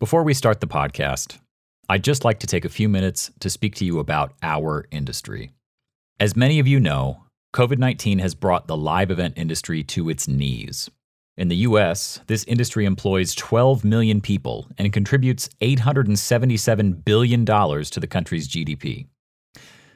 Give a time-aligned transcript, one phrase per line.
[0.00, 1.38] Before we start the podcast,
[1.88, 5.52] I'd just like to take a few minutes to speak to you about our industry.
[6.18, 7.22] As many of you know,
[7.54, 10.90] COVID 19 has brought the live event industry to its knees.
[11.36, 18.08] In the US, this industry employs 12 million people and contributes $877 billion to the
[18.08, 19.06] country's GDP.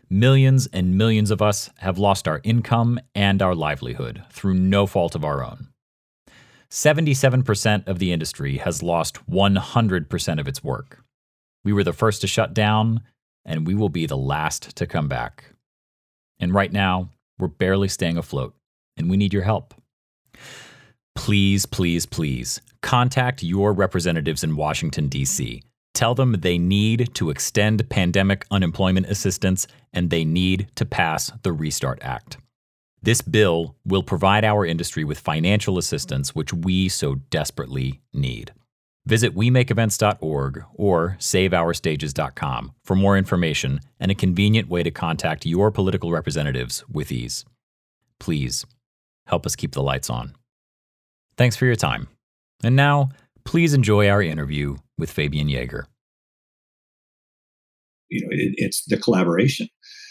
[0.09, 5.17] Millions and millions of us have lost our income and our livelihood through no fault
[5.17, 5.69] of our own.
[6.71, 11.03] 77% of the industry has lost 100% of its work.
[11.65, 13.03] We were the first to shut down,
[13.45, 15.53] and we will be the last to come back.
[16.39, 18.55] And right now, we're barely staying afloat,
[18.97, 19.75] and we need your help.
[21.15, 25.63] Please, please, please contact your representatives in Washington, D.C.
[25.95, 31.53] Tell them they need to extend pandemic unemployment assistance and they need to pass the
[31.53, 32.37] Restart Act.
[33.03, 38.53] This bill will provide our industry with financial assistance, which we so desperately need.
[39.07, 46.13] Visit WeMakeEvents.org or SaveOurStages.com for more information and a convenient way to contact your political
[46.13, 47.45] representatives with ease.
[48.21, 48.67] Please
[49.27, 50.35] help us keep the lights on.
[51.39, 52.09] Thanks for your time.
[52.63, 53.11] And now,
[53.45, 55.85] please enjoy our interview with Fabian Yeager.
[58.11, 59.69] You know, it, it's the collaboration.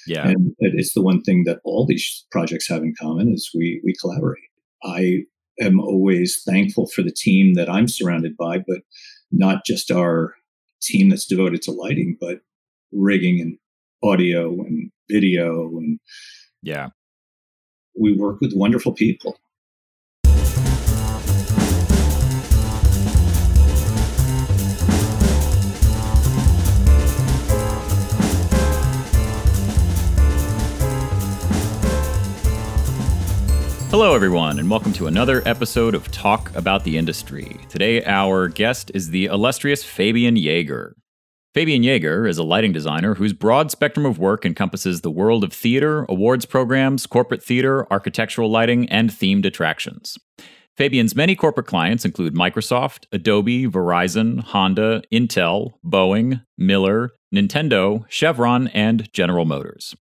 [0.07, 0.27] Yeah.
[0.27, 3.93] And it's the one thing that all these projects have in common is we we
[3.99, 4.43] collaborate.
[4.83, 5.23] I
[5.59, 8.81] am always thankful for the team that I'm surrounded by, but
[9.31, 10.35] not just our
[10.81, 12.39] team that's devoted to lighting, but
[12.91, 13.57] rigging and
[14.03, 15.99] audio and video and
[16.61, 16.89] yeah.
[17.99, 19.37] We work with wonderful people.
[33.99, 37.57] Hello, everyone, and welcome to another episode of Talk About the Industry.
[37.67, 40.91] Today, our guest is the illustrious Fabian Yeager.
[41.55, 45.51] Fabian Yeager is a lighting designer whose broad spectrum of work encompasses the world of
[45.51, 50.15] theater, awards programs, corporate theater, architectural lighting, and themed attractions.
[50.77, 59.11] Fabian's many corporate clients include Microsoft, Adobe, Verizon, Honda, Intel, Boeing, Miller, Nintendo, Chevron, and
[59.11, 59.95] General Motors.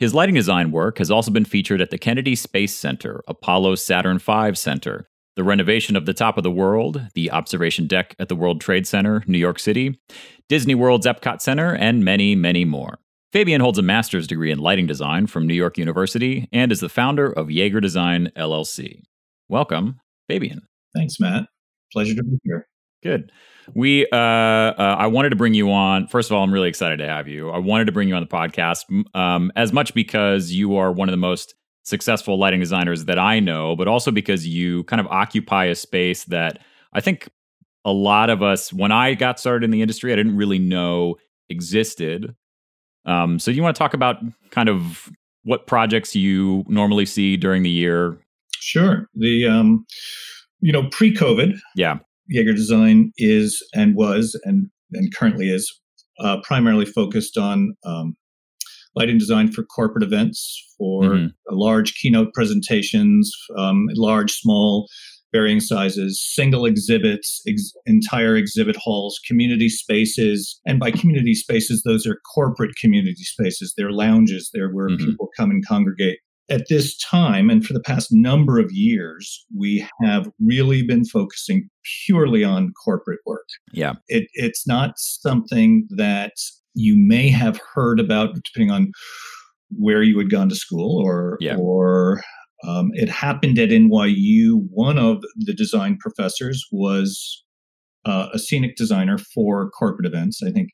[0.00, 4.18] His lighting design work has also been featured at the Kennedy Space Center, Apollo Saturn
[4.18, 8.34] V Center, the renovation of the Top of the World, the observation deck at the
[8.34, 10.00] World Trade Center, New York City,
[10.48, 12.98] Disney World's Epcot Center, and many, many more.
[13.32, 16.88] Fabian holds a master's degree in lighting design from New York University and is the
[16.88, 19.02] founder of Yeager Design LLC.
[19.48, 20.62] Welcome, Fabian.
[20.94, 21.46] Thanks, Matt.
[21.92, 22.66] Pleasure to be here.
[23.04, 23.30] Good.
[23.74, 26.08] We, uh, uh, I wanted to bring you on.
[26.08, 27.50] First of all, I'm really excited to have you.
[27.50, 28.84] I wanted to bring you on the podcast
[29.14, 33.40] um, as much because you are one of the most successful lighting designers that I
[33.40, 36.60] know, but also because you kind of occupy a space that
[36.94, 37.28] I think
[37.84, 41.16] a lot of us, when I got started in the industry, I didn't really know
[41.50, 42.34] existed.
[43.04, 44.16] Um, so, you want to talk about
[44.50, 45.10] kind of
[45.42, 48.16] what projects you normally see during the year?
[48.60, 49.06] Sure.
[49.14, 49.84] The um,
[50.60, 51.98] you know pre-COVID, yeah,
[52.32, 55.72] Yeager Design is and was and and currently is
[56.20, 58.16] uh, primarily focused on um,
[58.96, 61.26] lighting design for corporate events, for mm-hmm.
[61.50, 64.86] large keynote presentations, um, large, small,
[65.32, 70.60] varying sizes, single exhibits, ex- entire exhibit halls, community spaces.
[70.64, 73.74] And by community spaces, those are corporate community spaces.
[73.76, 74.50] They're lounges.
[74.54, 75.04] They're where mm-hmm.
[75.04, 76.18] people come and congregate
[76.50, 81.68] at this time and for the past number of years, we have really been focusing
[82.04, 83.46] purely on corporate work.
[83.72, 83.94] Yeah.
[84.08, 86.32] It, it's not something that
[86.74, 88.92] you may have heard about, depending on
[89.70, 91.56] where you had gone to school or, yeah.
[91.56, 92.22] or
[92.66, 94.66] um, it happened at NYU.
[94.70, 97.42] One of the design professors was
[98.04, 100.42] uh, a scenic designer for corporate events.
[100.46, 100.68] I think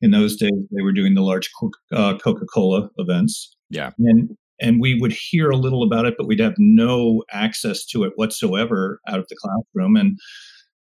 [0.00, 1.48] in those days they were doing the large
[1.92, 3.56] uh, Coca Cola events.
[3.70, 3.90] Yeah.
[3.98, 8.04] And and we would hear a little about it but we'd have no access to
[8.04, 9.96] it whatsoever out of the classroom.
[9.96, 10.18] And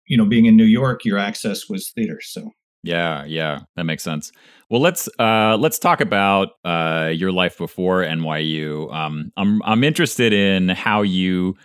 [0.07, 2.51] you know being in new york your access was theater so.
[2.83, 4.33] Yeah yeah that makes sense.
[4.71, 10.33] Well let's uh let's talk about uh your life before nyu um i'm i'm interested
[10.33, 11.57] in how you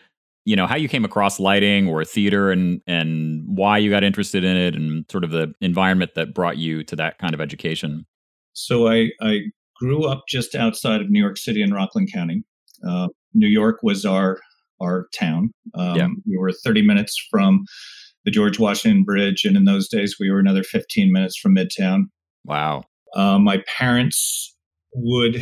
[0.45, 4.43] you know how you came across lighting or theater and and why you got interested
[4.43, 8.05] in it and sort of the environment that brought you to that kind of education.
[8.53, 9.39] So i i
[9.85, 12.43] grew up just outside of New York City in Rockland County.
[12.87, 14.39] Uh, New York was our
[14.81, 15.51] our town.
[15.73, 16.07] Um, yeah.
[16.25, 17.63] We were 30 minutes from
[18.25, 22.05] the George Washington Bridge, and in those days, we were another 15 minutes from Midtown.
[22.43, 22.83] Wow.
[23.15, 24.53] Uh, my parents
[24.93, 25.35] would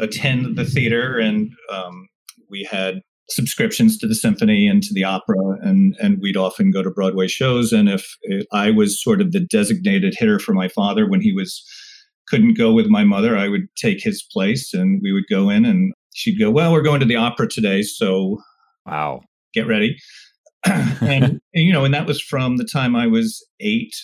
[0.00, 2.08] attend the theater, and um,
[2.48, 6.82] we had subscriptions to the symphony and to the opera and and we'd often go
[6.82, 10.66] to broadway shows and if, if i was sort of the designated hitter for my
[10.66, 11.62] father when he was
[12.30, 15.64] couldn't go with my mother i would take his place and we would go in
[15.64, 18.38] and she'd go well we're going to the opera today so
[18.86, 19.20] wow.
[19.54, 19.96] get ready.
[21.00, 23.94] And, and you know and that was from the time i was eight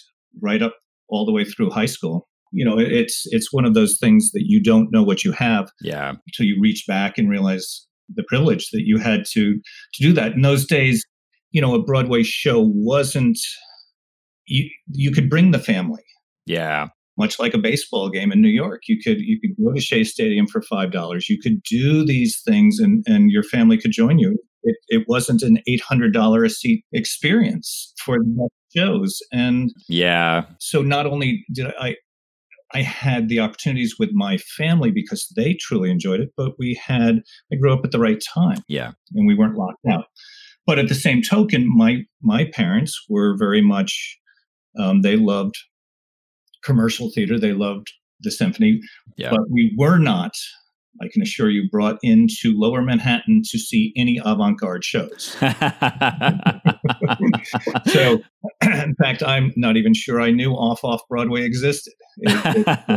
[0.41, 0.75] right up
[1.09, 2.27] all the way through high school.
[2.53, 5.71] You know it's it's one of those things that you don't know what you have
[5.83, 6.15] yeah.
[6.27, 9.61] until you reach back and realize the privilege that you had to
[9.95, 10.33] to do that.
[10.33, 11.05] In those days
[11.51, 13.39] you know a broadway show wasn't
[14.47, 16.05] you you could bring the family.
[16.47, 16.89] Yeah
[17.19, 18.83] much like a baseball game in New York.
[18.89, 21.29] You could you could go to Shea Stadium for five dollars.
[21.29, 24.39] You could do these things, and and your family could join you.
[24.63, 30.45] It, it wasn't an eight hundred dollar a seat experience for the shows, and yeah.
[30.59, 31.97] So not only did I
[32.75, 37.23] I had the opportunities with my family because they truly enjoyed it, but we had,
[37.53, 38.59] I grew up at the right time.
[38.69, 38.93] Yeah.
[39.15, 40.07] And we weren't locked out.
[40.67, 44.19] But at the same token, my, my parents were very much,
[44.79, 45.55] um, they loved
[46.67, 47.39] commercial theater.
[47.39, 48.81] They loved the symphony.
[49.17, 49.31] Yeah.
[49.31, 50.33] But we were not
[51.03, 55.37] I can assure you, brought into Lower Manhattan to see any avant garde shows.
[57.87, 58.23] so,
[58.63, 62.69] in fact, I'm not even sure I knew Off Off Broadway existed it, it,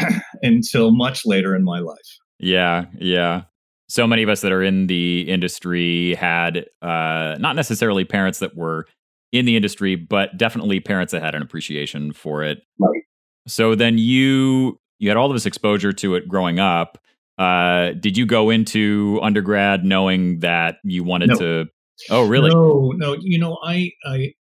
[0.00, 0.08] uh,
[0.42, 1.98] until much later in my life.
[2.38, 3.42] Yeah, yeah.
[3.88, 8.56] So many of us that are in the industry had uh, not necessarily parents that
[8.56, 8.86] were
[9.32, 12.58] in the industry, but definitely parents that had an appreciation for it.
[12.78, 13.02] Right.
[13.46, 16.98] So then you you had all of this exposure to it growing up.
[17.38, 21.36] Uh, did you go into undergrad knowing that you wanted no.
[21.36, 21.66] to?
[22.10, 22.50] Oh, really?
[22.50, 23.16] No, no.
[23.20, 24.32] You know, I, I,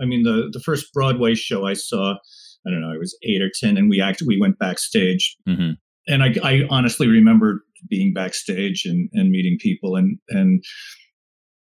[0.00, 2.16] I mean, the the first Broadway show I saw,
[2.66, 5.72] I don't know, I was eight or ten, and we actually we went backstage, mm-hmm.
[6.06, 10.62] and I, I honestly remember being backstage and and meeting people, and and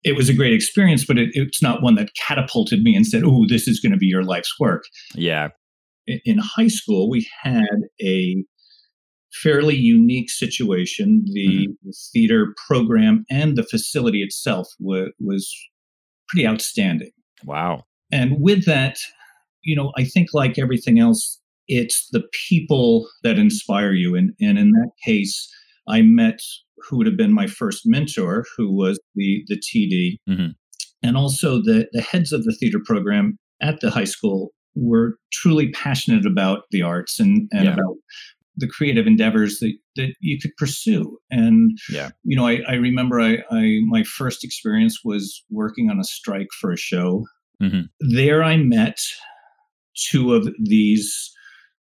[0.04, 3.24] it was a great experience, but it, it's not one that catapulted me and said,
[3.26, 4.84] "Oh, this is going to be your life's work."
[5.16, 5.50] Yeah,
[6.08, 7.66] in high school, we had
[8.02, 8.44] a
[9.34, 11.24] fairly unique situation.
[11.34, 11.90] The, mm-hmm.
[12.14, 15.54] theater program and the facility itself w- was
[16.28, 17.12] pretty outstanding.
[17.46, 17.84] Wow.
[18.12, 18.98] And with that,
[19.64, 24.16] you know, I think like everything else, it's the people that inspire you.
[24.16, 25.50] And, and in that case,
[25.92, 26.40] I met
[26.78, 30.52] who would have been my first mentor, who was the, the TD, mm-hmm.
[31.04, 35.70] and also the, the heads of the theater program at the high school were truly
[35.72, 37.74] passionate about the arts and, and yeah.
[37.74, 37.96] about
[38.58, 41.18] the creative endeavors that, that you could pursue.
[41.30, 42.12] And, yeah.
[42.24, 46.48] you know, I, I remember I, I, my first experience was working on a strike
[46.60, 47.26] for a show.
[47.62, 47.82] Mm-hmm.
[48.16, 48.98] There I met
[50.10, 51.32] two of these,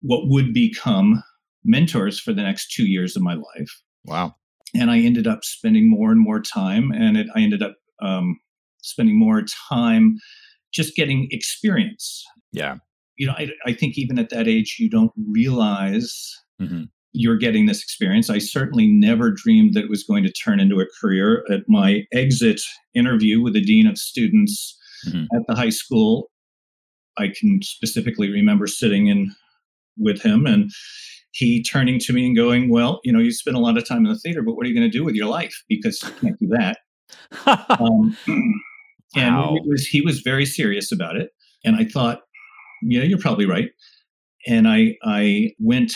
[0.02, 1.24] what would become
[1.64, 3.82] mentors for the next two years of my life.
[4.06, 4.36] Wow.
[4.74, 8.40] And I ended up spending more and more time, and it, I ended up um,
[8.82, 10.18] spending more time
[10.74, 12.24] just getting experience.
[12.52, 12.78] Yeah.
[13.18, 16.84] You know, I, I think even at that age, you don't realize mm-hmm.
[17.14, 18.30] you're getting this experience.
[18.30, 21.46] I certainly never dreamed that it was going to turn into a career.
[21.50, 22.62] At my exit
[22.94, 25.24] interview with the dean of students mm-hmm.
[25.34, 26.30] at the high school,
[27.18, 29.34] I can specifically remember sitting in
[29.98, 30.70] with him and
[31.36, 34.06] he turning to me and going, Well, you know, you spend a lot of time
[34.06, 35.64] in the theater, but what are you going to do with your life?
[35.68, 36.78] Because you can't do that.
[37.80, 38.18] um,
[39.16, 39.58] and wow.
[39.66, 41.30] was, he was very serious about it.
[41.66, 42.22] And I thought,
[42.82, 43.70] yeah, you're probably right.
[44.48, 45.94] And I I went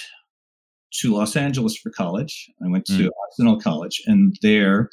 [1.02, 2.50] to Los Angeles for college.
[2.66, 3.10] I went to mm.
[3.28, 4.90] Occidental College, and there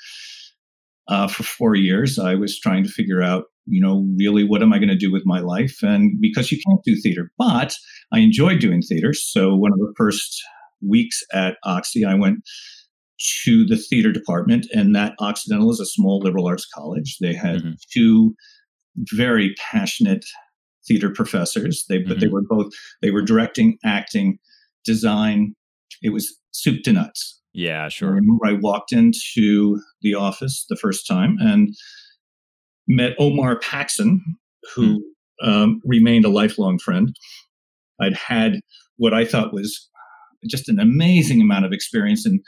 [1.09, 4.73] uh, for four years, I was trying to figure out, you know, really what am
[4.73, 5.83] I going to do with my life?
[5.83, 7.75] And because you can't do theater, but
[8.13, 9.13] I enjoyed doing theater.
[9.13, 10.43] So one of the first
[10.81, 12.39] weeks at Oxy, I went
[13.45, 17.17] to the theater department, and that Occidental is a small liberal arts college.
[17.21, 17.73] They had mm-hmm.
[17.93, 18.35] two
[19.15, 20.25] very passionate
[20.87, 21.85] theater professors.
[21.89, 22.21] They but mm-hmm.
[22.21, 24.39] they were both they were directing, acting,
[24.85, 25.55] design.
[26.03, 27.41] It was soup to nuts.
[27.53, 28.11] Yeah, sure.
[28.11, 31.75] I remember I walked into the office the first time and
[32.89, 34.23] met Omar Paxson,
[34.75, 35.03] who
[35.43, 35.49] mm.
[35.49, 37.15] um, remained a lifelong friend.
[38.01, 38.61] I'd had
[38.97, 39.89] what I thought was
[40.49, 42.41] just an amazing amount of experience in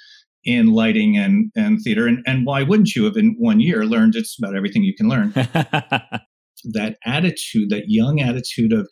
[0.44, 4.14] in lighting and and theater, and and why wouldn't you have in one year learned
[4.14, 5.32] just about everything you can learn?
[6.64, 8.88] that attitude, that young attitude of,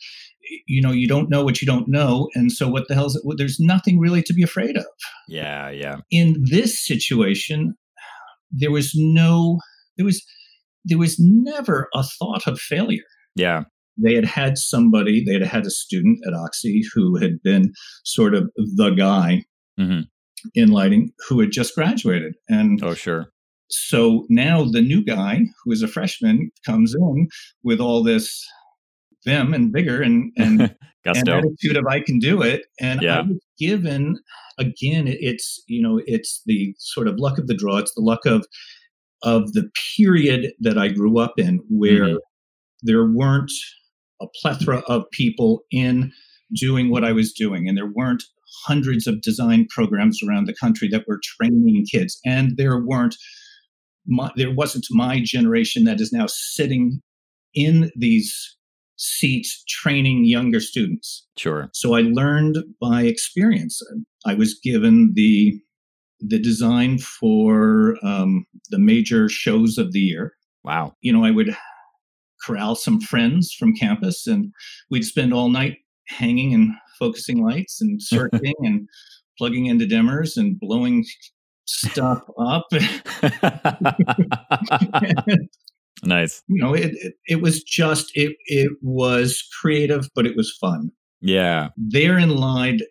[0.66, 2.28] you know, you don't know what you don't know.
[2.34, 3.22] And so what the hell is it?
[3.24, 4.86] Well, there's nothing really to be afraid of.
[5.28, 5.96] Yeah, yeah.
[6.10, 7.74] In this situation,
[8.50, 9.58] there was no,
[9.96, 10.24] there was,
[10.86, 13.02] there was never a thought of failure.
[13.34, 13.64] Yeah.
[14.02, 17.72] They had had somebody, they had had a student at Oxy who had been
[18.04, 19.44] sort of the guy
[19.78, 20.02] mm-hmm.
[20.54, 22.34] in lighting who had just graduated.
[22.48, 23.26] And oh, sure
[23.68, 27.28] so now the new guy who is a freshman comes in
[27.62, 28.44] with all this
[29.24, 30.60] vim and vigor and and,
[31.04, 32.62] and attitude of I can do it.
[32.80, 33.18] And yeah.
[33.18, 34.18] I was given
[34.58, 37.78] again, it's you know, it's the sort of luck of the draw.
[37.78, 38.46] It's the luck of
[39.22, 42.16] of the period that I grew up in where mm-hmm.
[42.82, 43.52] there weren't
[44.20, 46.12] a plethora of people in
[46.54, 47.68] doing what I was doing.
[47.68, 48.22] And there weren't
[48.66, 52.18] hundreds of design programs around the country that were training kids.
[52.24, 53.16] And there weren't
[54.06, 57.00] my, there wasn't my generation that is now sitting
[57.54, 58.56] in these
[58.96, 61.26] seats training younger students.
[61.36, 61.68] Sure.
[61.72, 63.80] So I learned by experience.
[64.24, 65.60] I was given the
[66.20, 70.34] the design for um, the major shows of the year.
[70.64, 70.94] Wow.
[71.00, 71.56] You know, I would
[72.44, 74.52] corral some friends from campus and
[74.90, 78.88] we'd spend all night hanging and focusing lights and circuiting and
[79.38, 81.04] plugging into dimmers and blowing
[81.66, 82.66] stuff up.
[86.04, 86.42] nice.
[86.48, 90.90] You know, it, it, it was just it it was creative, but it was fun.
[91.20, 91.68] Yeah.
[91.76, 92.82] Therein lied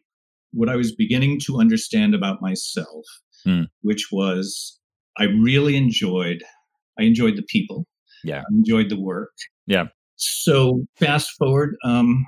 [0.56, 3.06] what I was beginning to understand about myself,
[3.44, 3.64] hmm.
[3.82, 4.80] which was
[5.18, 6.44] I really enjoyed
[7.00, 7.86] I enjoyed the people.
[8.24, 8.40] Yeah.
[8.40, 9.32] I enjoyed the work.
[9.68, 9.86] Yeah.
[10.16, 12.26] So fast forward, um,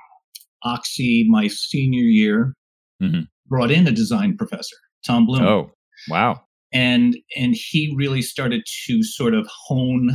[0.62, 2.54] Oxy, my senior year,
[3.02, 3.22] mm-hmm.
[3.46, 5.42] brought in a design professor, Tom Bloom.
[5.42, 5.70] Oh,
[6.08, 6.42] wow.
[6.72, 10.10] And and he really started to sort of hone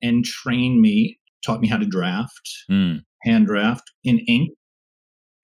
[0.00, 3.00] and train me, taught me how to draft, mm.
[3.24, 4.50] hand draft in ink.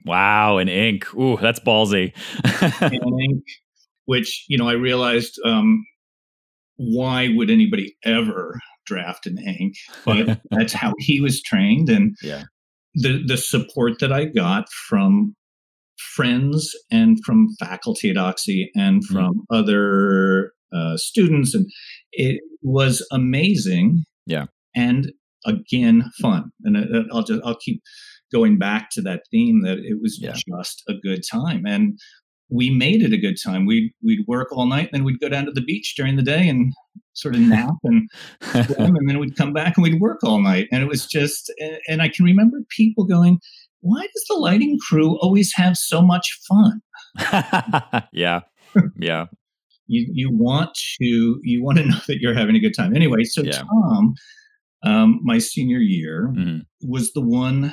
[0.04, 1.12] Wow, in ink.
[1.14, 2.12] Ooh, that's ballsy.
[2.82, 3.44] ink,
[4.04, 5.84] which, you know, I realized um,
[6.76, 9.74] why would anybody ever draft in ink?
[10.04, 11.88] But that's how he was trained.
[11.88, 12.44] And yeah
[12.94, 15.34] the the support that I got from
[16.14, 19.14] friends and from faculty at Oxy and mm-hmm.
[19.14, 19.56] from mm.
[19.56, 21.66] other uh, students, and
[22.12, 24.04] it was amazing.
[24.26, 25.12] Yeah, and
[25.44, 26.50] again, fun.
[26.62, 27.82] And uh, I'll just I'll keep
[28.34, 30.32] going back to that theme that it was yeah.
[30.32, 31.64] just a good time.
[31.66, 31.98] And
[32.50, 33.64] we made it a good time.
[33.64, 36.48] We'd we'd work all night, then we'd go down to the beach during the day
[36.48, 36.72] and
[37.14, 38.08] sort of nap and
[38.40, 40.68] swim, and then we'd come back and we'd work all night.
[40.72, 41.52] And it was just,
[41.88, 43.38] and I can remember people going,
[43.80, 46.80] "Why does the lighting crew always have so much fun?"
[48.12, 48.40] yeah,
[48.96, 49.26] yeah.
[49.86, 52.94] you you want to you want to know that you're having a good time.
[52.94, 53.62] Anyway, so yeah.
[53.62, 54.14] Tom,
[54.84, 56.58] um, my senior year mm-hmm.
[56.82, 57.72] was the one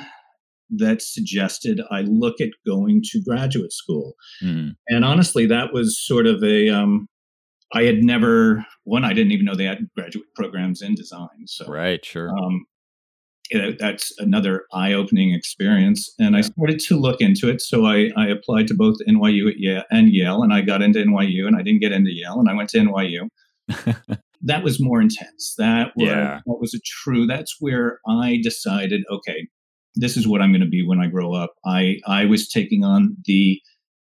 [0.76, 4.14] that suggested I look at going to graduate school.
[4.42, 4.74] Mm.
[4.88, 7.08] And honestly, that was sort of a, um,
[7.74, 11.46] I had never, one, I didn't even know they had graduate programs in design.
[11.46, 12.30] So, right, sure.
[12.36, 12.66] Um,
[13.78, 16.38] that's another eye-opening experience, and yeah.
[16.38, 17.60] I started to look into it.
[17.60, 21.00] So I, I applied to both NYU at Yale and Yale, and I got into
[21.00, 23.28] NYU, and I didn't get into Yale, and I went to NYU.
[24.42, 25.54] that was more intense.
[25.58, 26.40] That was yeah.
[26.46, 27.26] that was a true.
[27.26, 29.48] That's where I decided, okay,
[29.94, 31.54] this is what I'm going to be when I grow up.
[31.66, 33.60] I I was taking on the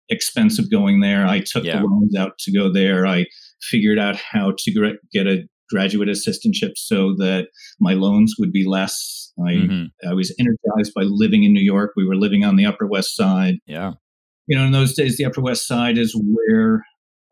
[0.09, 1.25] expense of going there.
[1.25, 1.79] I took yeah.
[1.79, 3.05] the loans out to go there.
[3.05, 3.25] I
[3.61, 7.47] figured out how to get a graduate assistantship so that
[7.79, 9.31] my loans would be less.
[9.39, 10.09] I mm-hmm.
[10.09, 11.91] I was energized by living in New York.
[11.95, 13.55] We were living on the Upper West Side.
[13.65, 13.93] Yeah.
[14.47, 16.83] You know, in those days, the Upper West Side is where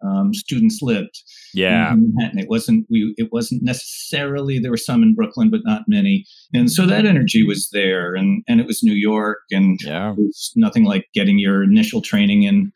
[0.05, 1.23] um, students lived.
[1.53, 2.39] Yeah, Manhattan.
[2.39, 3.13] It wasn't we.
[3.17, 6.25] It wasn't necessarily there were some in Brooklyn, but not many.
[6.53, 10.17] And so that energy was there, and and it was New York, and yeah, it
[10.17, 12.71] was nothing like getting your initial training in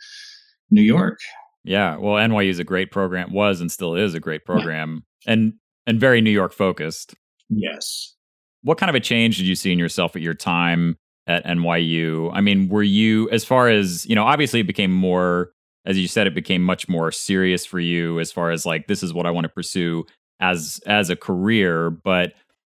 [0.69, 1.19] New York.
[1.63, 3.31] Yeah, well, NYU is a great program.
[3.33, 5.33] Was and still is a great program, yeah.
[5.33, 5.53] and
[5.85, 7.13] and very New York focused.
[7.49, 8.15] Yes.
[8.63, 10.97] What kind of a change did you see in yourself at your time
[11.27, 12.31] at NYU?
[12.33, 14.23] I mean, were you as far as you know?
[14.23, 15.51] Obviously, it became more
[15.85, 19.03] as you said, it became much more serious for you as far as like this
[19.03, 20.05] is what I want to pursue
[20.39, 21.89] as as a career.
[21.89, 22.33] But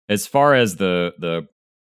[0.09, 1.47] as far as the the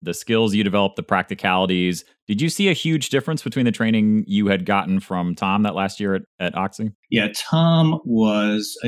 [0.00, 4.22] the skills you developed, the practicalities, did you see a huge difference between the training
[4.28, 6.92] you had gotten from Tom that last year at, at Oxy?
[7.10, 8.78] Yeah, Tom was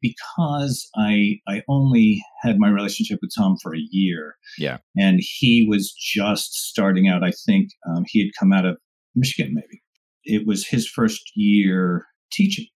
[0.00, 4.36] because I I only had my relationship with Tom for a year.
[4.58, 7.22] Yeah, and he was just starting out.
[7.22, 8.78] I think um, he had come out of
[9.14, 9.82] Michigan, maybe
[10.26, 12.66] it was his first year teaching.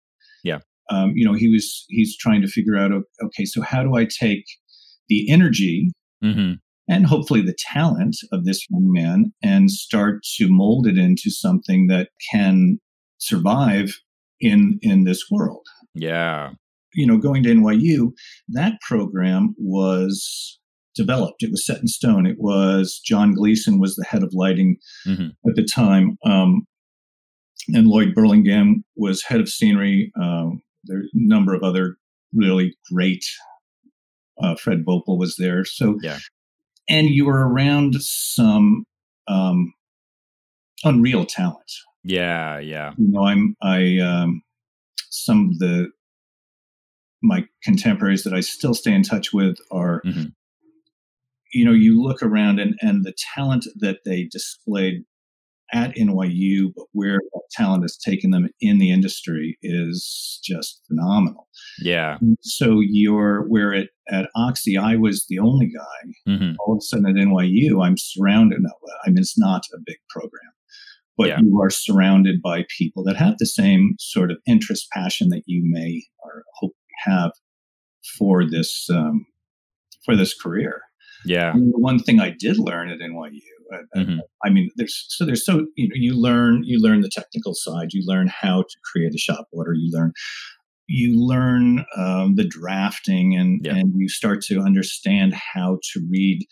[0.43, 0.61] Yeah.
[0.91, 2.91] Um, you know, he was he's trying to figure out
[3.23, 4.45] okay, so how do I take
[5.09, 5.93] the energy
[6.25, 6.55] mm-hmm.
[6.89, 11.89] and hopefully the talent of this young man and start to mold it into something
[11.89, 12.79] that can
[13.19, 13.99] survive
[14.41, 15.67] in in this world.
[15.95, 16.51] Yeah.
[16.95, 18.13] You know, going to NYU,
[18.49, 20.59] that program was
[20.97, 21.43] developed.
[21.43, 22.27] It was set in stone.
[22.27, 24.77] It was John Gleason was the head of lighting
[25.07, 25.29] mm-hmm.
[25.49, 26.17] at the time.
[26.25, 26.63] Um,
[27.69, 30.13] and Lloyd Burlingame was head of scenery.
[30.21, 31.97] Um, there's a number of other
[32.33, 33.25] really great
[34.43, 35.65] uh, Fred Voelpel was there.
[35.65, 36.19] So yeah,
[36.89, 38.85] and you were around some
[39.29, 39.73] um,
[40.85, 41.71] unreal talent.
[42.03, 42.93] Yeah, yeah.
[42.97, 44.43] You know, I'm I um,
[45.11, 45.91] some of the
[47.23, 50.03] my contemporaries that I still stay in touch with are.
[50.05, 50.27] Mm-hmm.
[51.53, 55.03] You know, you look around and, and the talent that they displayed
[55.73, 61.49] at NYU, but where that talent has taken them in the industry is just phenomenal.
[61.81, 62.19] Yeah.
[62.43, 66.33] So you're where at, at Oxy, I was the only guy.
[66.33, 66.53] Mm-hmm.
[66.61, 68.61] All of a sudden at NYU, I'm surrounded.
[69.05, 70.53] I mean, it's not a big program,
[71.17, 71.41] but yeah.
[71.41, 75.63] you are surrounded by people that have the same sort of interest, passion that you
[75.65, 76.75] may or hope
[77.05, 77.33] have
[78.19, 79.27] for this um,
[80.05, 80.83] for this career.
[81.25, 81.53] Yeah.
[81.53, 83.41] the one thing I did learn at NYU
[83.97, 84.19] Mm-hmm.
[84.45, 87.93] I mean, there's so there's so you know you learn you learn the technical side,
[87.93, 90.13] you learn how to create a shop order, you learn
[90.87, 93.77] you learn um, the drafting, and yeah.
[93.77, 96.45] and you start to understand how to read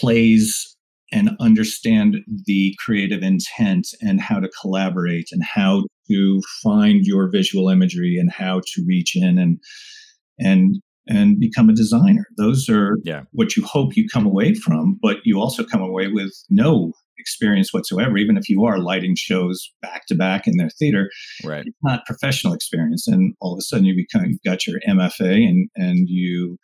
[0.00, 0.76] plays
[1.12, 2.16] and understand
[2.46, 8.32] the creative intent and how to collaborate and how to find your visual imagery and
[8.32, 9.58] how to reach in and
[10.38, 12.26] and and become a designer.
[12.36, 13.22] Those are yeah.
[13.32, 17.72] what you hope you come away from, but you also come away with no experience
[17.72, 21.10] whatsoever, even if you are lighting shows back to back in their theater.
[21.44, 21.64] Right.
[21.66, 23.06] It's not professional experience.
[23.06, 26.58] And all of a sudden you become you've got your MFA and and you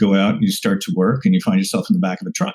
[0.00, 2.26] go out and you start to work and you find yourself in the back of
[2.26, 2.54] a truck.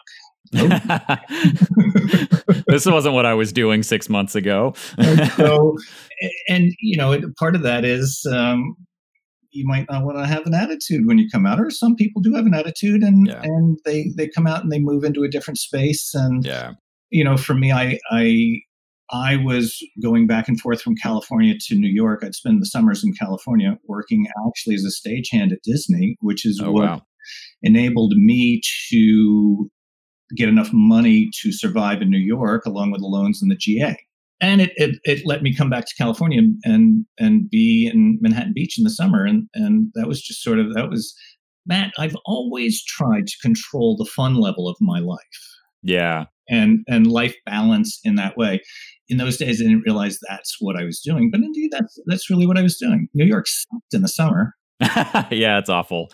[2.68, 4.74] this wasn't what I was doing six months ago.
[4.98, 5.76] and so,
[6.50, 8.76] and you know, part of that is um,
[9.52, 12.22] you might not want to have an attitude when you come out or some people
[12.22, 13.42] do have an attitude and yeah.
[13.44, 16.72] and they they come out and they move into a different space and yeah
[17.10, 18.60] you know for me i i
[19.12, 23.04] i was going back and forth from california to new york i'd spend the summers
[23.04, 27.02] in california working actually as a stagehand at disney which is oh, what wow.
[27.64, 29.70] enabled me to
[30.36, 33.96] get enough money to survive in new york along with the loans and the ga
[34.40, 38.54] and it, it, it let me come back to California and and be in Manhattan
[38.54, 41.16] Beach in the summer, and and that was just sort of that was
[41.66, 41.94] Matt.
[41.98, 45.20] I've always tried to control the fun level of my life.
[45.84, 48.62] Yeah, and and life balance in that way.
[49.10, 52.30] In those days, I didn't realize that's what I was doing, but indeed, that's that's
[52.30, 53.08] really what I was doing.
[53.14, 54.54] New York sucked in the summer.
[54.82, 56.12] yeah, it's awful.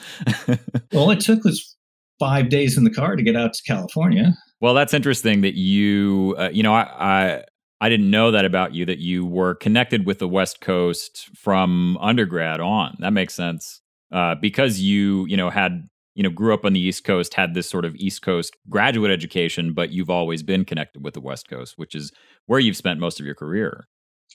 [0.94, 1.76] All it took was
[2.20, 4.34] five days in the car to get out to California.
[4.62, 7.44] Well, that's interesting that you, uh, you know, I, I
[7.84, 11.98] I didn't know that about you that you were connected with the West Coast from
[11.98, 12.96] undergrad on.
[13.00, 13.82] That makes sense.
[14.10, 17.56] Uh, because you, you know, had, you know, grew up on the East Coast, had
[17.56, 21.50] this sort of East Coast graduate education, but you've always been connected with the West
[21.50, 22.14] Coast, which is
[22.46, 23.86] where you've spent most of your career.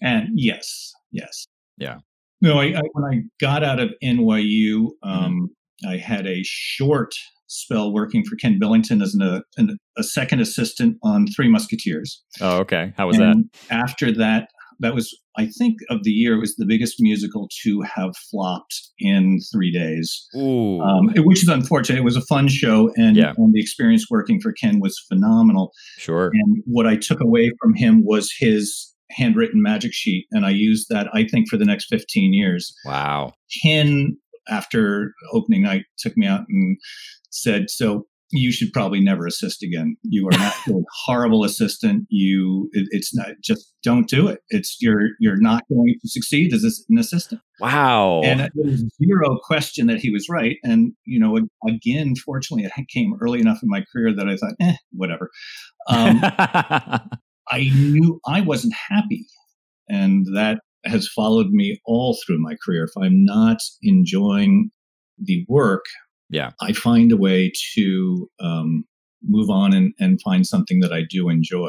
[0.02, 1.46] And yes, yes.
[1.78, 2.00] Yeah.
[2.42, 5.08] No, I, I when I got out of NYU, mm-hmm.
[5.08, 5.50] um,
[5.82, 5.88] mm-hmm.
[5.88, 7.14] I had a short
[7.48, 12.22] spell working for Ken Billington as an, a, an, a second assistant on Three Musketeers.
[12.40, 12.92] Oh, okay.
[12.96, 13.74] How was and that?
[13.74, 14.48] After that,
[14.80, 18.74] that was I think of the year it was the biggest musical to have flopped
[18.98, 21.98] in three days, um, which is unfortunate.
[21.98, 23.32] It was a fun show, and, yeah.
[23.36, 25.72] and the experience working for Ken was phenomenal.
[25.96, 26.30] Sure.
[26.32, 30.88] And what I took away from him was his handwritten magic sheet, and I used
[30.90, 32.72] that I think for the next fifteen years.
[32.84, 33.32] Wow.
[33.62, 34.16] Ken,
[34.50, 36.78] after opening night, took me out and
[37.30, 39.96] said, "So you should probably never assist again.
[40.02, 40.72] You are not a
[41.04, 42.06] horrible assistant.
[42.10, 44.40] You, it, it's not just don't do it.
[44.50, 47.40] It's you're you're not going to succeed as an assistant.
[47.60, 48.20] Wow.
[48.22, 50.56] And there was zero question that he was right.
[50.62, 54.54] And you know, again, fortunately, it came early enough in my career that I thought,
[54.60, 55.30] eh, whatever.
[55.88, 56.20] Um,
[57.50, 59.26] I knew I wasn't happy,
[59.88, 62.84] and that has followed me all through my career.
[62.84, 64.70] If I'm not enjoying
[65.18, 65.84] the work
[66.30, 68.84] yeah i find a way to um,
[69.22, 71.68] move on and, and find something that i do enjoy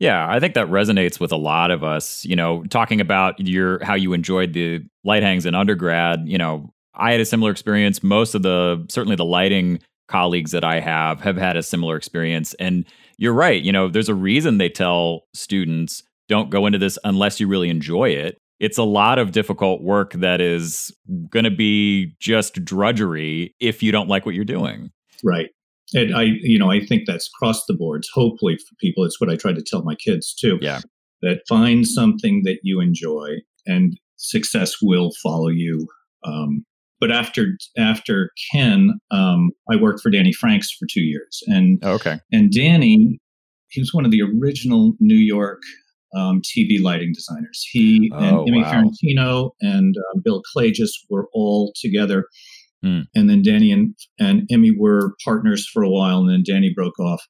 [0.00, 2.24] yeah, I think that resonates with a lot of us.
[2.24, 6.24] You know, talking about your how you enjoyed the light hangs in undergrad.
[6.26, 8.02] You know, I had a similar experience.
[8.02, 12.54] Most of the certainly the lighting colleagues that I have have had a similar experience.
[12.54, 12.84] And
[13.18, 13.62] you're right.
[13.62, 17.70] You know, there's a reason they tell students don't go into this unless you really
[17.70, 20.96] enjoy it it's a lot of difficult work that is
[21.30, 24.92] going to be just drudgery if you don't like what you're doing.
[25.24, 25.48] Right.
[25.94, 28.08] And I, you know, I think that's across the boards.
[28.14, 30.58] Hopefully for people, it's what I try to tell my kids too.
[30.62, 30.80] Yeah.
[31.22, 33.28] That find something that you enjoy,
[33.66, 35.86] and success will follow you.
[36.24, 36.64] Um,
[37.00, 41.92] but after after Ken, um, I worked for Danny Franks for two years, and oh,
[41.92, 43.20] okay, and Danny,
[43.68, 45.60] he was one of the original New York
[46.16, 47.66] um, TV lighting designers.
[47.70, 48.70] He oh, and Emmy wow.
[49.60, 52.26] And uh, Bill Klages were all together
[52.84, 53.06] Mm.
[53.14, 56.98] And then Danny and, and Emmy were partners for a while, and then Danny broke
[56.98, 57.22] off.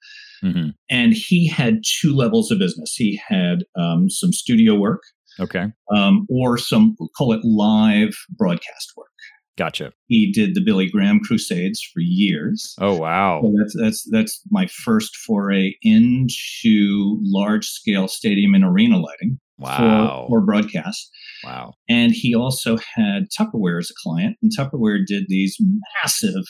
[0.43, 0.71] Mm-hmm.
[0.91, 2.95] And he had two levels of business.
[2.97, 5.03] He had um, some studio work,
[5.39, 9.12] okay, um, or some we'll call it live broadcast work.
[9.59, 9.93] Gotcha.
[10.07, 12.75] He did the Billy Graham Crusades for years.
[12.81, 13.43] Oh wow!
[13.43, 19.39] So that's that's that's my first foray into large scale stadium and arena lighting.
[19.59, 20.27] Wow.
[20.29, 21.11] For, for broadcast.
[21.45, 21.75] Wow.
[21.89, 25.57] And he also had Tupperware as a client, and Tupperware did these
[26.03, 26.45] massive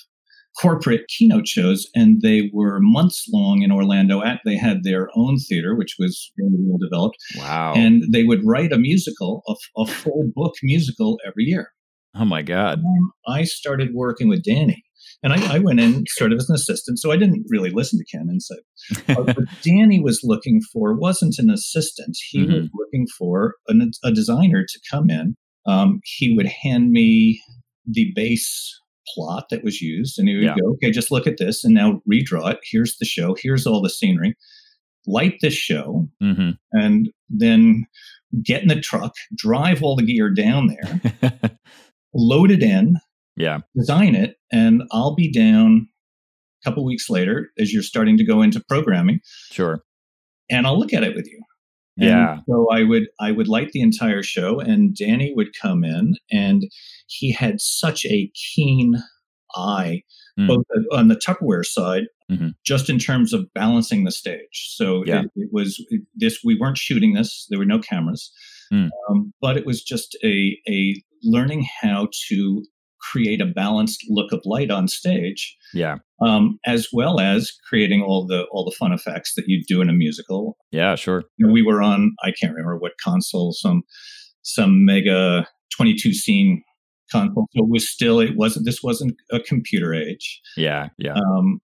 [0.61, 4.23] corporate keynote shows, and they were months long in Orlando.
[4.23, 7.17] At they had their own theater, which was really well developed.
[7.37, 7.73] Wow!
[7.75, 11.73] And they would write a musical, a, a full book musical every year.
[12.15, 12.83] Oh my God!
[13.27, 14.85] I started working with Danny,
[15.23, 17.99] and I, I, went in sort of as an assistant, so I didn't really listen
[17.99, 18.57] to Ken and say,
[19.15, 22.19] what Danny was looking for wasn't an assistant.
[22.29, 22.53] He mm-hmm.
[22.53, 25.37] was looking for an, a designer to come in.
[25.67, 27.41] Um, he would hand me
[27.87, 28.79] the base
[29.15, 30.57] plot that was used, and he would yeah.
[30.61, 32.59] go, "Okay, just look at this, and now redraw it.
[32.71, 33.35] Here's the show.
[33.41, 34.37] Here's all the scenery.
[35.07, 36.51] Light this show, mm-hmm.
[36.73, 37.87] and then."
[38.43, 41.31] Get in the truck, drive all the gear down there,
[42.15, 42.97] load it in,
[43.37, 45.89] yeah design it and i'll be down
[46.63, 49.21] a couple weeks later as you're starting to go into programming
[49.51, 49.83] sure
[50.51, 51.41] and i'll look at it with you
[51.99, 55.85] and yeah so i would i would light the entire show and danny would come
[55.85, 56.65] in and
[57.07, 58.97] he had such a keen
[59.55, 60.03] eye
[60.39, 60.47] mm.
[60.47, 62.49] both on the tupperware side mm-hmm.
[62.65, 65.23] just in terms of balancing the stage so yeah.
[65.23, 68.31] it, it was it, this we weren't shooting this there were no cameras
[68.73, 68.89] mm.
[69.09, 72.65] um, but it was just a a learning how to
[73.01, 75.57] create a balanced look of light on stage.
[75.75, 75.97] Yeah.
[76.25, 79.91] Um, as well as creating all the all the fun effects that you do in
[79.91, 80.57] a musical.
[80.71, 81.25] Yeah, sure.
[81.37, 83.83] You know, we were on I can't remember what console, some
[84.43, 86.63] some mega 22 scene
[87.11, 87.47] console.
[87.55, 90.41] So it was still it wasn't this wasn't a computer age.
[90.57, 91.15] Yeah, yeah.
[91.15, 91.61] Um,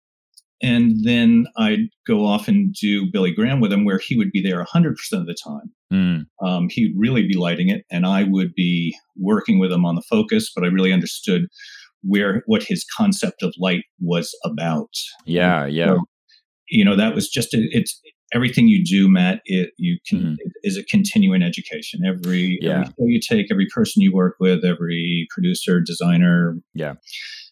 [0.62, 4.42] and then I'd go off and do Billy Graham with him, where he would be
[4.42, 5.72] there 100% of the time.
[5.92, 6.26] Mm.
[6.44, 10.02] Um, he'd really be lighting it, and I would be working with him on the
[10.02, 11.46] focus, but I really understood
[12.02, 14.90] where what his concept of light was about.
[15.26, 15.86] Yeah, yeah.
[15.86, 16.04] So,
[16.70, 18.00] you know, that was just a, it's
[18.32, 19.40] everything you do, Matt.
[19.44, 20.36] It you can mm.
[20.38, 22.00] it is a continuing education.
[22.06, 22.80] Every, yeah.
[22.80, 26.94] every you take, every person you work with, every producer, designer, yeah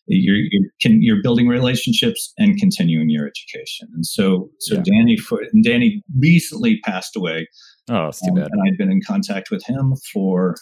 [0.06, 3.88] you're you're, can, you're building relationships and continuing your education.
[3.94, 4.82] And so so yeah.
[4.84, 7.48] Danny for Danny recently passed away.
[7.90, 8.48] Oh, it's too um, bad.
[8.50, 10.56] And I'd been in contact with him for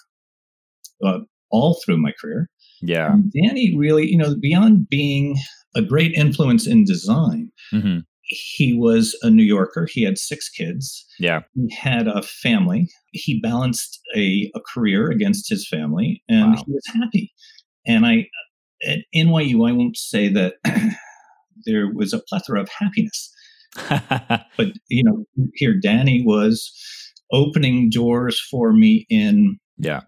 [1.04, 1.18] uh,
[1.50, 2.48] all through my career.
[2.80, 5.36] Yeah, and Danny really, you know, beyond being
[5.74, 7.50] a great influence in design.
[7.72, 7.98] Mm-hmm.
[8.24, 9.86] He was a New Yorker.
[9.90, 11.04] He had six kids.
[11.18, 11.40] Yeah.
[11.54, 12.88] He had a family.
[13.12, 16.62] He balanced a, a career against his family and wow.
[16.64, 17.32] he was happy.
[17.86, 18.28] And I,
[18.86, 20.54] at NYU, I won't say that
[21.66, 23.32] there was a plethora of happiness.
[24.56, 26.72] but, you know, here Danny was
[27.32, 30.02] opening doors for me in yeah.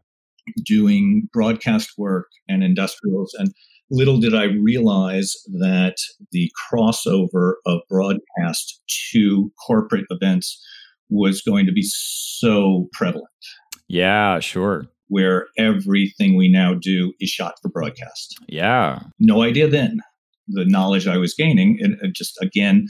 [0.64, 3.52] doing broadcast work and industrials and
[3.90, 5.96] little did i realize that
[6.32, 8.80] the crossover of broadcast
[9.12, 10.62] to corporate events
[11.10, 13.28] was going to be so prevalent.
[13.88, 18.36] Yeah sure where everything we now do is shot for broadcast.
[18.48, 19.00] Yeah.
[19.18, 20.00] No idea then.
[20.48, 22.86] The knowledge I was gaining, and just again,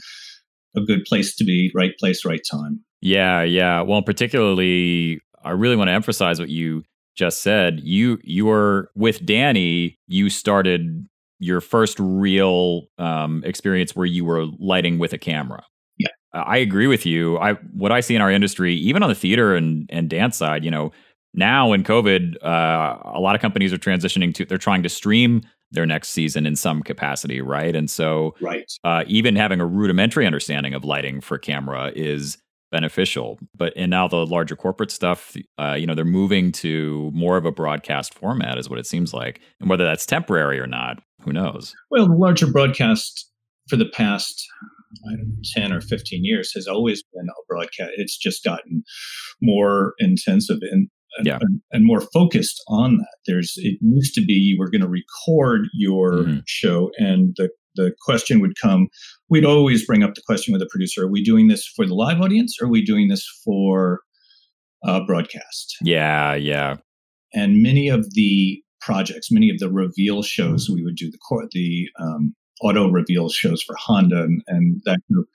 [0.75, 2.83] a good place to be, right place, right time.
[3.01, 3.81] Yeah, yeah.
[3.81, 6.83] Well, particularly, I really want to emphasize what you
[7.15, 7.79] just said.
[7.81, 9.97] You you were with Danny.
[10.07, 11.07] You started
[11.39, 15.63] your first real um, experience where you were lighting with a camera.
[15.97, 17.37] Yeah, I agree with you.
[17.37, 20.65] I what I see in our industry, even on the theater and and dance side,
[20.65, 20.91] you know,
[21.35, 25.41] now in COVID, uh, a lot of companies are transitioning to they're trying to stream
[25.71, 27.75] their next season in some capacity, right?
[27.75, 32.37] And so, right, uh, even having a rudimentary understanding of lighting for camera is
[32.71, 33.39] beneficial.
[33.55, 37.45] But and now the larger corporate stuff, uh, you know, they're moving to more of
[37.45, 39.41] a broadcast format, is what it seems like.
[39.59, 41.73] And whether that's temporary or not, who knows?
[41.91, 43.29] Well, the larger broadcast
[43.69, 44.45] for the past
[45.07, 47.91] I don't know, 10 or 15 years has always been a broadcast.
[47.97, 48.83] It's just gotten
[49.41, 50.59] more intensive.
[50.71, 51.37] And and, yeah.
[51.41, 53.15] and, and, more focused on that.
[53.25, 56.39] There's it used to be you were going to record your mm-hmm.
[56.45, 58.87] show, and the the question would come.
[59.29, 61.95] We'd always bring up the question with the producer: Are we doing this for the
[61.95, 64.01] live audience, or are we doing this for
[64.85, 65.75] uh, broadcast?
[65.81, 66.77] Yeah, yeah.
[67.33, 71.89] And many of the projects, many of the reveal shows, we would do the the
[71.99, 75.27] um, auto reveal shows for Honda and, and that group.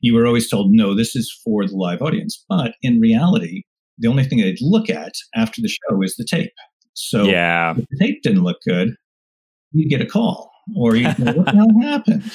[0.00, 2.42] You were always told, no, this is for the live audience.
[2.48, 3.64] But in reality,
[3.98, 6.52] the only thing they'd look at after the show is the tape.
[6.94, 7.72] So yeah.
[7.76, 8.94] if the tape didn't look good,
[9.72, 12.32] you'd get a call or you go, what the hell happened?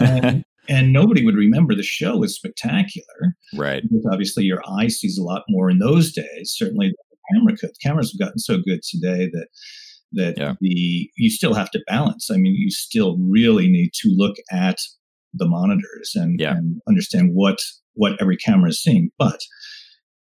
[0.00, 3.34] And, and nobody would remember the show was spectacular.
[3.54, 3.82] Right.
[3.82, 6.54] Because obviously your eye sees a lot more in those days.
[6.56, 7.70] Certainly the camera could.
[7.82, 9.48] Cameras have gotten so good today that
[10.12, 10.54] that yeah.
[10.60, 12.30] the you still have to balance.
[12.30, 14.78] I mean, you still really need to look at
[15.34, 16.56] the monitors and, yeah.
[16.56, 17.58] and understand what
[17.94, 19.10] what every camera is seeing.
[19.18, 19.40] But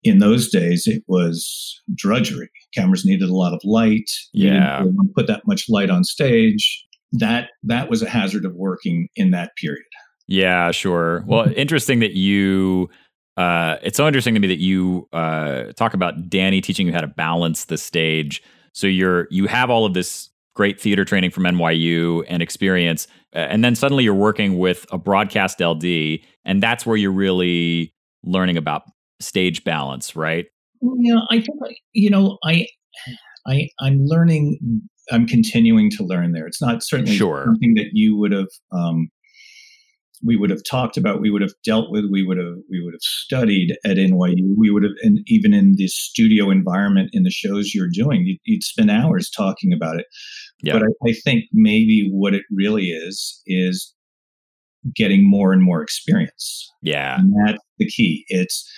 [0.03, 2.51] in those days, it was drudgery.
[2.75, 4.11] Cameras needed a lot of light.
[4.33, 4.85] Yeah,
[5.15, 6.87] put that much light on stage.
[7.13, 9.85] That that was a hazard of working in that period.
[10.27, 11.25] Yeah, sure.
[11.27, 12.89] Well, interesting that you.
[13.37, 17.01] Uh, it's so interesting to me that you uh, talk about Danny teaching you how
[17.01, 18.43] to balance the stage.
[18.73, 23.65] So you're you have all of this great theater training from NYU and experience, and
[23.65, 28.83] then suddenly you're working with a broadcast LD, and that's where you're really learning about
[29.21, 30.47] stage balance, right?
[30.81, 31.59] Yeah, I think
[31.93, 32.67] you know I
[33.47, 34.83] I I'm learning.
[35.11, 36.47] I'm continuing to learn there.
[36.47, 37.45] It's not certainly sure.
[37.47, 39.09] something that you would have um,
[40.25, 42.95] we would have talked about, we would have dealt with, we would have we would
[42.95, 44.55] have studied at NYU.
[44.57, 48.41] We would have, and even in the studio environment in the shows you're doing, you'd,
[48.45, 50.07] you'd spend hours talking about it.
[50.63, 50.75] Yeah.
[50.75, 53.95] But I, I think maybe what it really is is
[54.95, 56.71] getting more and more experience.
[56.83, 58.25] Yeah, and that's the key.
[58.29, 58.69] It's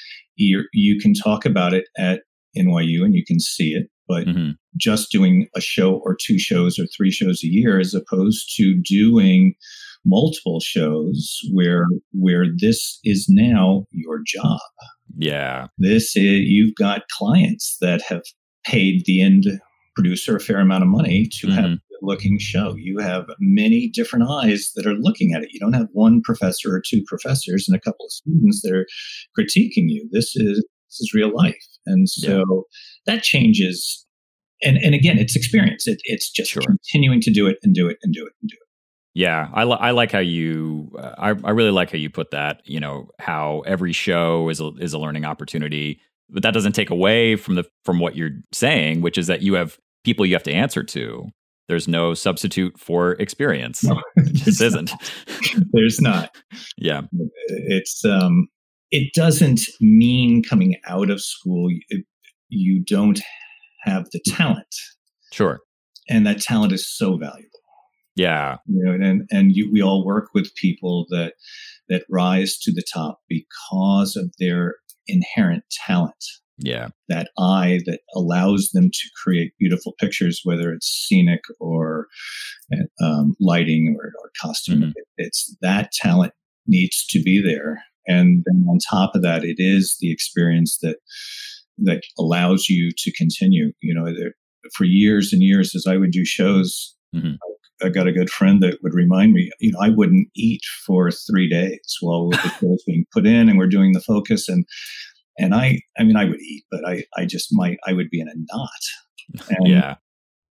[0.40, 2.22] you you can talk about it at
[2.56, 4.50] NYU and you can see it, but mm-hmm.
[4.76, 8.80] just doing a show or two shows or three shows a year as opposed to
[8.82, 9.54] doing
[10.04, 14.60] multiple shows where where this is now your job.
[15.16, 15.66] Yeah.
[15.78, 18.22] This is you've got clients that have
[18.64, 19.46] paid the end
[19.94, 21.56] producer a fair amount of money to mm-hmm.
[21.56, 22.74] have looking show.
[22.76, 25.50] You have many different eyes that are looking at it.
[25.52, 28.86] You don't have one professor or two professors and a couple of students that are
[29.38, 30.08] critiquing you.
[30.12, 31.54] This is this is real life.
[31.86, 32.38] And so
[33.06, 33.14] yeah.
[33.14, 34.06] that changes
[34.62, 35.86] and and again, it's experience.
[35.86, 36.62] It, it's just sure.
[36.62, 38.66] continuing to do it and do it and do it and do it.
[39.12, 40.92] Yeah, I, li- I like how you.
[40.96, 42.62] Uh, I I really like how you put that.
[42.64, 46.90] You know how every show is a, is a learning opportunity, but that doesn't take
[46.90, 50.42] away from the from what you're saying, which is that you have people you have
[50.44, 51.28] to answer to.
[51.70, 53.84] There's no substitute for experience.
[53.84, 54.92] No, it just isn't.
[55.72, 56.36] there's not.
[56.76, 57.02] Yeah,
[57.48, 58.48] it's um,
[58.90, 62.04] it doesn't mean coming out of school it,
[62.48, 63.20] you don't
[63.84, 64.74] have the talent.
[65.32, 65.60] Sure,
[66.08, 67.50] and that talent is so valuable
[68.20, 68.58] yeah.
[68.66, 71.34] You know, and and you, we all work with people that
[71.88, 76.24] that rise to the top because of their inherent talent.
[76.62, 76.88] Yeah.
[77.08, 82.06] That eye that allows them to create beautiful pictures, whether it's scenic or
[83.02, 84.80] um, lighting or, or costume.
[84.80, 84.90] Mm-hmm.
[84.94, 86.32] It, it's that talent
[86.66, 87.82] needs to be there.
[88.06, 90.96] And then on top of that, it is the experience that
[91.78, 93.72] that allows you to continue.
[93.80, 94.34] You know, there,
[94.76, 97.34] for years and years, as I would do shows, mm-hmm.
[97.82, 101.10] I got a good friend that would remind me, you know, I wouldn't eat for
[101.10, 104.48] three days while the show was being put in and we're doing the focus.
[104.48, 104.66] And,
[105.40, 108.20] and I, I mean, I would eat, but I, I just might, I would be
[108.20, 108.68] in a knot.
[109.48, 109.94] And yeah.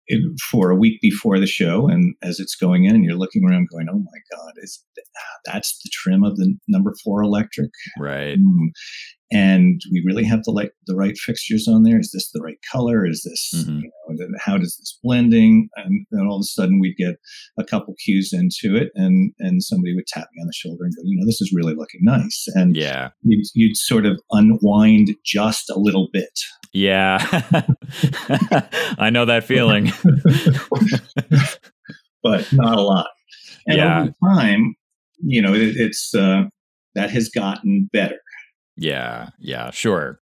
[0.07, 0.21] It,
[0.51, 3.69] for a week before the show, and as it's going in, and you're looking around,
[3.71, 4.83] going, "Oh my God, is
[5.45, 8.37] that's the trim of the number four electric?" Right.
[8.37, 8.71] Mm
[9.31, 11.99] and we really have the like the right fixtures on there.
[11.99, 13.05] Is this the right color?
[13.05, 13.79] Is this mm-hmm.
[13.79, 15.69] you know, how does this blending?
[15.75, 17.15] And then all of a sudden we'd get
[17.57, 20.93] a couple cues into it, and and somebody would tap me on the shoulder and
[20.95, 22.45] go, you know, this is really looking nice.
[22.53, 26.39] And yeah, you'd, you'd sort of unwind just a little bit.
[26.73, 27.19] Yeah,
[28.97, 29.85] I know that feeling,
[32.23, 33.07] but not a lot.
[33.67, 34.01] And yeah.
[34.01, 34.75] over time,
[35.23, 36.43] you know, it, it's uh,
[36.95, 38.19] that has gotten better
[38.77, 40.19] yeah, yeah, sure.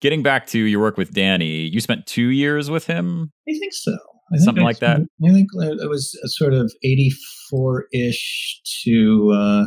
[0.00, 3.32] Getting back to your work with Danny, you spent two years with him?
[3.48, 3.96] I think so.
[4.32, 5.00] I Something like that?
[5.24, 9.64] I think it was sort of 84 ish to uh,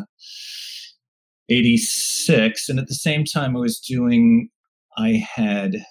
[1.50, 2.70] 86.
[2.70, 4.50] And at the same time, I was doing,
[4.98, 5.84] I had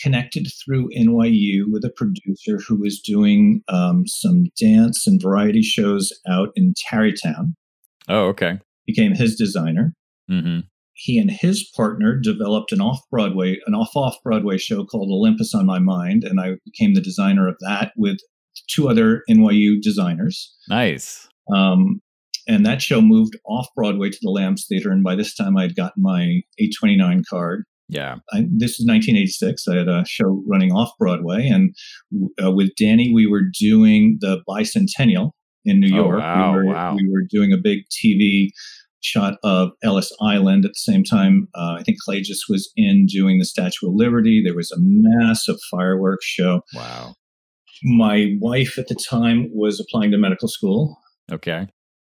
[0.00, 6.12] connected through NYU with a producer who was doing um, some dance and variety shows
[6.28, 7.54] out in Tarrytown.
[8.08, 8.58] Oh, okay.
[8.86, 9.92] Became his designer.
[10.30, 10.60] Mm-hmm
[10.96, 15.54] he and his partner developed an off Broadway, an off off Broadway show called Olympus
[15.54, 18.18] on My Mind, and I became the designer of that with
[18.68, 20.54] two other NYU designers.
[20.68, 21.28] Nice.
[21.54, 22.00] Um,
[22.48, 25.62] and that show moved off Broadway to the Lambs Theater, and by this time I
[25.62, 27.64] had gotten my 829 card.
[27.88, 28.16] Yeah.
[28.32, 29.68] I, this is 1986.
[29.68, 31.74] I had a show running off Broadway, and
[32.42, 35.32] uh, with Danny, we were doing the bicentennial
[35.66, 36.22] in New oh, York.
[36.22, 36.94] Oh, wow, we, were, wow.
[36.94, 38.48] we were doing a big TV
[39.06, 40.64] shot of Ellis Island.
[40.64, 44.42] At the same time, uh, I think Klages was in doing the Statue of Liberty.
[44.44, 46.62] There was a massive fireworks show.
[46.74, 47.14] Wow.
[47.84, 50.98] my wife at the time was applying to medical school.
[51.30, 51.66] Okay.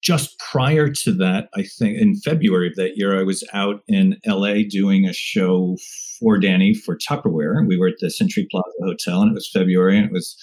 [0.01, 4.17] Just prior to that, I think in February of that year, I was out in
[4.25, 5.77] LA doing a show
[6.19, 7.67] for Danny for Tupperware.
[7.67, 10.35] We were at the Century Plaza Hotel, and it was February, and it was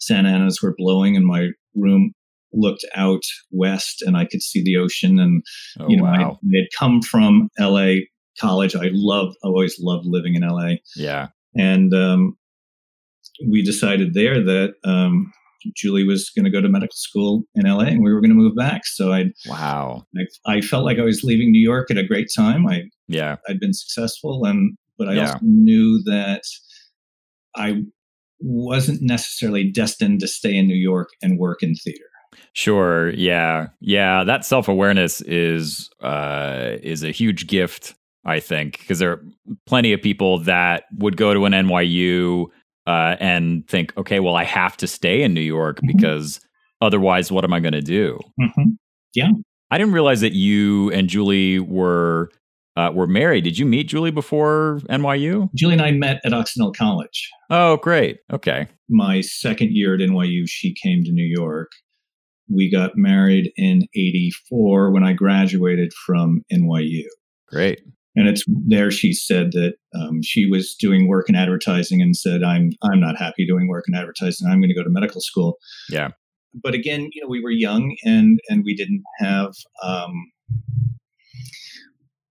[0.00, 2.12] Santa Anas were blowing, and my room
[2.56, 5.18] looked out west, and I could see the ocean.
[5.20, 5.42] And
[5.78, 6.22] Oh, you know, I.
[6.22, 7.94] I had come from LA
[8.40, 8.74] college.
[8.74, 11.28] I love, I always loved living in LA, yeah.
[11.54, 12.36] and um,
[13.48, 15.32] we decided there that um,
[15.76, 18.36] Julie was going to go to medical school in LA, and we were going to
[18.36, 18.82] move back.
[18.86, 20.06] So I, Wow.
[20.16, 22.66] I, I felt like I was leaving New York at a great time.
[22.66, 23.36] I, Yeah.
[23.48, 25.20] I'd been successful, and but I Yeah.
[25.32, 26.42] also knew that
[27.54, 27.82] I
[28.40, 32.04] wasn't necessarily destined to stay in New York and work in theater.
[32.52, 33.10] Sure.
[33.10, 33.68] Yeah.
[33.80, 34.24] Yeah.
[34.24, 37.94] That self awareness is uh, is a huge gift,
[38.24, 39.24] I think, because there are
[39.66, 42.46] plenty of people that would go to an NYU
[42.86, 45.88] uh, and think, okay, well, I have to stay in New York Mhm.
[45.96, 46.40] because
[46.80, 48.18] otherwise, what am I going to do?
[48.40, 48.70] Mm-hmm.
[49.14, 49.30] Yeah.
[49.70, 52.30] I didn't realize that you and Julie were
[52.76, 53.42] uh, were married.
[53.42, 55.48] Did you meet Julie before NYU?
[55.54, 57.28] Julie and I met at Occidental College.
[57.48, 58.18] Oh, great.
[58.30, 58.66] Okay.
[58.90, 61.70] My second year at NYU, she came to New York.
[62.52, 67.04] We got married in '84 when I graduated from NYU.
[67.48, 67.80] Great.
[68.18, 72.42] And it's there she said that um, she was doing work in advertising and said,
[72.42, 74.48] "I'm I'm not happy doing work in advertising.
[74.48, 75.58] I'm going to go to medical school."
[75.90, 76.08] Yeah.
[76.62, 80.12] But again, you know, we were young and and we didn't have um,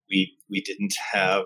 [0.09, 1.43] we we didn't have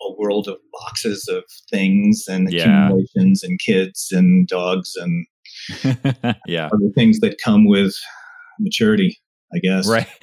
[0.00, 2.86] a world of boxes of things and Yeah.
[2.86, 5.26] accumulations and kids and dogs and
[6.46, 6.66] yeah.
[6.66, 7.94] other things that come with
[8.58, 9.18] maturity.
[9.54, 9.86] I guess.
[9.86, 10.06] Right.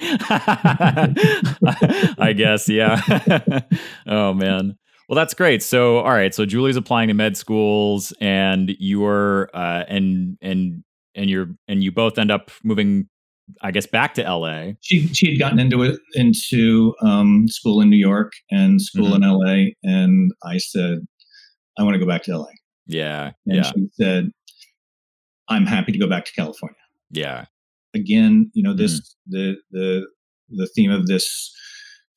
[2.18, 3.00] I guess, yeah.
[4.06, 4.76] oh man.
[5.08, 5.62] Well, that's great.
[5.62, 6.32] So, all right.
[6.34, 11.82] So Julie's applying to med schools, and you are, uh, and and and you're, and
[11.82, 13.08] you both end up moving,
[13.62, 14.72] I guess, back to LA.
[14.80, 19.22] she she had gotten into it into um, school in New York and school in
[19.22, 20.98] LA, and I said,
[21.78, 22.46] I want to go back to LA,
[22.86, 23.32] Yeah.
[23.46, 23.62] and Yeah.
[23.74, 24.30] she said,
[25.50, 26.76] I'm happy to go back to California.
[27.10, 27.46] Yeah.
[27.94, 30.06] Again, you know this the the
[30.48, 31.52] the theme of this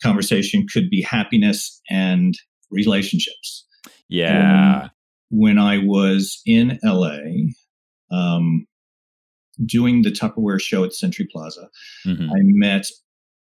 [0.02, 2.34] conversation could be happiness and
[2.72, 3.65] relationships.
[4.10, 4.89] Yeah.
[5.30, 7.17] When I was in LA.
[8.12, 8.67] Um,
[9.65, 11.69] doing the Tupperware show at Century Plaza,
[12.06, 12.28] Mhm.
[12.30, 12.86] I met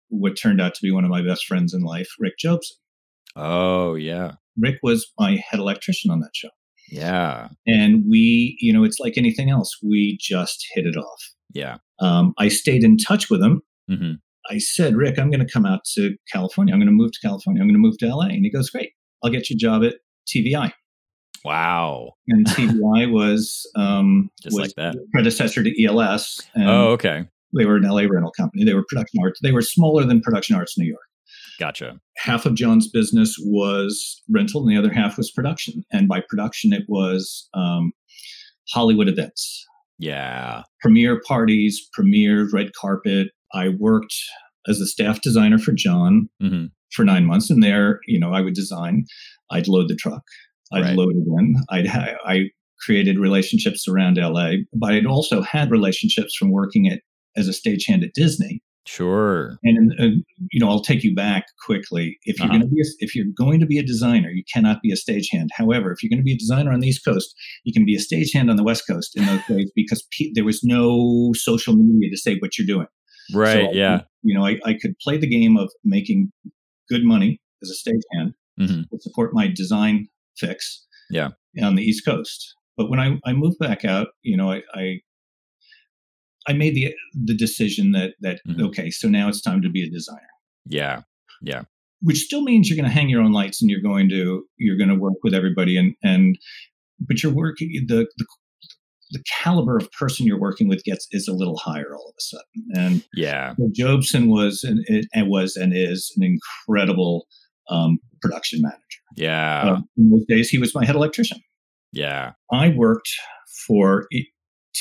[0.08, 2.76] what turned out to be one of my best friends in life, Rick Jobson.
[3.36, 4.32] Oh, yeah.
[4.58, 6.48] Rick was my head electrician on that show.
[6.90, 7.48] Yeah.
[7.66, 11.22] And we, you know, it's like anything else, we just hit it off.
[11.52, 11.78] Yeah.
[12.00, 13.62] Um, I stayed in touch with him.
[13.88, 14.12] hmm
[14.50, 16.72] I said, Rick, I'm going to come out to California.
[16.72, 17.60] I'm going to move to California.
[17.60, 18.26] I'm going to move to LA.
[18.28, 18.92] And he goes, Great.
[19.22, 19.96] I'll get you a job at
[20.26, 20.72] TVI.
[21.44, 22.12] Wow.
[22.28, 24.94] And TVI was, um, Just was like that.
[25.12, 26.40] predecessor to ELS.
[26.54, 27.26] And Oh, okay.
[27.56, 28.64] they were an LA rental company.
[28.64, 29.38] They were production arts.
[29.42, 31.02] They were smaller than production arts New York.
[31.58, 32.00] Gotcha.
[32.18, 35.82] half of John's business was rental and the other half was production.
[35.92, 37.92] And by production, it was um,
[38.72, 39.64] Hollywood events,
[39.98, 40.62] Yeah.
[40.80, 43.28] premiere parties, premieres, red carpet.
[43.52, 44.14] I worked
[44.68, 47.50] as a staff designer for John hmm for nine months.
[47.50, 49.04] And there, you know, I would design,
[49.50, 50.22] I'd load the truck,
[50.72, 50.96] I'd Right.
[50.96, 52.44] load it in, I'd ha- I
[52.80, 57.00] created relationships around LA, but I'd also had relationships from working at
[57.36, 58.62] as a stagehand at Disney.
[58.88, 59.58] Sure.
[59.62, 60.04] And uh,
[60.50, 62.18] you know, I'll take you back quickly.
[62.24, 62.58] If you're Uh-huh.
[62.58, 64.96] going to be, a, if you're going to be a designer, you cannot be a
[64.96, 65.48] stagehand.
[65.52, 67.94] However, if you're going to be a designer on the East Coast, you can be
[67.94, 71.74] a stagehand on the West Coast in those days because pe- there was no social
[71.76, 72.86] media to say what you're doing.
[73.34, 73.66] Right.
[73.66, 74.02] So, yeah.
[74.22, 76.32] You know, I, I could play the game of making
[76.88, 78.88] good money as a stagehand Mhm.
[78.88, 80.86] to support my design fix.
[81.10, 81.28] Yeah.
[81.62, 85.00] On the East Coast, but when I, I moved back out, you know, I, I
[86.48, 88.62] I made the the decision that that Mhm.
[88.68, 90.32] okay, so now it's time to be a designer
[90.66, 91.02] Yeah.
[91.42, 91.62] Yeah.
[92.00, 94.76] Which still means you're going to hang your own lights and you're going to you're
[94.76, 96.36] going to work with everybody and and
[97.00, 98.26] but you're working the the
[99.10, 102.22] the caliber of person you're working with gets is a little higher all of a
[102.22, 103.54] sudden and Yeah.
[103.56, 104.78] so Jobson was and,
[105.14, 107.26] and was and is an incredible
[107.70, 109.00] um, production manager.
[109.16, 109.62] Yeah.
[109.72, 111.38] Uh, in those days, he was my head electrician.
[111.92, 112.32] yeah.
[112.52, 113.10] I worked
[113.66, 114.06] for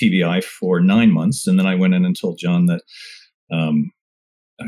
[0.01, 2.81] TVI for nine months, and then I went in and told John that
[3.51, 3.91] um,
[4.61, 4.65] I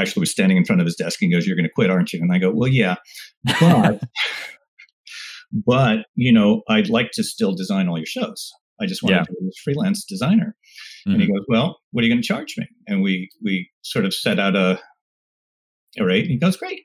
[0.00, 2.12] actually was standing in front of his desk and goes, "You're going to quit, aren't
[2.12, 2.96] you?" And I go, "Well, yeah,
[3.60, 4.00] but
[5.66, 8.50] but you know, I'd like to still design all your shows.
[8.80, 9.22] I just want Yeah.
[9.22, 10.54] to be a freelance designer."
[11.06, 11.32] And he Mhm.
[11.36, 14.38] goes, "Well, what are you going to charge me?" And we we sort of set
[14.38, 14.80] out a
[15.98, 16.22] a rate.
[16.24, 16.82] And he goes, "Great."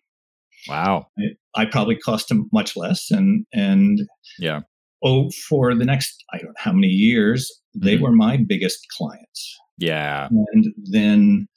[0.67, 1.07] Wow.
[1.55, 3.99] I probably cost him much less, and and
[4.39, 4.61] Yeah.
[5.04, 8.01] Oh, for the next I don't know how many years, they Mhm.
[8.01, 10.30] were my biggest clients, Yeah.
[10.54, 11.47] and then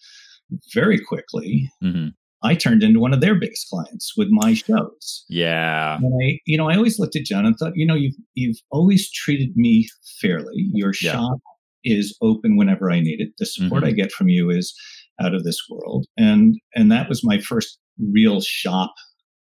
[0.74, 2.08] very quickly, hmm
[2.42, 5.24] I turned into one of their biggest clients with my shows.
[5.28, 5.96] Yeah.
[5.96, 8.58] And I, you know, I always looked at John and thought, you know, you've you've
[8.70, 9.88] always treated me
[10.20, 10.68] fairly.
[10.74, 11.12] Your Yeah.
[11.12, 11.38] shop
[11.82, 13.30] is open whenever I need it.
[13.38, 13.86] The support Mhm.
[13.88, 14.74] I get from you is
[15.20, 16.06] out of this world.
[16.16, 18.92] And and that was my first real shop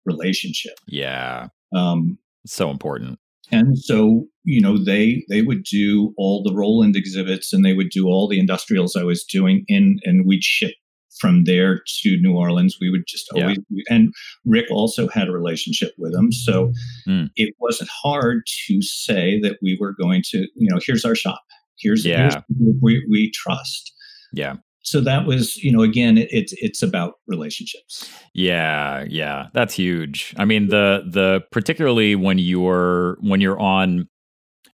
[0.04, 0.74] relationship.
[0.86, 1.48] Yeah.
[1.74, 3.18] Um, So important.
[3.50, 7.90] And so, you know, they they would do all the Roland exhibits and they would
[7.90, 10.72] do all the industrials I was doing in and we'd ship
[11.20, 12.76] from there to New Orleans.
[12.80, 13.42] We would just Yeah.
[13.42, 14.12] always and
[14.44, 16.32] Rick also had a relationship with them.
[16.32, 16.72] So
[17.08, 17.30] Mm.
[17.36, 21.40] it wasn't hard to say that we were going to, you know, here's our shop.
[21.78, 22.30] Here's, Yeah.
[22.58, 23.92] here's we, we trust.
[24.32, 24.56] Yeah.
[24.84, 28.08] So that was, you know, again, it, it's it's about relationships.
[28.34, 30.34] Yeah, yeah, that's huge.
[30.36, 34.08] I mean, the the particularly when you're when you're on,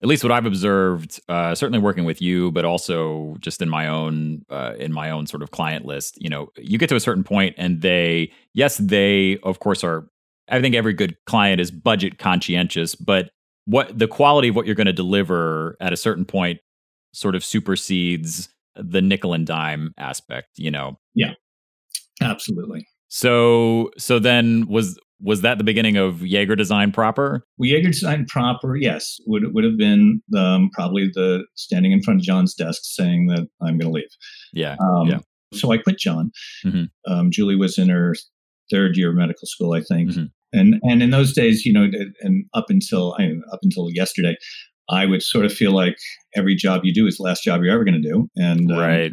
[0.03, 3.87] at least what I've observed, uh, certainly working with you, but also just in my
[3.87, 6.17] own uh, in my own sort of client list.
[6.21, 10.09] You know, you get to a certain point, and they, yes, they of course are.
[10.51, 13.31] I think every good client is budget conscientious, but
[13.67, 16.61] what the quality of what you're going to deliver at a certain point
[17.13, 20.49] sort of supersedes the nickel and dime aspect.
[20.57, 21.33] You know, Yeah.
[22.21, 22.87] Absolutely.
[23.09, 27.45] so so then was was that the beginning of Yeager Design proper?
[27.59, 32.21] Well, Yeager Design proper, yes, would would have been um, probably the standing in front
[32.21, 34.09] of John's desk saying that I'm going to leave.
[34.53, 34.77] Yeah.
[34.81, 35.19] Um, Yeah.
[35.55, 36.31] So I quit John.
[36.64, 36.89] Mhm.
[37.07, 38.14] Um, Julie was in her
[38.71, 40.29] third year of medical school, I think, Mhm.
[40.53, 41.89] and and in those days, you know,
[42.21, 44.37] and up until I mean, up until yesterday,
[44.91, 45.97] I would sort of feel like
[46.34, 48.78] every job you do is the last job you're ever going to do, and um,
[48.78, 49.12] Right.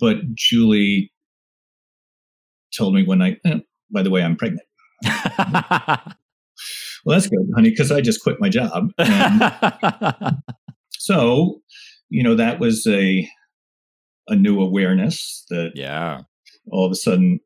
[0.00, 1.12] But Julie
[2.76, 3.58] told me one night, eh,
[3.92, 4.66] by the way, I'm pregnant.
[7.04, 8.90] Well, that's good, honey, because I just quit my job.
[10.98, 11.62] So,
[12.10, 13.26] you know, that was a
[14.26, 16.20] a new awareness that yeah.
[16.70, 17.40] all of a sudden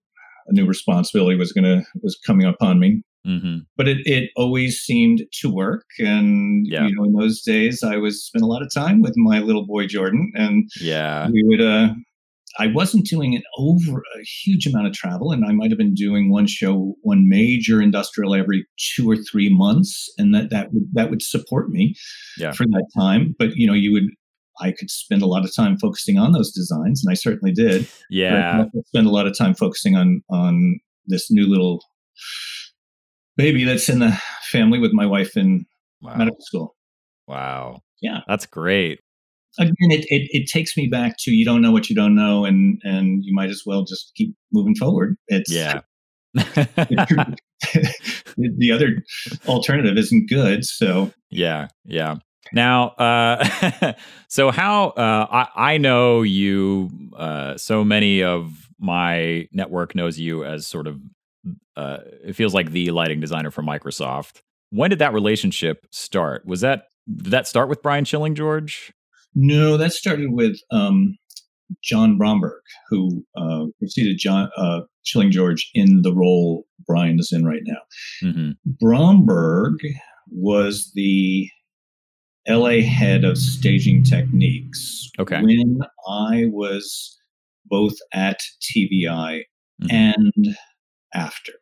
[0.49, 3.05] a new responsibility was gonna was coming upon me.
[3.25, 5.85] Hmm But it, it always seemed to work.
[5.99, 6.87] And Yeah.
[6.87, 9.67] you know, in those days I was spent a lot of time with my little
[9.67, 11.29] boy Jordan and Yeah.
[11.31, 11.95] we would uh
[12.59, 15.95] I wasn't doing an over a huge amount of travel, and I might have been
[15.95, 20.85] doing one show, one major industrial every two or three months, and that that would
[20.93, 21.95] that would support me
[22.39, 22.53] Yeah.
[22.53, 23.35] for that time.
[23.39, 24.05] But you know, you would
[24.61, 27.89] I could spend a lot of time focusing on those designs, and I certainly did.
[28.11, 28.67] Yeah.
[28.89, 31.83] spend a lot of time focusing on on this new little
[33.37, 34.13] baby that's in the
[34.51, 35.67] family with my wife in
[36.01, 36.17] Wow.
[36.17, 36.75] medical school.
[37.29, 37.81] Wow.
[38.01, 38.21] Yeah.
[38.27, 38.99] That's great.
[39.59, 42.45] again it, it, it takes me back to you don't know what you don't know
[42.45, 45.81] and and you might as well just keep moving forward it's Yeah.
[48.37, 49.03] the other
[49.47, 52.17] alternative isn't good so Yeah, yeah.
[52.53, 53.93] Now, uh,
[54.29, 60.45] so how uh, I, I know you, uh, so many of my network knows you
[60.45, 61.01] as sort of,
[61.77, 64.43] uh, it feels like the lighting designer for Microsoft.
[64.71, 66.47] When did that relationship start?
[66.47, 66.85] Was that
[67.17, 68.93] did that start with Brian Chilling George?
[69.35, 71.17] no that started with um,
[71.83, 77.43] john bromberg who uh, preceded john uh, chilling george in the role brian is in
[77.47, 77.81] right now
[78.21, 79.73] hmm bromberg
[80.31, 81.49] was the
[82.47, 85.41] la head of staging techniques Okay.
[85.41, 85.79] when
[86.11, 87.19] i was
[87.65, 89.43] both at tvi
[89.83, 89.91] Mhm.
[89.91, 90.57] and
[91.15, 91.53] after.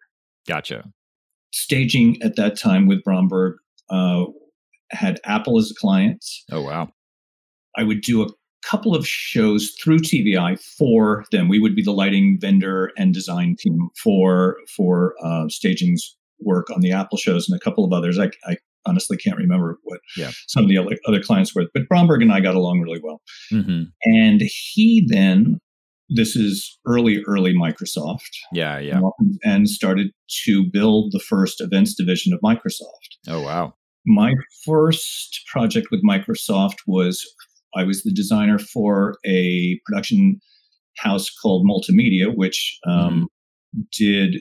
[0.47, 0.85] Gotcha.
[1.53, 3.57] Staging at that time with Bromberg
[3.91, 4.25] uh,
[4.91, 6.25] had Apple as a client.
[6.53, 6.89] Oh wow.
[7.77, 8.29] I would do a
[8.65, 11.49] couple of shows through TVI for them.
[11.49, 16.81] We would be the lighting vendor and design team for for uh, staging's work on
[16.81, 18.19] the Apple shows and a couple of others.
[18.19, 20.31] I, I honestly can't remember what Yeah.
[20.47, 23.21] some of the other, other clients were, but Bromberg and I got along really well.
[23.51, 25.59] hmm And he then,
[26.15, 29.01] this is early, early Microsoft, Yeah, yeah.
[29.45, 30.09] and started
[30.45, 33.11] to build the first events division of Microsoft.
[33.29, 33.75] Oh wow.
[34.07, 34.33] My
[34.67, 37.25] first project with Microsoft was
[37.77, 40.41] I was the designer for a production
[40.99, 43.29] house called Multimedia, which um,
[43.97, 44.37] did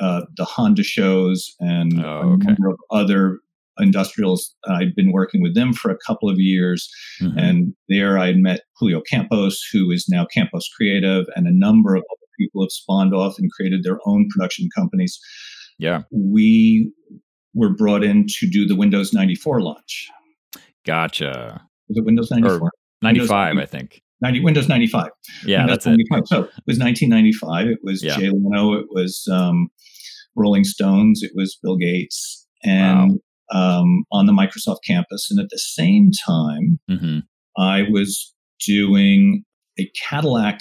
[0.00, 3.40] uh, the Honda shows and Oh, a number of other
[3.78, 4.54] industrials.
[4.68, 6.88] I'd been working with them for a couple of years.
[7.20, 7.34] Mhm.
[7.36, 12.02] And there I met Julio Campos, who is now Campos Creative, and a number of
[12.02, 15.18] other people have spawned off and created their own production companies.
[15.78, 16.02] yeah.
[16.12, 16.92] We
[17.54, 20.08] were brought in to do the Windows 94 launch.
[20.86, 21.60] Gotcha.
[21.88, 22.70] Was it Windows 94?
[23.02, 24.00] Ninety five, I think.
[24.20, 25.08] 90, Windows 95.
[25.44, 25.90] Yeah, Windows that's it.
[25.90, 26.22] 95.
[26.26, 27.66] So it was 1995.
[27.68, 28.16] It was Yeah.
[28.16, 28.74] Jay Leno.
[28.74, 29.68] It was um,
[30.36, 31.22] Rolling Stones.
[31.22, 32.46] It was Bill Gates.
[32.64, 33.18] And
[33.52, 35.30] um, on the Microsoft campus.
[35.30, 37.18] And at the same time, mm-hmm.
[37.56, 38.34] I was
[38.66, 39.44] doing
[39.78, 40.60] a Cadillac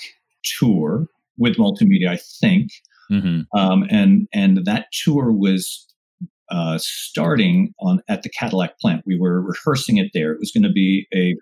[0.60, 2.70] tour with multimedia, I think.
[3.12, 3.58] Mm-hmm.
[3.58, 5.86] Um, and and that tour was
[6.50, 9.04] uh, starting on at the Cadillac plant.
[9.06, 10.32] We were rehearsing it there.
[10.32, 11.36] It was going to be a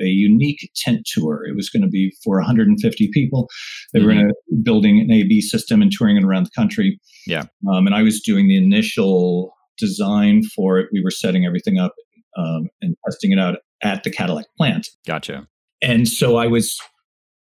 [0.00, 1.46] a unique tent tour.
[1.46, 3.48] It was going to be for 150 people.
[3.92, 4.08] They mm-hmm.
[4.08, 6.98] were to building an A/B system and touring it around the country.
[7.26, 10.88] Yeah, um, and I was doing the initial design for it.
[10.92, 11.94] We were setting everything up
[12.36, 14.88] um, and testing it out at the Cadillac plant.
[15.06, 15.48] Gotcha.
[15.82, 16.78] And so I was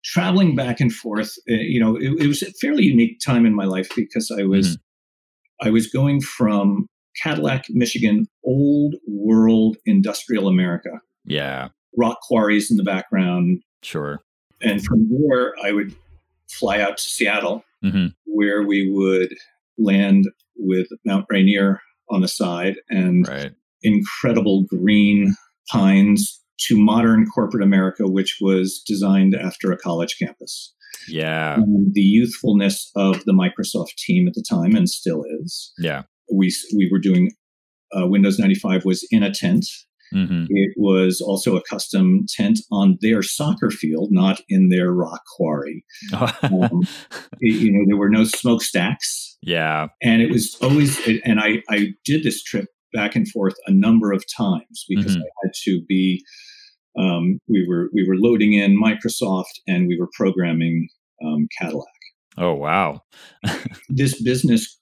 [0.03, 1.33] traveling back and forth.
[1.49, 4.43] Uh, you know, it, it, was a fairly unique time in my life because I
[4.43, 5.67] was mm-hmm.
[5.67, 6.87] I was going from
[7.21, 11.01] Cadillac, Michigan, old world industrial America.
[11.25, 11.69] Yeah.
[11.97, 13.61] Rock quarries in the background.
[13.81, 14.21] Sure.
[14.61, 15.95] And from there, I would
[16.49, 18.07] fly out to Seattle, mm-hmm.
[18.25, 19.33] where we would
[19.77, 20.25] land
[20.55, 23.51] with Mount Rainier on the side and right.
[23.83, 25.35] incredible green
[25.69, 30.73] pines to modern corporate America, which was designed after a college campus.
[31.07, 31.55] Yeah.
[31.55, 35.71] And the youthfulness of the Microsoft team at the time and still is.
[35.77, 36.03] Yeah.
[36.33, 37.31] We, we were doing
[37.95, 39.65] uh, Windows 95 was in a tent.
[40.13, 40.45] Mm-hmm.
[40.49, 45.83] It was also a custom tent on their soccer field, not in their rock quarry.
[46.13, 46.81] um,
[47.39, 49.37] it, you know, there were no smokestacks.
[49.41, 49.87] Yeah.
[50.01, 54.11] And it was always, and I, I did this trip back and forth a number
[54.11, 55.21] of times because mm-hmm.
[55.21, 56.23] I had to be.
[56.99, 60.89] Um, we were we were loading in Microsoft and we were programming
[61.23, 61.85] um, Cadillac.
[62.39, 63.03] Oh wow!
[63.89, 64.79] this business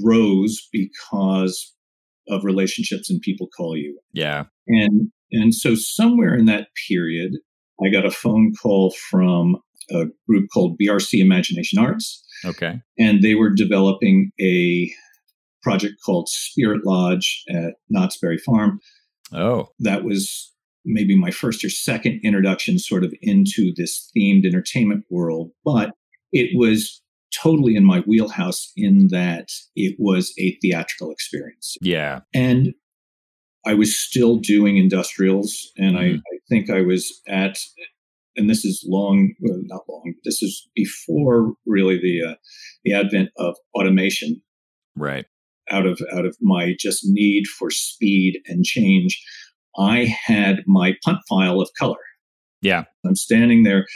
[0.00, 1.74] grows because
[2.28, 3.98] of relationships and people call you.
[4.12, 4.44] Yeah.
[4.66, 7.32] And and so somewhere in that period,
[7.84, 9.56] I got a phone call from
[9.90, 12.24] a group called BRC Imagination Arts.
[12.44, 12.80] Okay.
[12.98, 14.90] And they were developing a
[15.62, 18.80] project called Spirit Lodge at Knott's Berry Farm.
[19.32, 19.68] Oh.
[19.78, 20.52] That was
[20.84, 25.90] maybe my first or second introduction sort of into this themed entertainment world, but
[26.32, 27.02] it was
[27.34, 31.76] totally in my wheelhouse in that it was a theatrical experience.
[31.80, 32.20] Yeah.
[32.34, 32.74] And
[33.66, 36.16] I was still doing industrials, and mm-hmm.
[36.16, 37.58] I, I, think I was at,
[38.36, 42.34] and this is long, well, not long, this is before really the uh,
[42.84, 44.40] the advent of automation.
[44.96, 45.26] Right
[45.70, 49.22] out of out of my just need for speed and change,
[49.78, 51.96] I had my punt file of color.
[52.62, 52.84] Yeah.
[53.06, 53.86] I'm standing there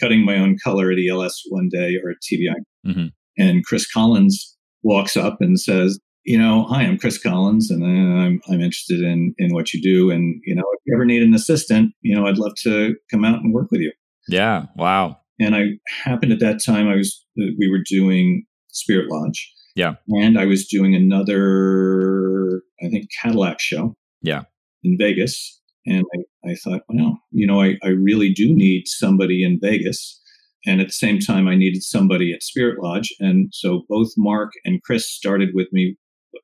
[0.00, 2.54] cutting my own color at ELS one day or at TVI.
[2.86, 3.06] Mm-hmm.
[3.38, 8.40] And Chris Collins walks up and says, you know, hi, I'm Chris Collins, and I'm
[8.48, 11.34] I'm interested in in what you do, and you know, if you ever need an
[11.34, 13.92] assistant, you know, I'd love to come out and work with you.
[14.26, 15.18] Yeah, wow.
[15.38, 15.62] And I
[16.02, 19.96] happened at that time, I was we were doing Spirit Lodge, yeah.
[20.08, 23.94] And I was doing another, I think, Cadillac show.
[24.22, 24.42] Yeah.
[24.82, 25.55] In Vegas.
[25.86, 30.20] And I, I thought, well, you know, I, I really do need somebody in Vegas.
[30.66, 33.14] And at the same time, I needed somebody at Spirit Lodge.
[33.20, 35.96] And so both Mark and Chris started with me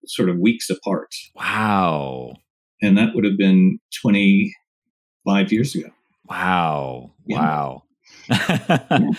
[0.06, 1.12] sort of weeks apart.
[1.34, 2.36] Wow.
[2.80, 5.88] And that would have been 25 years ago.
[6.24, 7.12] Wow.
[7.26, 7.40] Yeah.
[7.40, 7.82] Wow.
[8.28, 9.10] yeah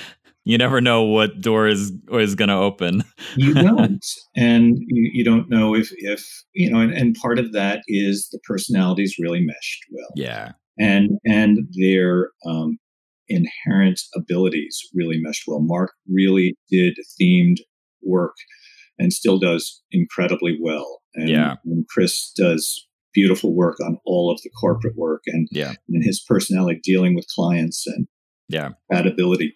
[0.45, 3.03] you never know what door is is going to open.
[3.35, 6.79] you don't, and you, you, don't know if if you know.
[6.79, 10.11] And, and part of that is the personalities really meshed well.
[10.15, 12.77] Yeah, and and their um,
[13.29, 15.61] inherent abilities really meshed well.
[15.61, 17.57] Mark really did themed
[18.01, 18.35] work,
[18.99, 21.01] and still does incredibly well.
[21.15, 25.75] And, yeah, and Chris does beautiful work on all of the corporate work, and yeah,
[25.87, 28.07] and his personality dealing with clients and
[28.49, 29.55] yeah, that ability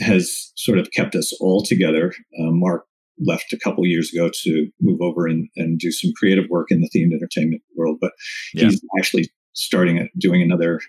[0.00, 2.12] has sort of kept us all together.
[2.38, 2.84] Uh, Mark
[3.18, 6.80] left a couple years ago to move over and, and do some creative work in
[6.80, 8.12] the themed entertainment world, but
[8.54, 8.64] yeah.
[8.64, 10.80] he's actually starting doing another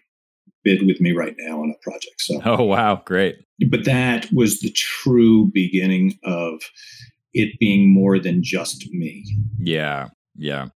[0.63, 2.15] bid with me right now on a project.
[2.19, 3.37] So, oh wow, great!
[3.69, 6.61] But that was the true beginning of
[7.33, 9.25] it being more than just me.
[9.59, 10.67] Yeah, yeah.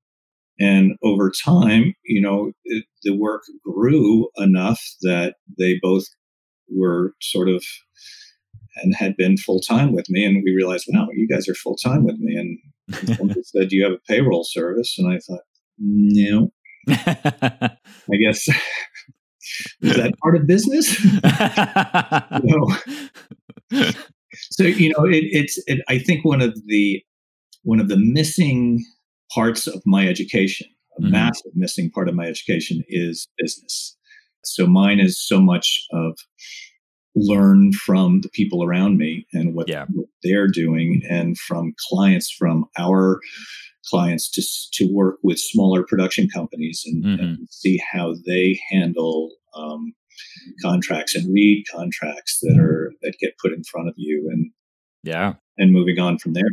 [0.58, 6.04] And over time, you know, it, the work grew enough that they both
[6.70, 7.64] were sort of
[8.82, 10.24] and had been full time with me.
[10.24, 12.36] And we realized, wow, you guys are full time with me.
[12.36, 12.58] And
[13.16, 14.96] somebody said, Do you have a payroll service?
[14.98, 15.40] And I thought,
[15.78, 16.52] No.
[16.88, 18.48] I guess
[19.80, 21.04] is that part of business?
[23.72, 23.90] no.
[24.50, 25.62] So you know, it, it's.
[25.66, 27.02] It, I think one of the
[27.62, 28.84] one of the missing
[29.32, 31.12] parts of my education, a mm-hmm.
[31.12, 33.96] massive missing part of my education, is business.
[34.46, 36.18] So mine is so much of
[37.16, 39.86] learn from the people around me and what, yeah.
[39.92, 43.20] what they're doing and from clients from our
[43.86, 44.42] clients to
[44.72, 47.24] to work with smaller production companies and, mm-hmm.
[47.24, 49.94] and see how they handle um,
[50.62, 54.50] contracts and read contracts that are that get put in front of you and
[55.02, 56.48] yeah and moving on from there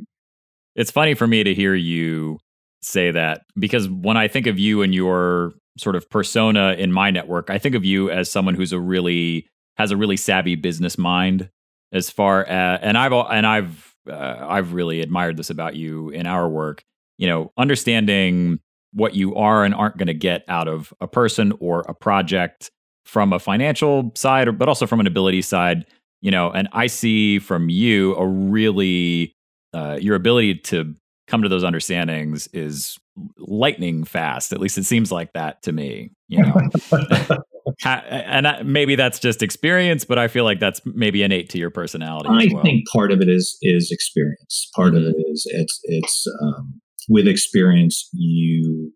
[0.76, 2.38] it's funny for me to hear you
[2.82, 7.10] say that because when i think of you and your sort of persona in my
[7.12, 9.48] network i think of you as someone who's a really
[9.78, 11.50] has a really savvy business mind
[11.92, 16.28] as far as and i've and i've uh, i've really admired this about you in
[16.28, 16.84] our work
[17.18, 18.60] you know understanding
[18.94, 22.72] what you are and aren't going to get out of a person or a project
[23.06, 25.86] from a financial side, but also from an ability side.
[26.22, 29.36] You know, and I see from you a really
[29.74, 30.96] uh, your ability to
[31.28, 33.00] come to those understandings is
[33.38, 34.54] lightning fast.
[34.54, 36.12] At least it seems like that to me.
[36.28, 36.62] You know,
[37.86, 41.70] and I, maybe that's just experience, but I feel like that's maybe innate to your
[41.70, 42.30] personality.
[42.30, 42.64] I well.
[42.64, 44.70] think part of it is is experience.
[44.76, 45.06] Part mm-hmm.
[45.08, 48.92] of it is it's it's um, with experience you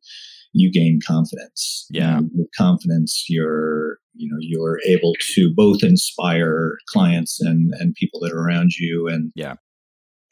[0.58, 1.86] you gain confidence.
[1.90, 2.18] Yeah.
[2.18, 8.20] And with confidence, you're, you know, you're able to both inspire clients and, and people
[8.22, 9.08] that are around you.
[9.08, 9.56] And, yeah.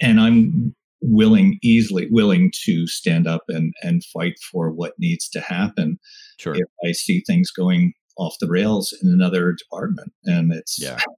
[0.01, 5.41] And I'm willing, easily willing to stand up and, and fight for what needs to
[5.41, 5.97] happen.
[6.39, 6.55] Sure.
[6.55, 10.11] If I see things going off the rails in another department.
[10.25, 10.99] And it's, yeah.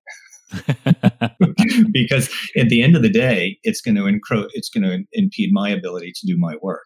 [1.92, 5.50] because at the end of the day, it's going to encroach, it's going to impede
[5.52, 6.86] my ability to do my work.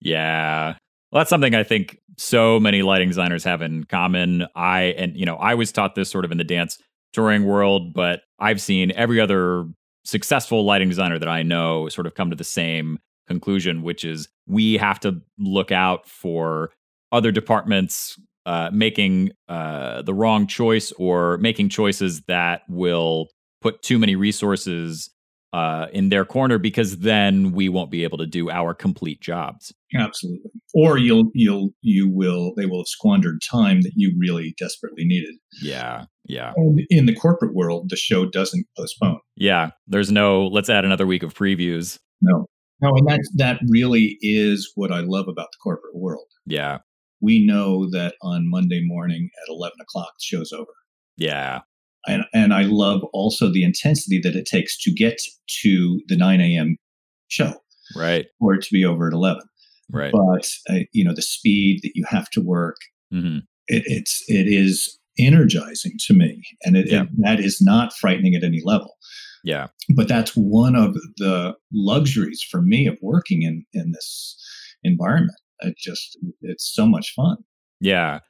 [0.00, 0.76] Yeah.
[1.10, 4.46] Well, that's something I think so many lighting designers have in common.
[4.54, 6.78] I and you know, I was taught this sort of in the dance
[7.12, 9.66] touring world, but I've seen every other
[10.04, 12.98] successful lighting designer that I know sort of come to the same
[13.28, 16.70] conclusion, which is we have to look out for
[17.12, 23.28] other departments uh, making uh, the wrong choice or making choices that will
[23.60, 25.10] put too many resources
[25.52, 29.72] uh, in their corner because then we won't be able to do our complete jobs.
[29.94, 30.50] Absolutely.
[30.74, 35.34] Or you'll you'll you will they will have squandered time that you really desperately needed.
[35.60, 36.06] Yeah.
[36.24, 36.52] Yeah.
[36.56, 39.20] And in the corporate world, the show doesn't postpone.
[39.36, 39.70] Yeah.
[39.86, 41.98] There's no let's add another week of previews.
[42.22, 42.46] No.
[42.80, 46.26] No, and that that really is what I love about the corporate world.
[46.46, 46.78] Yeah.
[47.20, 50.72] We know that on Monday morning at eleven o'clock the show's over.
[51.16, 51.60] Yeah
[52.06, 55.20] and, and I love also the intensity that it takes to get
[55.62, 56.76] to the 9 a.m.
[57.28, 57.54] show,
[57.96, 58.26] right?
[58.40, 59.42] Or to be over at 11,
[59.90, 60.12] right?
[60.12, 62.76] But uh, you know the speed that you have to work,
[63.12, 63.38] mm-hmm.
[63.68, 67.02] it, it's it is energizing to me, and it, yeah.
[67.02, 68.94] it, that is not frightening at any level.
[69.44, 74.36] Yeah, but that's one of the luxuries for me of working in in this
[74.82, 75.38] environment.
[75.60, 77.36] It just it's so much fun.
[77.80, 78.20] Yeah.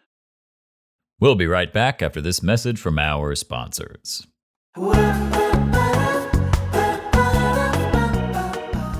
[1.22, 4.26] We'll be right back after this message from our sponsors.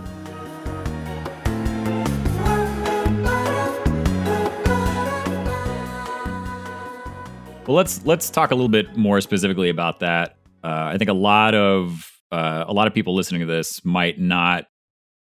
[7.66, 10.36] Well, let's let's talk a little bit more specifically about that.
[10.62, 14.18] Uh, I think a lot of uh, a lot of people listening to this might
[14.18, 14.66] not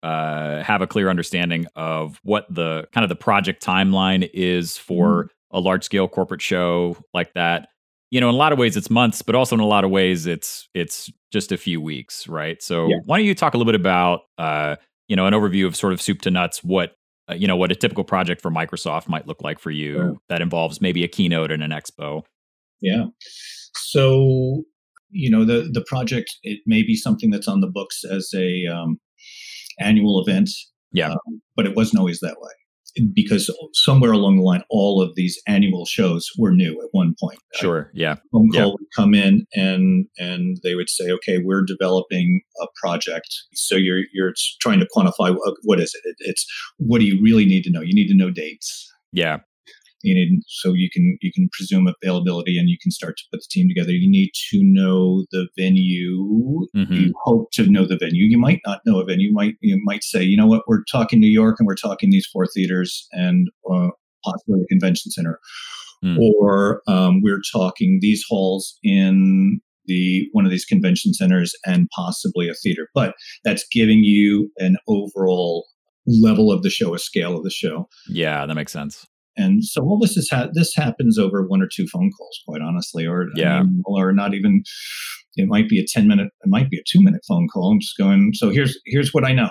[0.03, 5.23] uh, have a clear understanding of what the kind of the project timeline is for
[5.23, 5.57] mm-hmm.
[5.57, 7.69] a large scale corporate show like that.
[8.11, 9.89] You know, in a lot of ways it's months, but also in a lot of
[9.89, 12.61] ways it's it's just a few weeks, right?
[12.61, 12.97] So yeah.
[13.05, 14.75] why don't you talk a little bit about uh,
[15.07, 16.91] you know an overview of sort of soup to nuts what
[17.29, 20.15] uh, you know what a typical project for Microsoft might look like for you sure.
[20.27, 22.23] that involves maybe a keynote and an expo.
[22.83, 23.05] Yeah.
[23.75, 24.63] So,
[25.09, 28.67] you know, the the project it may be something that's on the books as a
[28.67, 28.99] um,
[29.79, 30.49] annual event.
[30.91, 31.11] Yeah.
[31.11, 32.51] Um, but it wasn't always that way
[33.13, 37.39] because somewhere along the line, all of these annual shows were new at one point.
[37.55, 37.89] Sure.
[37.93, 38.17] Yeah.
[38.31, 38.65] Phone call yeah.
[38.65, 43.33] would come in and and they would say, okay, we're developing a project.
[43.53, 46.07] So you're you're trying to quantify what is it?
[46.07, 46.45] it it's
[46.77, 47.81] what do you really need to know?
[47.81, 48.91] You need to know dates.
[49.13, 49.39] Yeah
[50.03, 53.39] you need so you can you can presume availability and you can start to put
[53.39, 53.91] the team together.
[53.91, 56.67] You need to know the venue.
[56.75, 56.93] Mm-hmm.
[56.93, 58.25] you hope to know the venue.
[58.25, 59.29] You might not know a venue.
[59.29, 60.63] You might you might say you know what?
[60.67, 63.89] We're talking new york and we're talking these four theaters and uh,
[64.23, 65.39] possibly a convention center.
[66.03, 66.17] Mm.
[66.19, 72.49] or um, we're talking these halls in the one of these convention centers and possibly
[72.49, 72.89] a theater.
[72.93, 75.65] But that's giving you an overall
[76.05, 77.87] level of the show a scale of the show.
[78.09, 81.67] Yeah that makes sense and so all this is ha- this happens over one or
[81.73, 84.63] two phone calls, quite honestly, or yeah, or not even.
[85.35, 87.71] It might be a ten minute, it might be a two minute phone call.
[87.71, 88.31] I'm just going.
[88.35, 89.49] So here's here's what I know.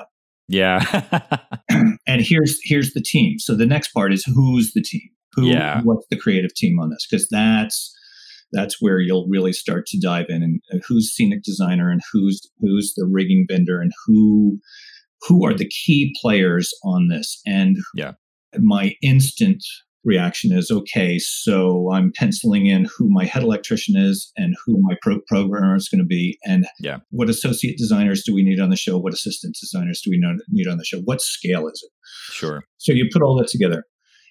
[0.48, 0.84] Yeah,
[2.06, 3.38] and here's here's the team.
[3.38, 5.08] So the next part is who's the team?
[5.34, 5.46] Who?
[5.46, 5.80] Yeah.
[5.82, 7.06] What's the creative team on this?
[7.10, 7.92] Because that's
[8.52, 12.40] that's where you'll really start to dive in and uh, who's scenic designer and who's
[12.60, 14.58] who's the rigging vendor and who
[15.22, 18.12] who are the key players on this and yeah
[18.58, 19.64] my instant
[20.04, 24.96] reaction is okay, so I'm penciling in who my head electrician is and who my
[25.00, 26.98] pro- programmer is going to be, and yeah.
[27.10, 28.98] what associate designers do we need on the show?
[28.98, 31.00] What assistant designers do we need on the show?
[31.04, 31.92] What scale is it?
[32.32, 32.64] Sure.
[32.78, 33.84] So you put all that together.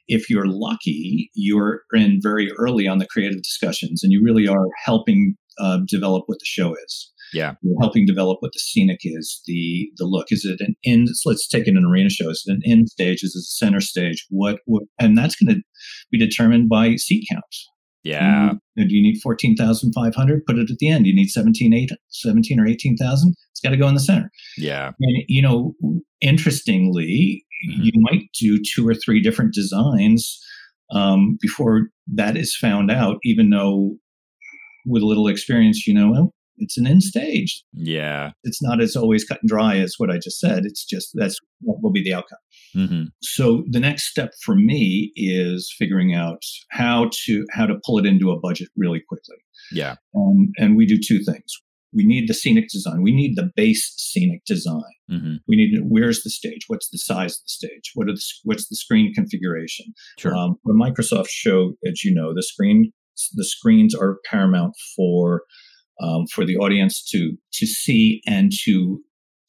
[0.07, 4.67] If you're lucky, you're in very early on the creative discussions and you really are
[4.83, 7.10] helping uh, develop what the show is.
[7.33, 7.53] Yeah.
[7.61, 10.27] You're helping develop what the scenic is, the the look.
[10.31, 11.05] Is it an in?
[11.25, 12.29] Let's take it an arena show.
[12.29, 13.23] Is it an end stage?
[13.23, 14.25] Is it a center stage?
[14.29, 14.59] What?
[14.65, 15.61] what and that's going to
[16.11, 17.43] be determined by seat count.
[18.03, 18.53] Yeah.
[18.75, 20.45] Do you, do you need 14,500?
[20.45, 21.05] Put it at the end.
[21.05, 23.35] You need 17, 8, 17 or 18,000?
[23.51, 24.31] It's got to go in the center.
[24.57, 24.91] Yeah.
[24.99, 25.75] And, you know,
[26.19, 27.81] interestingly, mm-hmm.
[27.83, 30.39] you might do two or three different designs
[30.91, 33.97] um, before that is found out, even though
[34.85, 37.63] with a little experience, you know, well, it's an end stage.
[37.73, 38.31] Yeah.
[38.43, 40.63] It's not as always cut and dry as what I just said.
[40.65, 42.39] It's just that's what will be the outcome.
[42.75, 43.03] Mm-hmm.
[43.21, 48.05] So the next step for me is figuring out how to how to pull it
[48.05, 49.37] into a budget really quickly.
[49.71, 49.95] Yeah.
[50.15, 51.51] Um, and we do two things.
[51.93, 53.01] We need the scenic design.
[53.01, 54.81] We need the base scenic design.
[55.11, 55.33] Mm-hmm.
[55.47, 56.61] We need where's the stage?
[56.67, 57.91] What's the size of the stage?
[57.95, 59.87] What are the, what's the screen configuration?
[60.17, 60.33] Sure.
[60.33, 62.93] Um, for Microsoft show, as you know, the screen
[63.35, 65.43] the screens are paramount for
[66.01, 69.01] um, for the audience to to see and to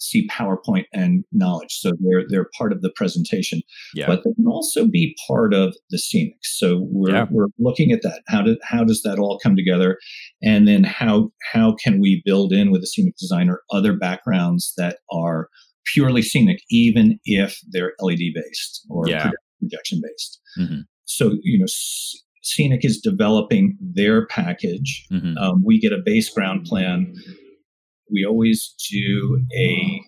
[0.03, 1.79] see PowerPoint and knowledge.
[1.79, 3.63] So they're they're part of the presentation,
[3.95, 4.07] yeah.
[4.07, 6.39] but they can also be part of the scenic.
[6.43, 7.27] So we're yeah.
[7.31, 8.23] we're looking at that.
[8.29, 9.99] How did how does that all come together,
[10.43, 14.99] and then how how can we build in with a scenic designer other backgrounds that
[15.11, 15.49] are
[15.95, 19.31] purely scenic, even if they're LED based or yeah.
[19.61, 20.41] projection based.
[20.59, 20.81] Mm-hmm.
[21.05, 21.67] So you know,
[22.43, 25.07] Scenic is developing their package.
[25.13, 25.39] Mm-hmm.
[25.39, 27.15] Um, we get a base ground plan.
[28.11, 30.01] We always do a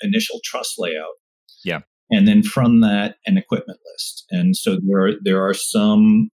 [0.00, 1.14] initial truss layout.
[1.64, 1.80] Yeah.
[2.10, 4.24] And then from that, an equipment list.
[4.30, 6.28] And so there are, there are some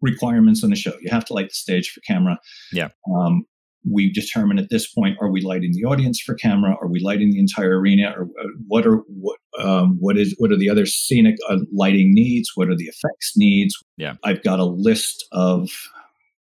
[0.00, 0.92] requirements on the show.
[1.00, 2.38] You have to light the stage for camera.
[2.72, 2.88] Yeah.
[3.14, 3.44] Um,
[3.88, 6.76] we determine at this point: are we lighting the audience for camera?
[6.80, 8.14] Are we lighting the entire arena?
[8.16, 12.12] Or uh, what are what um, what is what are the other scenic uh, lighting
[12.12, 12.50] needs?
[12.54, 13.74] What are the effects needs?
[13.96, 15.70] Yeah, I've got a list of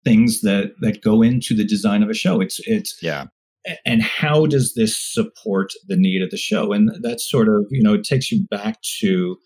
[0.04, 2.40] things that that go into the design of a show.
[2.40, 3.26] It's it's yeah.
[3.86, 6.72] and how does this support the need of the show?
[6.72, 9.38] And that's sort of, you know, it takes you back to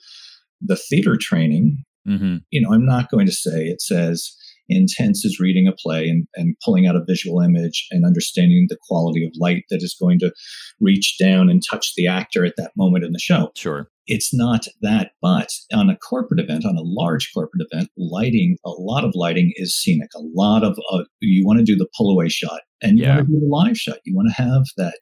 [0.62, 1.84] the theater training.
[2.08, 2.38] Mm-hmm.
[2.52, 4.36] You know, I'm not going to say it says
[4.70, 8.78] intense is reading a play and, and pulling out a visual image and understanding the
[8.88, 10.32] quality of light that is going to
[10.80, 13.52] reach down and touch the actor at that moment in the show.
[13.56, 13.90] Sure.
[14.08, 18.72] It's not that, but on a corporate event, on a large corporate event, lighting, a
[18.72, 20.10] lot of lighting is scenic.
[20.16, 23.18] A lot of, uh, you want to do the pull away shot and you Yeah.
[23.18, 23.98] want to do the live shot.
[24.06, 25.00] You want to have that,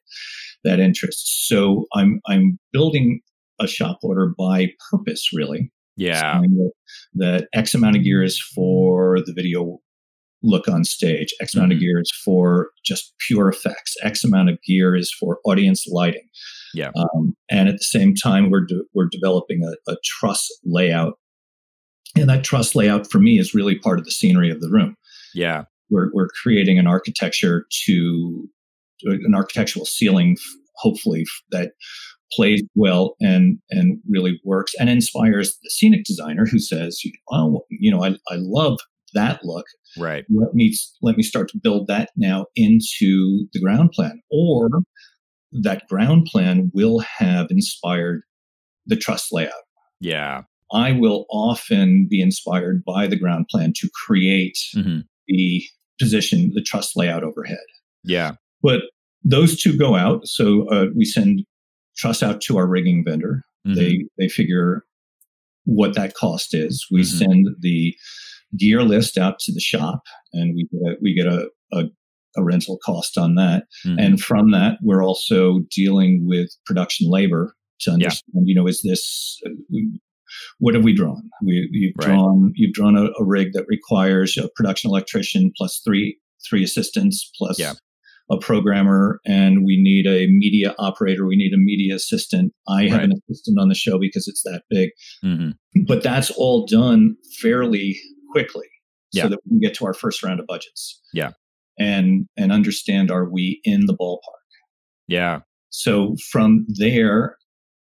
[0.64, 1.46] that interest.
[1.48, 3.20] So I'm, I'm building
[3.60, 6.40] a shop order by purpose, really Yeah.
[7.14, 9.78] that, X amount of gear is for the video
[10.42, 11.80] look on stage, X amount of Mhm.
[11.82, 16.28] gear is for just pure effects, X amount of gear is for audience lighting.
[16.74, 16.90] Yeah.
[16.94, 21.18] Um, and at the same time, we're, de- we're developing a, a truss layout.
[22.14, 24.96] And that truss layout for me is really part of the scenery of the room.
[25.34, 25.64] Yeah.
[25.90, 28.48] We're, we're creating an architecture to
[29.02, 30.36] an architectural ceiling,
[30.76, 31.72] hopefully, that
[32.32, 37.00] plays well and and really works and inspires the scenic designer who says,
[37.30, 38.78] "Oh, you know, I, I love
[39.14, 39.66] that look.
[39.96, 40.24] Right.
[40.28, 44.68] Let me let me start to build that now into the ground plan." Or
[45.52, 48.20] that ground plan will have inspired
[48.86, 49.52] the truss layout.
[50.00, 50.42] Yeah.
[50.72, 55.04] I will often be inspired by the ground plan to create Mhm.
[55.26, 55.62] the
[55.98, 57.56] position, the truss layout overhead.
[58.04, 58.32] Yeah.
[58.62, 58.82] But
[59.24, 60.26] those two go out.
[60.26, 61.44] So uh, we send
[61.98, 63.42] truss out to our rigging vendor.
[63.66, 63.74] Mhm.
[63.74, 64.84] They they figure
[65.64, 66.86] what that cost is.
[66.90, 67.18] We Mhm.
[67.18, 67.94] send the
[68.56, 70.00] gear list out to the shop,
[70.32, 71.84] and we get a, we get a, a
[72.36, 73.64] a rental cost on that.
[73.84, 73.96] Mhm.
[73.98, 77.94] And from that, we're also dealing with production labor to Yeah.
[77.94, 78.46] understand.
[78.48, 79.38] You know, is this
[80.58, 81.22] what have we drawn?
[81.42, 82.08] We, you've Right.
[82.08, 86.18] drawn you've drawn a, a rig that requires a production electrician plus three
[86.48, 87.74] three assistants plus Yeah.
[88.30, 91.26] A programmer, and we need a media operator.
[91.26, 92.52] We need a media assistant.
[92.68, 94.90] I have an assistant on the show because it's that big,
[95.24, 95.52] Mhm.
[95.86, 97.96] but that's all done fairly
[98.32, 98.66] quickly,
[99.12, 99.22] Yeah.
[99.24, 101.00] so that we can get to our first round of budgets.
[101.14, 101.32] Yeah.
[101.80, 104.48] and and understand are we in the ballpark?
[105.06, 105.42] Yeah.
[105.70, 107.36] So from there,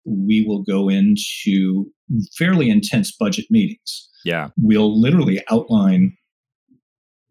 [0.05, 1.91] we will go into
[2.37, 4.09] fairly intense budget meetings.
[4.23, 4.51] Yeah.
[4.57, 6.15] We'll literally outline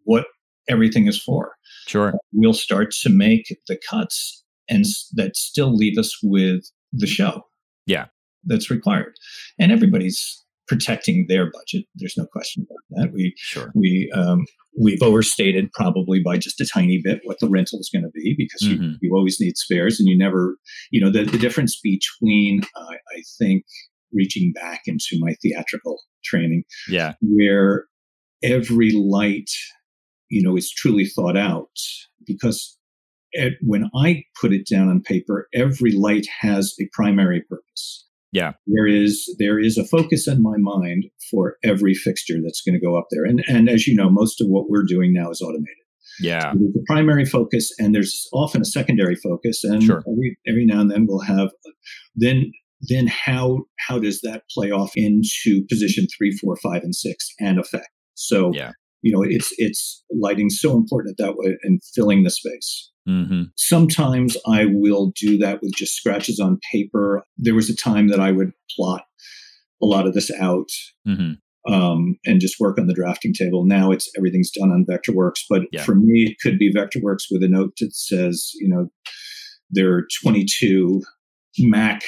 [0.05, 0.27] what
[0.69, 1.53] everything is for.
[1.87, 2.15] Sure.
[2.33, 6.63] We'll start to make the cuts and that still leave us with
[6.93, 7.43] the show.
[7.87, 8.07] Yeah.
[8.45, 9.15] That's required.
[9.59, 11.85] And everybody's protecting their budget.
[11.97, 13.13] There's no question about that.
[13.13, 13.73] We Sure.
[13.75, 14.47] we um,
[14.81, 18.37] we've overstated probably by just a tiny bit what the rental is going to be
[18.39, 18.93] because Mhm.
[18.93, 20.57] you, you always need spares and you never
[20.93, 23.65] you know the, the difference between uh, i think
[24.13, 27.15] reaching back into my theatrical training Yeah.
[27.21, 27.87] where
[28.45, 29.51] every light
[30.31, 31.69] you know is truly thought out
[32.27, 32.77] because
[33.33, 38.53] it, when i put it down on paper every light has a primary purpose Yeah.
[38.67, 42.85] there is there is a focus in my mind for every fixture that's going to
[42.85, 45.41] go up there and and as you know most of what we're doing now is
[45.41, 45.85] automated
[46.21, 46.53] Yeah.
[46.59, 50.03] there's a primary focus and there's often a secondary focus and Sure.
[50.11, 51.51] every, every now and then we'll have
[52.17, 52.51] then
[52.89, 57.59] then how how does that play off into position three four five and six and
[57.59, 58.73] effect so Yeah.
[59.03, 63.45] You know it's it's lighting so important that way and filling the space Mm-hmm.
[63.57, 67.25] Sometimes I will do that with just scratches on paper.
[67.39, 69.03] There was a time that I would plot
[69.83, 70.69] a lot of this out
[71.09, 71.73] Mm-hmm.
[71.73, 73.65] um, and just work on the drafting table.
[73.65, 75.83] Now it's everything's done on Vectorworks, but Yeah.
[75.83, 78.89] for me, it could be Vectorworks with a note that says, you know,
[79.71, 81.03] there are 22
[81.61, 82.03] Mac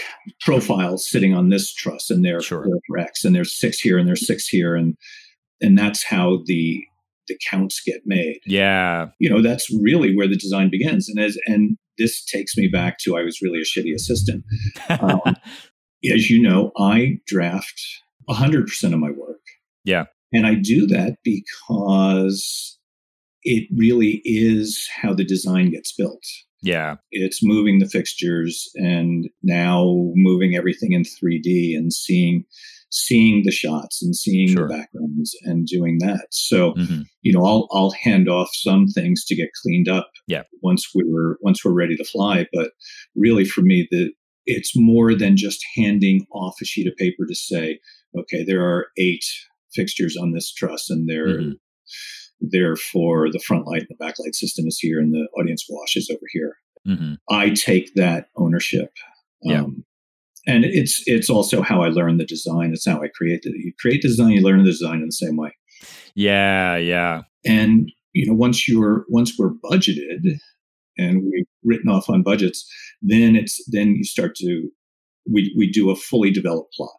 [0.44, 2.64] profiles sitting on this truss, and they're Sure.
[2.88, 4.94] they're X, and there's six here, and there's six here, and
[5.62, 6.82] and that's how the
[7.28, 9.06] the counts get made Yeah.
[9.20, 12.98] you know that's really where the design begins and as and this takes me back
[13.00, 14.44] to i was really a shitty assistant
[14.88, 15.20] Um,
[16.12, 17.80] as you know i draft
[18.28, 19.40] 100% of my work
[19.84, 20.04] Yeah.
[20.32, 22.78] and i do that because
[23.44, 26.24] it really is how the design gets built
[26.64, 26.96] yeah.
[27.10, 29.84] it's moving the fixtures and now
[30.14, 32.44] moving everything in 3d and seeing
[32.94, 34.68] seeing the shots and seeing Sure.
[34.68, 39.24] the backgrounds and doing that so hmm you know i'll i'll hand off some things
[39.24, 40.42] to get cleaned up Yeah.
[40.62, 42.72] once we were once we're ready to fly but
[43.16, 44.10] really for me the
[44.44, 47.78] it's more than just handing off a sheet of paper to say
[48.18, 49.24] okay there are eight
[49.72, 51.52] fixtures on this truss and they're Mhm.
[52.40, 55.96] they're for the front light and the backlight system is here and the audience wash
[55.96, 58.90] is over here hmm i take that ownership
[59.42, 59.62] Yeah.
[59.62, 59.84] um,
[60.46, 63.72] and it's it's also how i learn the design it's how i create it you
[63.80, 65.54] create the design you learn the design in the same way
[66.14, 66.76] Yeah.
[66.76, 67.22] Yeah.
[67.44, 70.38] and you know once you're once we're budgeted
[70.98, 72.66] and we've written off on budgets,
[73.00, 74.68] then it's then you start to
[75.30, 76.90] we we do a fully developed plot.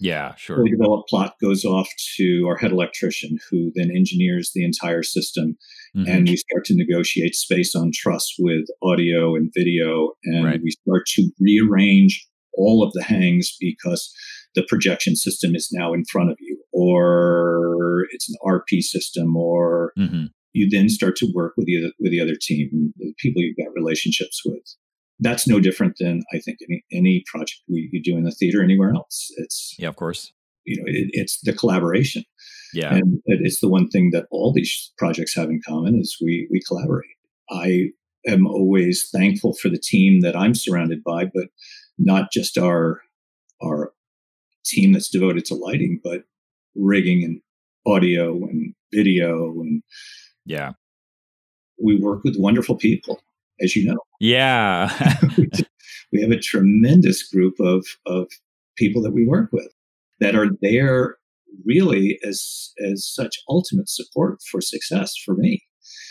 [0.00, 0.56] Yeah, sure.
[0.56, 5.56] Fully developed plot goes off to our head electrician, who then engineers the entire system,
[5.96, 6.10] mm-hmm.
[6.10, 10.60] and we start to negotiate space on truss with audio and video, and right.
[10.62, 12.26] we start to rearrange
[12.56, 14.12] all of the hangs because
[14.54, 19.92] the projection system is now in front of you, or it's an RP system, or
[19.98, 20.26] mm-hmm.
[20.52, 23.74] you then start to work with the with the other team, the people you've got
[23.74, 24.62] relationships with.
[25.20, 28.62] That's no different than I think any any project we, you do in the theater
[28.62, 29.32] anywhere else.
[29.36, 30.32] It's yeah, of course.
[30.64, 32.24] You know, it, it's the collaboration.
[32.72, 36.48] Yeah, and it's the one thing that all these projects have in common is we
[36.50, 37.10] we collaborate.
[37.50, 37.90] I
[38.26, 41.48] am always thankful for the team that I'm surrounded by, but
[41.98, 43.00] not just our
[43.62, 43.92] our
[44.64, 46.22] team that's devoted to lighting, but
[46.74, 47.40] rigging and
[47.86, 49.82] audio and video and
[50.46, 50.72] yeah.
[51.82, 53.20] we work with wonderful people
[53.60, 53.98] as you know.
[54.20, 54.90] Yeah.
[56.12, 58.28] We have a tremendous group of of
[58.76, 59.66] people that we work with
[60.20, 61.16] that are there
[61.66, 65.64] really as as such ultimate support for success for me.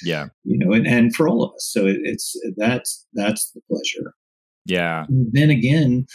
[0.03, 0.27] Yeah.
[0.43, 1.69] You know and, and for all of us.
[1.71, 4.13] So it, it's that's that's the pleasure
[4.65, 6.05] yeah and then again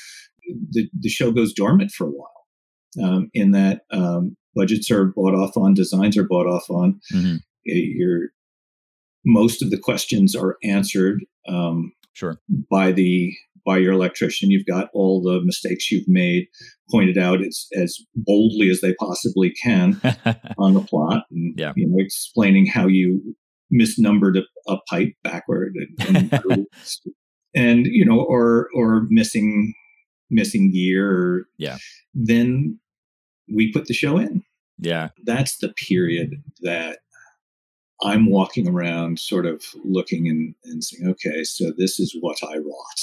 [0.71, 2.39] the, the show goes dormant for a while
[3.03, 7.01] um, in that um, budgets are bought off on, designs are bought off on.
[7.13, 7.37] Mm-hmm.
[7.65, 8.29] Your
[9.25, 12.39] most of the questions are answered um, sure
[12.71, 13.35] by the
[13.67, 14.51] by your electrician.
[14.51, 16.47] You've got all the mistakes you've made
[16.91, 20.01] pointed out as as boldly as they possibly can
[20.59, 21.73] on the plot, and yeah.
[21.77, 23.37] you know, explaining how you
[23.73, 25.75] misnumbered a, a pipe backward
[26.09, 26.67] and, and,
[27.55, 29.75] and you know or or missing
[30.31, 31.79] missing gear or yeah.
[32.15, 32.79] then
[33.55, 34.43] we put the show in.
[34.79, 35.09] Yeah.
[35.25, 36.99] That's the period that
[38.03, 42.57] i'm walking around sort of looking and, and saying okay so this is what i
[42.57, 43.01] wrought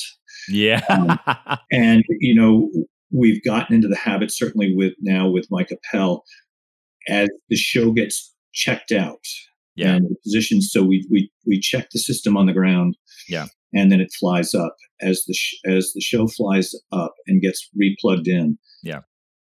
[0.47, 0.81] yeah.
[0.89, 1.19] Um,
[1.71, 2.69] and you know
[3.11, 6.23] we've gotten into the habit certainly with now with mike appel
[7.07, 9.25] as the show gets checked out
[9.75, 9.95] yeah.
[9.95, 12.95] and the positions so we, we we check the system on the ground
[13.27, 17.41] yeah and then it flies up as the sh- as the show flies up and
[17.41, 18.57] gets replugged in.
[18.81, 19.01] Yeah,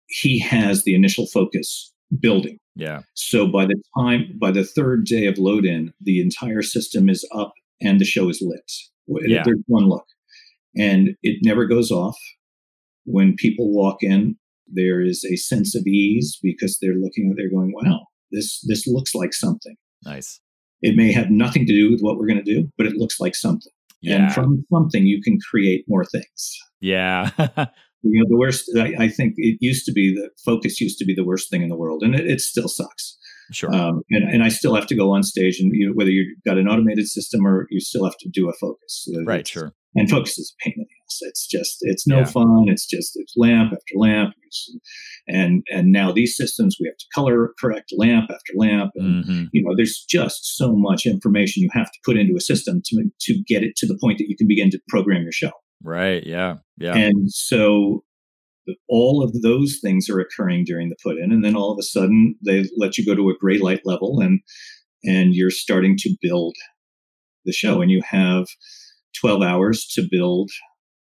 [0.07, 2.57] he has the initial focus building.
[2.75, 3.01] Yeah.
[3.13, 7.27] So by the time by the third day of load in, the entire system is
[7.33, 8.71] up and the show is lit.
[9.07, 9.43] Yeah.
[9.45, 10.05] There's one look,
[10.75, 12.17] and it never goes off.
[13.05, 14.35] When people walk in,
[14.67, 19.13] there is a sense of ease because they're looking they're going, "Wow, this this looks
[19.13, 20.41] like something." Nice.
[20.81, 23.19] It may have nothing to do with what we're going to do, but it looks
[23.19, 23.71] like something.
[24.05, 24.25] Yeah.
[24.25, 26.59] And from something, you can create more things.
[26.81, 27.31] Yeah.
[28.03, 31.05] you know, the worst, I, I, think it used to be that focus used to
[31.05, 33.17] be the worst thing in the world, and it, it still sucks.
[33.51, 33.73] Sure.
[33.73, 36.37] Um, and, and I still have to go on stage, and you know, whether you've
[36.45, 39.07] got an automated system or you still have to do a focus.
[39.25, 39.73] Right, it's, sure.
[39.95, 41.19] And focus is a pain in the ass.
[41.21, 42.25] It's just, it's no yeah.
[42.25, 42.65] fun.
[42.67, 44.33] It's just, it's lamp after lamp.
[45.27, 48.91] And, and now these systems, we have to color correct lamp after lamp.
[48.95, 49.43] And, mm-hmm.
[49.53, 53.09] you know, there's just so much information you have to put into a system to,
[53.21, 55.51] to get it to the point that you can begin to program your show.
[55.81, 56.25] Right.
[56.25, 56.55] Yeah.
[56.77, 56.95] Yeah.
[56.95, 58.03] And so
[58.89, 61.31] all of those things are occurring during the put in.
[61.31, 64.19] And then all of a sudden they let you go to a gray light level
[64.19, 64.41] and,
[65.03, 66.55] and you're starting to build
[67.45, 68.47] the show and you have
[69.19, 70.49] 12 hours to build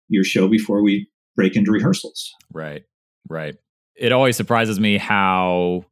[0.08, 2.32] your show before we break into rehearsals.
[2.52, 2.84] Right.
[3.28, 3.56] Right.
[3.96, 5.84] It always surprises me how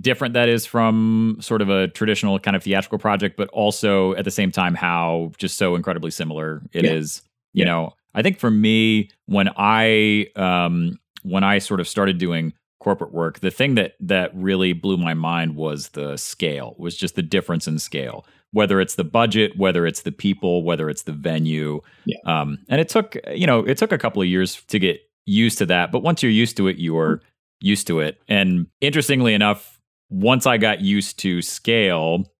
[0.00, 4.24] different that is from sort of a traditional kind of theatrical project, but also at
[4.24, 6.92] the same time how just so incredibly similar it yeah.
[6.92, 7.22] is.
[7.52, 7.70] You yeah.
[7.70, 13.12] know, I think for me, when I um when I sort of started doing corporate
[13.12, 17.22] work, the thing that that really blew my mind was the scale, was just the
[17.22, 21.80] difference in scale whether it's the budget, whether it's the people, whether it's the venue.
[22.06, 22.18] Yeah.
[22.24, 25.58] Um, and it took, you know, it took a couple of years to get used
[25.58, 25.90] to that.
[25.90, 27.20] But once you're used to it, you're
[27.60, 28.22] used to it.
[28.28, 32.30] And interestingly enough, once I got used to scale,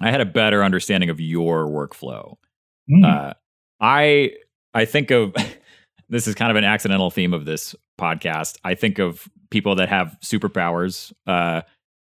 [0.00, 2.36] I had a better understanding of your workflow.
[2.90, 3.04] Mm.
[3.04, 3.34] Uh,
[3.80, 4.32] I
[4.74, 5.34] I think of
[6.08, 8.58] this is kind of an accidental theme of this podcast.
[8.64, 11.12] I think of people that have superpowers.
[11.28, 11.62] Uh,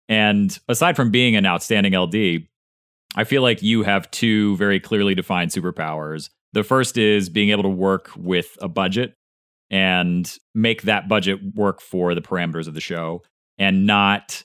[0.07, 2.47] and aside from being an outstanding LD,
[3.15, 6.31] I feel like you have two very clearly defined superpowers.
[6.53, 9.15] The first is being able to work with a budget
[9.71, 13.23] and make that budget work for the parameters of the show
[13.59, 14.45] and not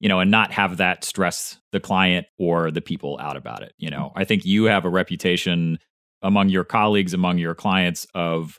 [0.00, 3.72] you know and not have that stress the client or the people out about it
[3.78, 5.78] you know i think you have a reputation
[6.22, 8.58] among your colleagues among your clients of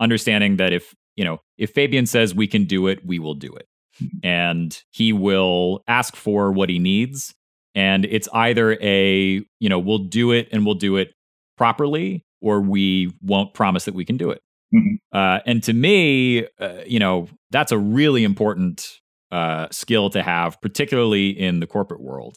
[0.00, 3.54] understanding that if you know if fabian says we can do it we will do
[3.54, 3.66] it
[4.02, 4.18] mm-hmm.
[4.22, 7.34] and he will ask for what he needs
[7.74, 11.12] and it's either a you know we'll do it and we'll do it
[11.56, 14.40] properly, or we won't promise that we can do it.
[14.74, 14.98] Mhm.
[15.12, 19.00] Uh, and to me, uh, you know, that's a really important
[19.30, 22.36] uh, skill to have, particularly in the corporate world.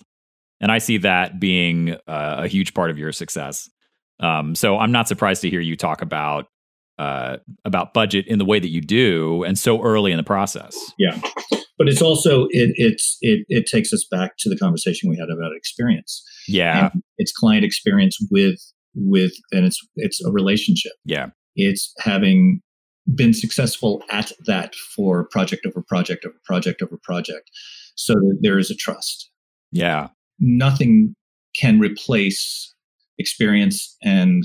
[0.60, 1.98] And I see that being uh,
[2.40, 3.70] a huge part of your success.
[4.20, 6.48] Um, so I'm not surprised to hear you talk about
[6.98, 10.76] uh, about budget in the way that you do, and so early in the process.
[10.98, 11.20] Yeah,
[11.78, 15.30] but it's also it it's it it takes us back to the conversation we had
[15.30, 16.24] about experience.
[16.48, 18.60] Yeah, And it's client experience with
[18.96, 20.94] with and it's it's a relationship.
[21.06, 22.62] yeah, It's having
[23.16, 27.50] been successful at that for project over project over project over project,
[27.96, 29.30] so that there is a trust.
[29.72, 30.08] yeah,
[30.40, 31.16] Nothing
[31.60, 32.74] can replace
[33.18, 34.44] experience and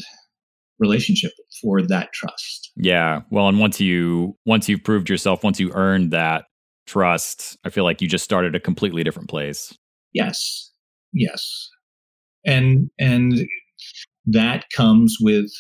[0.78, 2.70] relationship for that trust.
[2.76, 3.20] yeah.
[3.30, 6.44] Well, and once you once you've proved yourself, once you earned that
[6.86, 9.76] trust, I feel like you just started a completely different place.
[10.12, 10.70] Yes,
[11.12, 11.68] yes,
[12.44, 13.46] and and
[14.26, 15.50] that comes with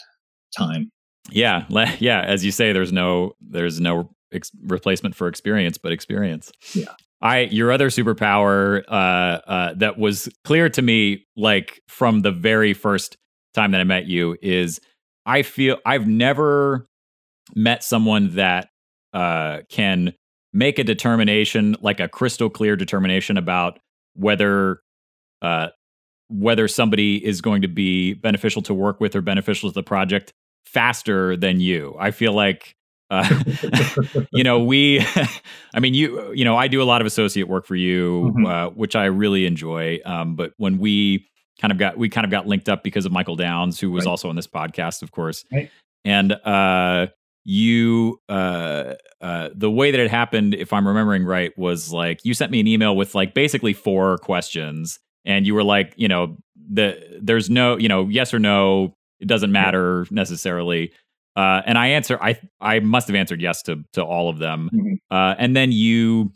[0.56, 0.90] time.
[1.30, 2.22] Yeah, le- yeah.
[2.22, 6.52] As you say, there's no there's no ex- replacement for experience, but experience.
[6.74, 6.92] Yeah.
[7.20, 12.74] I your other superpower uh, uh, that was clear to me, like from the very
[12.74, 13.16] first
[13.54, 14.80] time that I met you, is
[15.24, 16.88] I feel I've never
[17.54, 18.68] met someone that
[19.12, 20.14] uh, can
[20.52, 23.78] make a determination, like a crystal clear determination about
[24.14, 24.80] whether
[25.40, 25.68] uh,
[26.28, 30.32] whether somebody is going to be beneficial to work with or beneficial to the project
[30.66, 31.94] faster than you.
[31.98, 32.74] I feel like
[33.10, 33.28] uh,
[34.32, 35.04] you know we
[35.74, 38.46] i mean you you know i do a lot of associate work for you Mhm.
[38.48, 41.26] uh, which i really enjoy um, but when we
[41.60, 44.06] kind of got we kind of got linked up because of michael downs who was
[44.06, 44.10] Right.
[44.12, 45.70] also on this podcast of course Right.
[46.06, 47.08] and uh
[47.44, 52.34] you uh uh the way that it happened if i'm remembering right was like you
[52.34, 56.36] sent me an email with like basically four questions and you were like you know
[56.70, 60.92] the there's no you know yes or no it doesn't matter necessarily
[61.36, 64.68] uh, and I answer, I I must have answered yes to to all of them.
[64.72, 64.96] Mhm.
[65.10, 66.32] Uh, and then you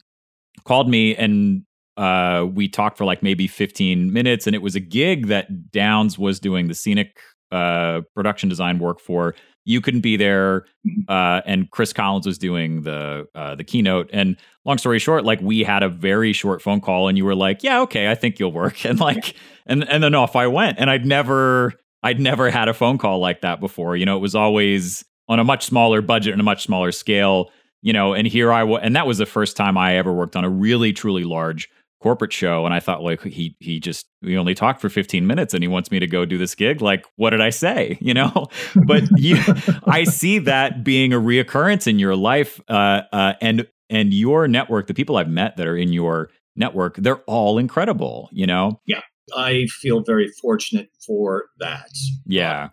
[0.64, 1.62] called me and
[1.96, 6.18] uh, we talked for like maybe 15 minutes, and it was a gig that Downs
[6.18, 7.18] was doing the scenic
[7.52, 9.34] uh, production design work for.
[9.66, 11.04] You couldn't be there, Mhm.
[11.08, 14.08] uh, and Chris Collins was doing the uh, the keynote.
[14.12, 17.34] And long story short, like we had a very short phone call, and you were
[17.34, 19.34] like, "Yeah, okay, I think you'll work." And like,
[19.66, 23.18] and and then off I went, and I'd never I'd never had a phone call
[23.18, 23.96] like that before.
[23.96, 27.50] You know, it was always on a much smaller budget and a much smaller scale.
[27.82, 30.34] You know, and here I was, and that was the first time I ever worked
[30.36, 31.68] on a really truly large
[32.01, 32.64] corporate show.
[32.64, 35.68] And I thought, like, he he just we only talked for 15 minutes, and he
[35.68, 36.80] wants me to go do this gig.
[36.80, 37.99] Like, what did I say?
[38.07, 38.47] You know,
[38.86, 39.36] but you,
[39.86, 44.86] I see that being a reoccurrence in your life, uh, uh, and and your network,
[44.86, 48.28] the people I've met that are in your network, they're all incredible.
[48.30, 49.01] You know, yeah
[49.34, 51.90] I feel very fortunate for that.
[52.26, 52.68] yeah.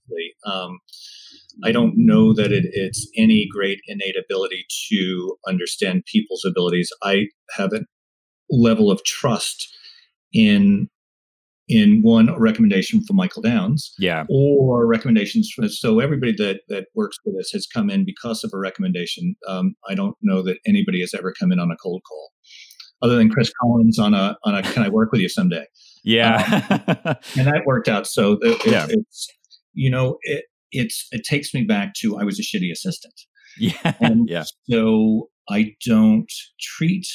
[0.46, 0.80] Um,
[1.64, 6.90] I don't know that it, it's any great innate ability to understand people's abilities.
[7.04, 7.82] I have a
[8.62, 9.68] level of trust
[10.34, 10.90] in
[11.70, 17.18] in one recommendation from Michael Downs yeah, or recommendations from so everybody that that works
[17.26, 19.36] with us has come in because of a recommendation.
[19.48, 22.32] Um, I don't know that anybody has ever come in on a cold call,
[23.02, 25.66] other than Chris Collins on a on a Can I work with you someday?
[26.04, 26.44] yeah,
[27.38, 28.08] and that worked out.
[28.08, 28.88] So the, it, Yeah.
[28.90, 29.28] it's
[29.74, 30.44] you know it
[30.74, 33.14] it's it takes me back to I was a shitty assistant,
[33.58, 36.30] yeah, and yeah, so I don't
[36.60, 37.08] treat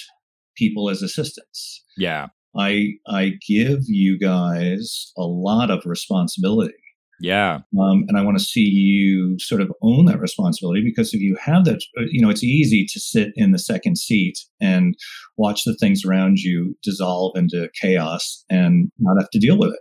[0.59, 1.85] people as assistants.
[1.97, 6.75] yeah, I I give you guys a lot of responsibility.
[7.21, 11.21] yeah, Um, and I want to see you sort of own that responsibility because if
[11.21, 14.95] you have that, uh, you know, it's easy to sit in the second seat and
[15.37, 19.81] watch the things around you dissolve into chaos and not have to deal with it.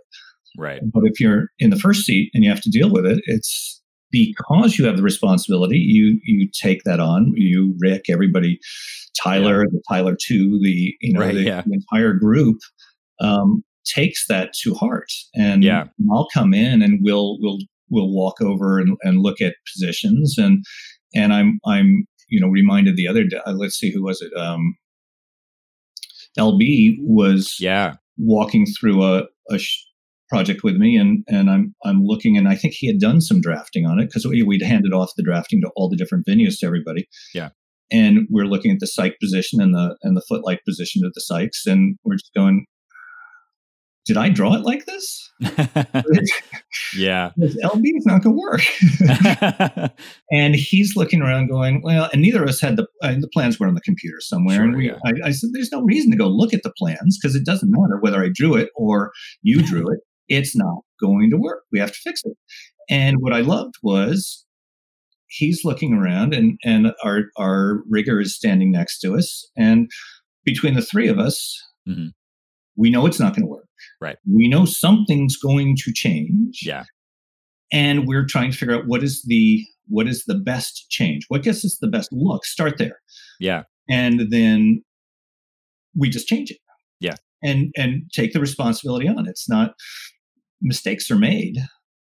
[0.58, 3.20] right, But if you're in the first seat and you have to deal with it,
[3.26, 3.80] it's
[4.10, 5.78] because you have the responsibility.
[5.78, 7.32] You you take that on.
[7.36, 8.58] You, Rick, everybody,
[9.22, 11.62] Tyler, the Tyler two, the you know Right, the, yeah.
[11.66, 12.58] the entire group
[13.20, 15.10] um, takes that to heart.
[15.34, 15.84] And Yeah.
[16.12, 17.58] I'll come in and we'll we'll
[17.90, 20.64] we'll walk over and, and look at positions and
[21.14, 23.38] and I'm I'm you know reminded the other day.
[23.46, 24.32] uh, Let's see who was it.
[24.38, 24.76] Um,
[26.38, 29.84] LB was yeah, walking through a, a sh-
[30.28, 33.40] project with me and and I'm I'm looking and I think he had done some
[33.40, 36.66] drafting on it because we'd handed off the drafting to all the different venues to
[36.66, 37.08] everybody.
[37.34, 37.48] Yeah.
[37.90, 41.22] And we're looking at the cyc position and the and the footlight position of the
[41.30, 42.66] cycs and we're just going,
[44.08, 45.30] did I draw it like this?
[46.96, 49.92] yeah, Because LB is not going to work.
[50.32, 53.60] and he's looking around going, well, and neither of us had the uh, the plans
[53.60, 54.56] were on the computer somewhere.
[54.56, 54.98] Sure, and we, yeah.
[55.04, 57.70] I, I said, there's no reason to go look at the plans because it doesn't
[57.70, 59.12] matter whether I drew it or
[59.42, 60.00] you drew it.
[60.28, 61.64] It's not going to work.
[61.70, 62.36] We have to fix it.
[62.88, 64.46] And what I loved was
[65.28, 69.46] he's looking around and and our our rigger is standing next to us.
[69.56, 69.90] And
[70.44, 72.08] between the three of us mm-hmm.
[72.76, 73.66] we know it's not going to work.
[74.00, 74.16] Right.
[74.26, 76.60] We know something's going to change.
[76.62, 76.84] Yeah.
[77.72, 81.24] And we're trying to figure out what is the what is the best change?
[81.28, 82.44] What gets us the best look?
[82.44, 82.98] Start there.
[83.40, 83.62] Yeah.
[83.88, 84.82] And then
[85.96, 86.58] we just change it.
[87.00, 87.16] Yeah.
[87.42, 89.28] And and take the responsibility on.
[89.28, 89.74] It's not
[90.60, 91.56] mistakes are made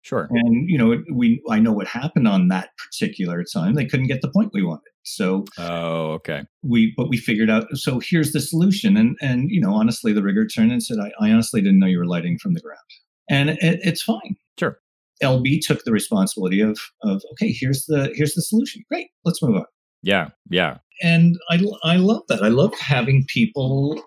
[0.01, 0.27] Sure.
[0.31, 3.75] And you know, we I know what happened on that particular time.
[3.75, 4.83] They couldn't get the point we wanted.
[5.03, 6.43] So Oh, okay.
[6.63, 8.95] We but we figured out so here's the solution.
[8.95, 11.87] And and you know, honestly, the rigger turned and said, I, I honestly didn't know
[11.87, 12.79] you were lighting from the ground.
[13.29, 14.35] And it, it's fine.
[14.57, 14.79] Sure.
[15.21, 18.83] LB took the responsibility of of okay, here's the here's the solution.
[18.89, 19.65] Great, let's move on.
[20.01, 20.77] Yeah, yeah.
[21.01, 22.41] And I I love that.
[22.41, 24.01] I love having people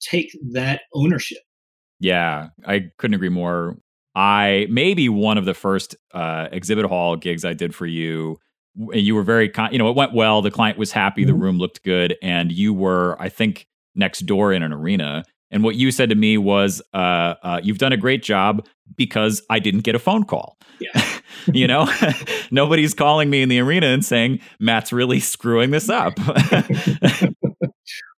[0.00, 1.38] take that ownership.
[2.00, 3.78] Yeah, I couldn't agree more.
[4.14, 8.38] I maybe one of the first uh, exhibit hall gigs I did for you.
[8.92, 10.42] You were very, con- you know, it went well.
[10.42, 11.22] The client was happy.
[11.22, 11.28] Mm-hmm.
[11.28, 15.24] The room looked good, and you were, I think, next door in an arena.
[15.50, 18.66] And what you said to me was, uh, uh, "You've done a great job
[18.96, 21.04] because I didn't get a phone call." Yeah.
[21.52, 21.88] you know,
[22.50, 26.16] nobody's calling me in the arena and saying Matt's really screwing this up.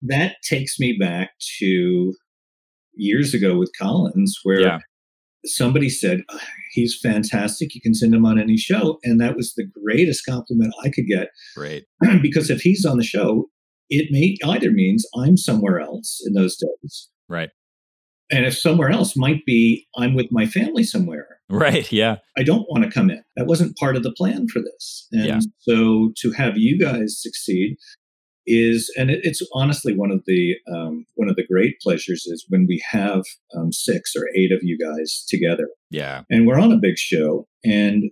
[0.03, 2.13] that takes me back to
[2.93, 4.79] years ago with Collins, where yeah
[5.45, 6.39] somebody said oh,
[6.71, 7.75] he's fantastic.
[7.75, 8.99] You can send him on any show.
[9.03, 11.29] And that was the greatest compliment i could get.
[11.57, 11.83] Right
[12.21, 13.45] because if he's on the show
[13.89, 17.09] it may either means i'm somewhere else in those days.
[17.29, 17.49] Right.
[18.31, 21.27] And if somewhere else might be i'm with my family somewhere.
[21.49, 22.17] Right yeah.
[22.37, 23.23] I don't want to come in.
[23.35, 25.07] That wasn't part of the plan for this.
[25.11, 25.39] And yeah.
[25.59, 27.77] so to have you guys succeed
[28.47, 32.45] is, and it, it's honestly one of the um, one of the great pleasures is
[32.49, 33.23] when we have
[33.55, 35.67] um, six or eight of you guys together.
[35.89, 38.03] Yeah, and we're on a big show, and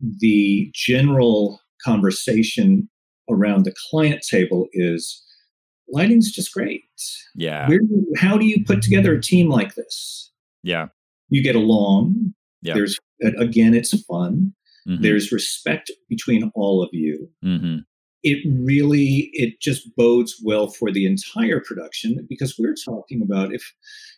[0.00, 2.88] the general conversation
[3.30, 5.22] around the client table is
[5.88, 6.82] lighting's just great.
[7.34, 7.80] Yeah, Where,
[8.16, 10.30] how do you put together a team like this?
[10.62, 10.88] Yeah,
[11.28, 12.34] you get along.
[12.62, 12.74] Yeah.
[12.74, 12.98] There's
[13.38, 14.54] again, it's fun.
[14.88, 15.02] Mm-hmm.
[15.02, 17.28] There's respect between all of you.
[17.44, 17.78] Mm-hmm
[18.22, 23.72] it really it just bodes well for the entire production because we're talking about if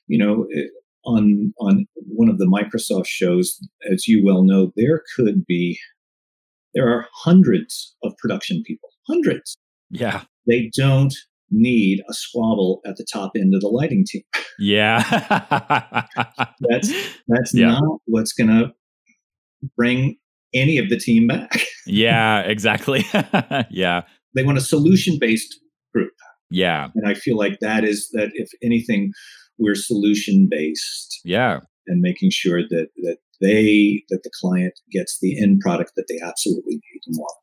[0.07, 0.67] you know eh,
[1.05, 3.59] on on one of the Microsoft shows,
[3.91, 5.79] as you well know, there could be
[6.75, 9.57] there are hundreds of production people, hundreds.
[9.91, 11.15] Yeah, they don't
[11.51, 14.23] need a squabble at the top end of the lighting team.
[14.57, 15.03] Yeah,
[16.61, 16.93] that's
[17.27, 17.73] that's yeah.
[17.73, 18.73] not what's going to
[19.77, 20.17] bring
[20.55, 21.61] any of the team back.
[21.87, 23.05] yeah, exactly.
[23.71, 24.03] yeah.
[24.35, 25.59] They want a solution based
[25.93, 26.13] group.
[26.51, 26.89] Yeah.
[26.95, 29.13] And I feel like that is that if anything,
[29.59, 31.21] we're solution based.
[31.25, 31.61] Yeah.
[31.87, 36.19] And making sure that that they that the client gets the end product that they
[36.25, 37.37] absolutely need and want.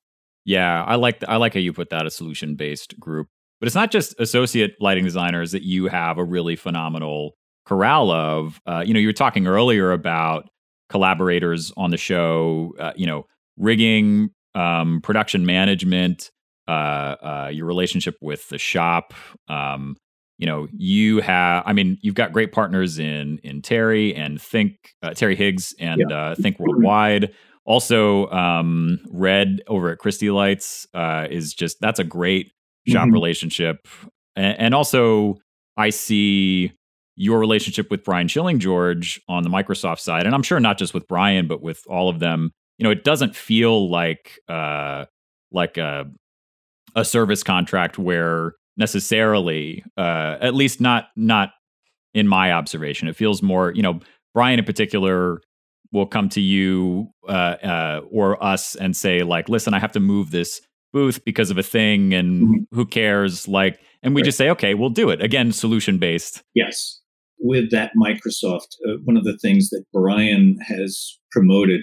[0.44, 3.28] Yeah, I like I like how you put that a solution based group.
[3.60, 7.36] But it's not just associate lighting designers that you have a really phenomenal
[7.66, 8.60] corral of.
[8.66, 10.50] Uh, you know, you were talking earlier about
[10.92, 13.26] collaborators on the show, uh, you know,
[13.58, 16.30] rigging, um, production management,
[16.68, 19.14] uh, uh, your relationship with the shop.
[19.48, 19.96] Um,
[20.38, 24.76] you know, you have, I mean, you've got great partners in in Terry and Think,
[25.04, 26.16] uh, Terry Higgs and yeah.
[26.16, 27.34] Uh, Think Worldwide.
[27.64, 32.52] Also, um, Red over at Christie Lites uh, is just that's a great
[32.88, 33.14] shop mm-hmm.
[33.14, 33.88] relationship,
[34.36, 35.38] and, and also
[35.78, 36.74] I see
[37.16, 40.94] your relationship with Brian Schilling George on the Microsoft side, and I'm sure not just
[40.94, 45.06] with Brian, but with all of them, you know, it doesn't feel like uh,
[45.52, 46.10] like a
[46.96, 51.52] a service contract where necessarily, uh, at least not not
[52.14, 54.00] in my observation, it feels more, you know,
[54.34, 55.42] Brian in particular
[55.92, 60.00] will come to you uh, uh, or us and say like, listen, I have to
[60.00, 60.62] move this
[60.94, 62.76] booth because of a thing, and mm-hmm.
[62.76, 63.48] who cares?
[63.48, 64.26] Like, and we right.
[64.26, 65.22] just say, okay, we'll do it.
[65.22, 66.44] Again, solution based.
[66.56, 67.01] Yes
[67.42, 71.82] with that Microsoft, uh, one of the things that Brian has promoted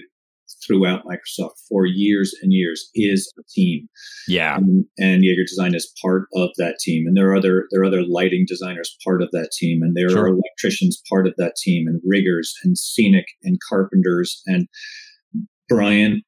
[0.65, 3.87] throughout Microsoft for years and years is a team.
[4.27, 4.55] Yeah.
[4.55, 7.05] Um, and Yeager Design is part of that team.
[7.07, 9.81] And there are other there are other lighting designers part of that team.
[9.81, 10.23] And there sure.
[10.23, 14.41] are electricians part of that team and riggers and scenic and carpenters.
[14.45, 14.67] And
[15.67, 16.23] Brian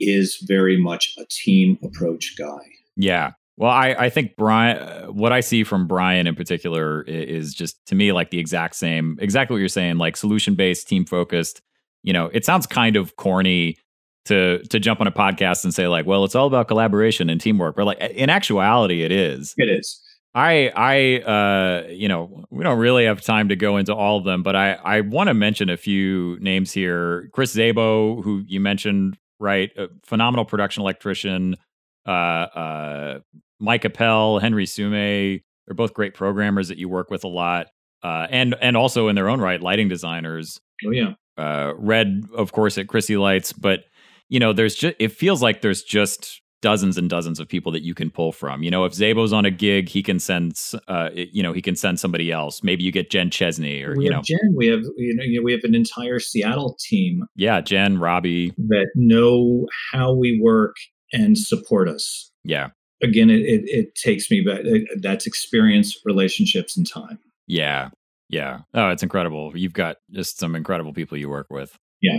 [0.00, 2.64] is very much a team approach guy.
[2.96, 3.32] Yeah.
[3.56, 7.94] Well, I, I think Brian, what I see from Brian in particular is just to
[7.94, 11.60] me like the exact same, exactly what you're saying, like solution based, team focused.
[12.02, 13.76] You know, it sounds kind of corny
[14.24, 17.40] to to jump on a podcast and say like, well, it's all about collaboration and
[17.40, 19.54] teamwork, but like in actuality, it is.
[19.56, 20.00] It is.
[20.36, 24.24] I, I, uh, you know, we don't really have time to go into all of
[24.24, 27.30] them, but I, I want to mention a few names here.
[27.32, 29.70] Chris Zabo, who you mentioned, right?
[29.76, 31.56] A phenomenal production electrician.
[32.04, 33.20] Uh, uh,
[33.64, 35.40] Mike Appel, Henry Sume.
[35.66, 37.68] They're both great programmers that you work with a lot,
[38.02, 40.60] uh, and and also in their own right, lighting designers.
[40.86, 41.14] Oh yeah.
[41.36, 43.84] Uh, Red, of course, at Christie Lites, but
[44.28, 47.82] you know, there's just it feels like there's just dozens and dozens of people that
[47.82, 48.62] you can pull from.
[48.62, 50.58] You know, if Zabo's on a gig, he can send,
[50.88, 52.62] uh, you know, he can send somebody else.
[52.62, 54.54] Maybe you get Jen Chesney or we you know, Jen.
[54.56, 57.24] We have you know we have an entire Seattle team.
[57.36, 60.76] Yeah, Jen, Robbie, that know how we work
[61.12, 62.30] and support us.
[62.44, 62.70] Yeah.
[63.04, 64.62] Again, it it, it takes me back.
[65.00, 67.18] That's experience, relationships, and time.
[67.46, 67.90] Yeah.
[68.30, 68.60] Yeah.
[68.72, 69.52] Oh, it's incredible.
[69.54, 71.76] You've got just some incredible people you work with.
[72.00, 72.18] Yeah.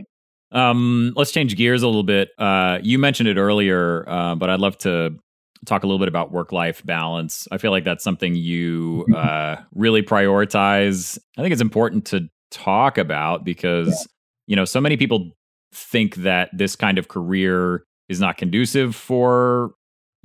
[0.52, 2.30] Um, let's change gears a little bit.
[2.38, 5.18] Uh, you mentioned it earlier, uh, but I'd love to
[5.66, 7.48] talk a little bit about work life balance.
[7.52, 9.16] I feel like that's something you mm-hmm.
[9.16, 11.18] uh, really prioritize.
[11.38, 14.06] I think it's important to talk about because, yeah.
[14.48, 15.32] you know, so many people
[15.74, 19.72] think that this kind of career is not conducive for,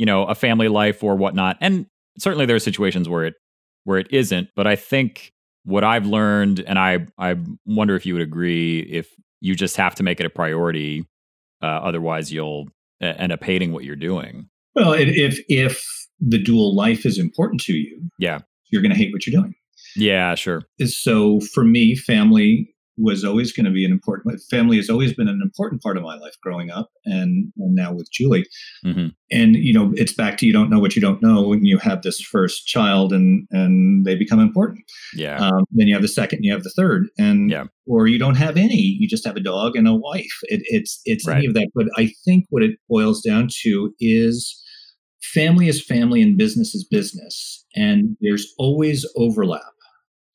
[0.00, 1.58] you know, a family life or whatnot.
[1.60, 1.84] And
[2.18, 3.34] certainly there are situations where it
[3.84, 4.48] where it isn't.
[4.56, 5.30] But I think
[5.64, 7.36] what I've learned, and I I
[7.66, 9.10] wonder if you would agree, if
[9.42, 11.04] you just have to make it a priority.
[11.62, 12.68] Uh, otherwise, you'll
[13.02, 14.48] end up hating what you're doing.
[14.74, 15.84] Well, if if
[16.18, 18.38] the dual life is important to you, yeah,
[18.70, 19.52] you're going to hate what you're doing.
[19.96, 20.62] Yeah, sure.
[20.82, 25.28] So for me, family was always going to be an important family has always been
[25.28, 28.46] an important part of my life growing up and, and now with julie
[28.84, 29.08] mm-hmm.
[29.30, 31.78] and you know it's back to you don't know what you don't know when you
[31.78, 36.08] have this first child and and they become important yeah um, then you have the
[36.08, 37.64] second you have the third and yeah.
[37.86, 41.00] or you don't have any you just have a dog and a wife it, it's
[41.04, 41.38] it's right.
[41.38, 44.62] any of that but i think what it boils down to is
[45.22, 49.62] family is family and business is business and there's always overlap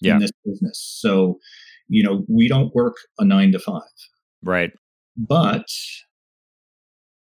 [0.02, 0.14] yeah.
[0.14, 1.40] in this business so
[1.88, 3.82] you know, we don't work a nine to five.
[4.44, 4.72] Right.
[5.18, 5.66] But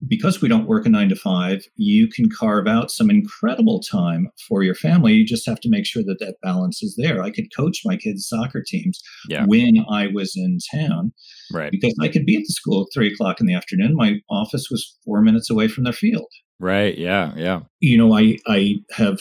[0.06, 4.28] because we don't work a nine to five, you can carve out some incredible time
[4.48, 5.14] for your family.
[5.14, 7.22] You just have to make sure that that balance is there.
[7.22, 9.44] I could coach my kids' soccer teams yeah.
[9.46, 11.12] when I was in town,
[11.52, 11.72] right?
[11.72, 13.96] Because I could be at the school at three o'clock in the afternoon.
[13.96, 16.30] My office was four minutes away from their field.
[16.60, 16.96] Right.
[16.96, 17.32] Yeah.
[17.36, 17.60] Yeah.
[17.80, 19.18] You know, I I have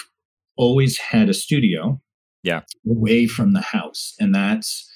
[0.57, 1.99] always had a studio.
[2.43, 2.61] Yeah.
[2.87, 4.87] Away from the house, and that's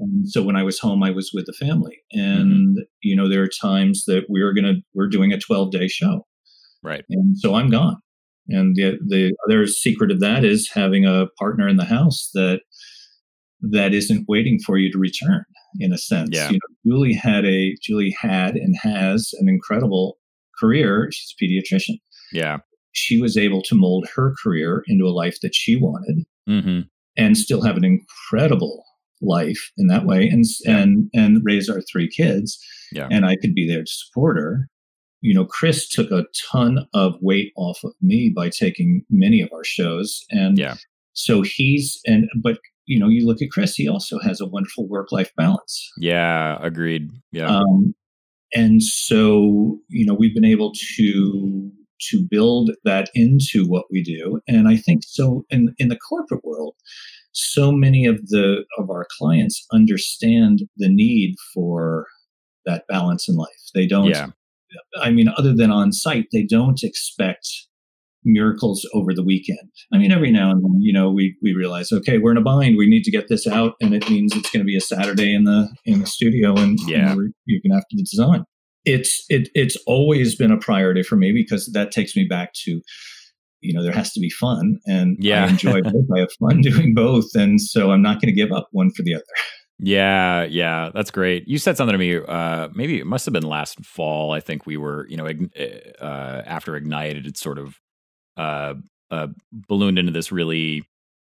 [0.00, 1.98] and so when I was home, I was with the family.
[2.12, 2.82] And, mm-hmm.
[3.02, 6.26] you know, there are times that we're going to, we're doing a 12 day show.
[6.82, 7.04] Right.
[7.10, 7.96] And so I'm gone.
[8.48, 12.60] And the, the other secret of that is having a partner in the house that,
[13.60, 15.44] that isn't waiting for you to return
[15.78, 16.30] in a sense.
[16.32, 16.48] Yeah.
[16.48, 20.16] You know, Julie had a, Julie had and has an incredible
[20.58, 21.10] career.
[21.12, 21.98] She's a pediatrician.
[22.32, 22.58] Yeah.
[22.92, 26.80] She was able to mold her career into a life that she wanted mm-hmm.
[27.16, 28.82] and still have an incredible
[29.22, 30.78] life in that way and yeah.
[30.78, 32.58] and and raise our three kids
[32.92, 33.08] yeah.
[33.10, 34.68] and i could be there to support her.
[35.22, 39.50] You know chris took a ton of weight off of me by taking many of
[39.52, 40.76] our shows and yeah.
[41.12, 44.88] so he's and but you know you look at chris he also has a wonderful
[44.88, 45.90] work life balance.
[45.98, 47.10] Yeah agreed.
[47.32, 47.48] Yeah.
[47.54, 47.94] Um,
[48.54, 51.70] and so you know we've been able to
[52.08, 56.44] to build that into what we do and i think so in in the corporate
[56.44, 56.74] world
[57.32, 62.06] so many of the of our clients understand the need for
[62.66, 63.48] that balance in life.
[63.74, 64.28] They don't yeah.
[64.98, 67.48] I mean other than on site, they don't expect
[68.24, 69.70] miracles over the weekend.
[69.92, 72.42] I mean every now and then, you know, we we realize okay, we're in a
[72.42, 74.80] bind, we need to get this out and it means it's going to be a
[74.80, 77.14] Saturday in the in the studio and yeah.
[77.14, 78.44] you you're going to have to design.
[78.84, 82.80] It's it it's always been a priority for me because that takes me back to
[83.60, 85.44] you know there has to be fun and yeah.
[85.44, 86.06] i enjoy both.
[86.14, 89.02] I have fun doing both and so i'm not going to give up one for
[89.02, 89.24] the other.
[89.78, 91.48] Yeah yeah that's great.
[91.48, 94.66] You said something to me uh maybe it must have been last fall i think
[94.66, 95.26] we were you know
[96.00, 97.78] uh after ignited it sort of
[98.36, 98.74] uh,
[99.10, 100.84] uh ballooned into this really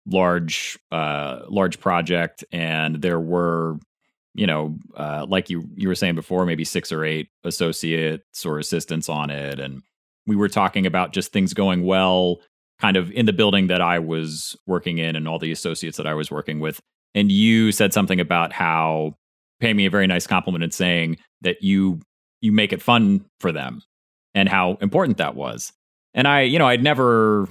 [0.07, 3.79] large uh large project and there were
[4.35, 8.59] you know uh like you you were saying before maybe six or eight associates or
[8.59, 9.83] assistants on it and
[10.31, 12.37] we were talking about just things going well
[12.81, 16.07] kind of in the building that I was working in and all the associates that
[16.07, 16.79] I was working with.
[17.17, 19.17] And you said something about how
[19.59, 22.01] paying me a very nice compliment and saying that you
[22.41, 23.83] you make it fun for them
[24.33, 25.73] and how important that was.
[26.15, 27.49] And I, you know, I'd never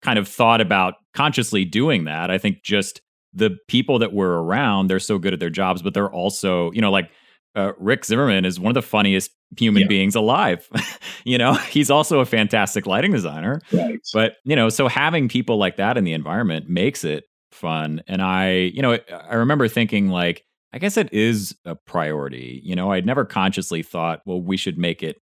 [0.00, 2.30] kind of thought about consciously doing that.
[2.30, 3.02] I think just
[3.34, 6.80] the people that were around, they're so good at their jobs, but they're also, you
[6.80, 7.10] know, like
[7.54, 9.88] uh, Rick Zimmerman is one of the funniest human Yeah.
[9.88, 10.68] beings alive.
[11.24, 13.60] you know, he's also a fantastic lighting designer.
[13.72, 13.98] Right.
[14.14, 18.02] But, you know, so having people like that in the environment makes it fun.
[18.06, 18.98] And I, you know,
[19.28, 22.62] I remember thinking like, I guess it is a priority.
[22.64, 25.20] You know, I'd never consciously thought, well, we should make it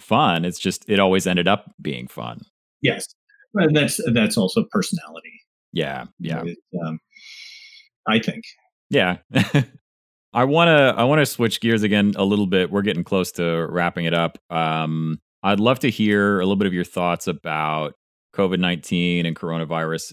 [0.00, 0.44] fun.
[0.44, 2.40] It's just, it always ended up being fun.
[2.82, 3.06] Yes.
[3.54, 5.32] But that's that's also personality.
[5.72, 6.06] Yeah.
[6.18, 6.42] Yeah.
[6.44, 6.98] It, um,
[8.08, 8.42] I think.
[8.90, 9.18] Yeah.
[10.32, 12.70] I want to I want to switch gears again a little bit.
[12.70, 14.38] We're getting close to wrapping it up.
[14.50, 17.94] Um I'd love to hear a little bit of your thoughts about
[18.36, 20.12] COVID-19 and coronavirus.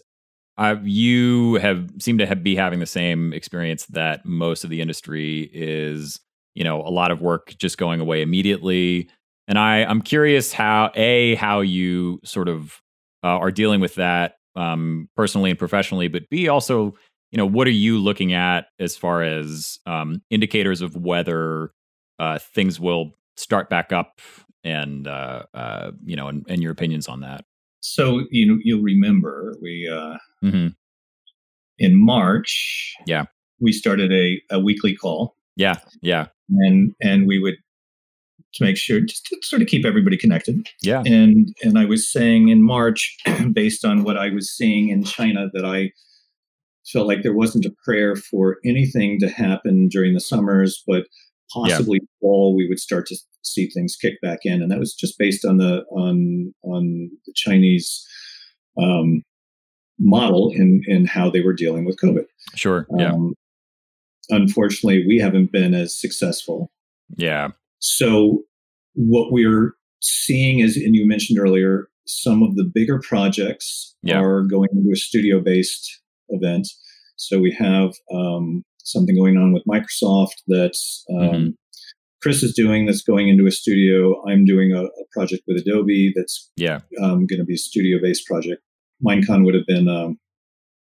[0.83, 5.49] You have seem to have, be having the same experience that most of the industry
[5.53, 6.19] is,
[6.55, 9.09] you know, a lot of work just going away immediately.
[9.47, 12.81] And I I'm curious how a how you sort of
[13.23, 16.95] uh, are dealing with that um, personally and professionally, but b also
[17.31, 21.71] you know what are you looking at as far as um, indicators of whether
[22.19, 24.19] uh, things will start back up
[24.63, 27.45] and uh, uh, you know and, and your opinions on that
[27.81, 30.67] So you know you'll remember we uh, hmm
[31.79, 32.95] in March.
[33.05, 33.25] Yeah.
[33.59, 37.55] We started a, a weekly call, yeah yeah and and we would
[38.53, 40.67] to make sure just to sort of keep everybody connected.
[40.81, 43.17] yeah And and I was saying in March,
[43.53, 45.91] based on what I was seeing in China, that I
[46.91, 51.05] felt like there wasn't a prayer for anything to happen during the summers, but
[51.53, 55.17] possibly fall we would start to see things kick back in, and that was just
[55.17, 58.05] based on the on on the Chinese
[58.77, 59.21] um,
[59.99, 62.25] model in in how they were dealing with COVID.
[62.55, 63.33] sure yeah Um,
[64.29, 66.69] unfortunately, we haven't been as successful.
[67.17, 67.49] yeah
[67.79, 68.43] So
[68.93, 74.19] what we're seeing is, and you mentioned earlier, some of the bigger projects Yeah.
[74.21, 76.67] are going into a studio-based event.
[77.15, 81.53] So we have um, something going on with Microsoft that's um, Mhm.
[82.21, 84.21] Chris is doing that's going into a studio.
[84.27, 88.25] I'm doing a, a project with Adobe that's yeah um, going to be a studio-based
[88.25, 88.61] project.
[89.05, 90.17] Minecon would have been um,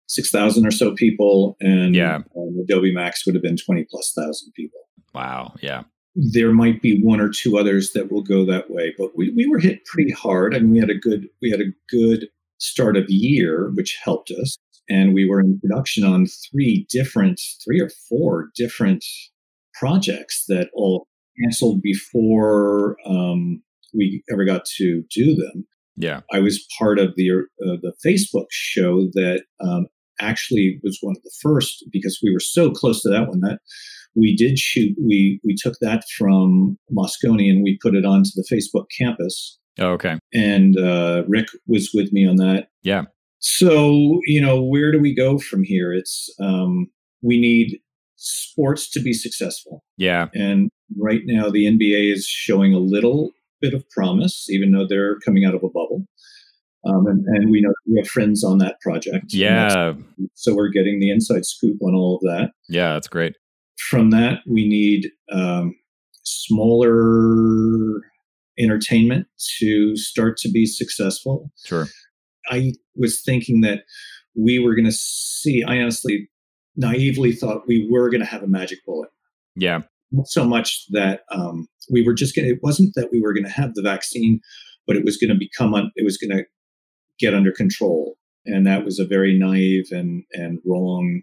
[0.07, 2.17] six thousand or so people, and Yeah.
[2.35, 4.79] um, Adobe Max would have been twenty plus thousand people
[5.13, 5.83] wow yeah
[6.15, 9.45] there might be one or two others that will go that way but we, we
[9.45, 12.27] were hit pretty hard I mean, we had a good we had a good
[12.59, 14.55] start of year which helped us
[14.91, 19.03] and we were in production on three different three or four different
[19.73, 21.07] projects that all
[21.41, 23.61] canceled before um,
[23.93, 25.65] we ever got to do them.
[25.95, 26.21] Yeah.
[26.31, 29.87] I was part of the uh, the facebook show that um,
[30.19, 33.59] actually was one of the first because we were so close to that one that
[34.15, 38.45] we did shoot we we took that from moscone and we put it onto the
[38.51, 39.57] facebook campus.
[39.79, 40.17] Oh, okay.
[40.33, 42.67] And uh, rick was with me on that.
[42.83, 43.03] Yeah.
[43.41, 45.91] So you know where do we go from here?
[45.91, 46.87] It's um,
[47.21, 47.79] we need
[48.15, 49.83] sports to be successful.
[49.97, 50.27] Yeah.
[50.33, 50.69] And
[50.99, 55.43] right now the nba is showing a little bit of promise even though they're coming
[55.43, 56.05] out of a bubble.
[56.83, 59.33] Um, and, and we know we have friends on that project.
[59.33, 59.93] Yeah.
[60.33, 62.51] So we're getting the inside scoop on all of that.
[62.69, 63.35] Yeah that's great.
[63.89, 65.73] From that we need um,
[66.23, 68.01] smaller
[68.59, 69.25] entertainment
[69.57, 71.51] to start to be successful.
[71.65, 71.87] Sure
[72.51, 73.83] i was thinking that
[74.35, 76.29] we were going to see i honestly
[76.75, 79.09] naively thought we were going to have a magic bullet.
[79.55, 79.81] Yeah.
[80.11, 83.33] Not so much that um, we were just going to it wasn't that we were
[83.33, 84.39] going to have the vaccine
[84.87, 86.43] but it was going to become un, it was going to
[87.19, 88.15] get under control.
[88.45, 91.21] And that was a very naive and and wrong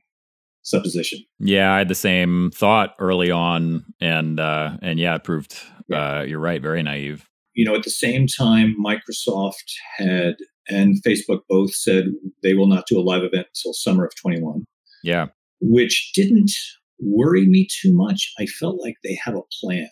[0.62, 1.20] supposition.
[1.38, 5.56] Yeah i had the same thought early on and uh and yeah it proved
[5.92, 7.28] uh you're right very naive.
[7.54, 10.36] You know, at the same time, Microsoft had
[10.68, 12.06] and Facebook both said
[12.42, 14.64] they will not do a live event until summer of 21,
[15.02, 15.26] yeah
[15.60, 16.52] which didn't
[17.00, 18.32] worry me too much.
[18.38, 19.88] I felt like they have a plan.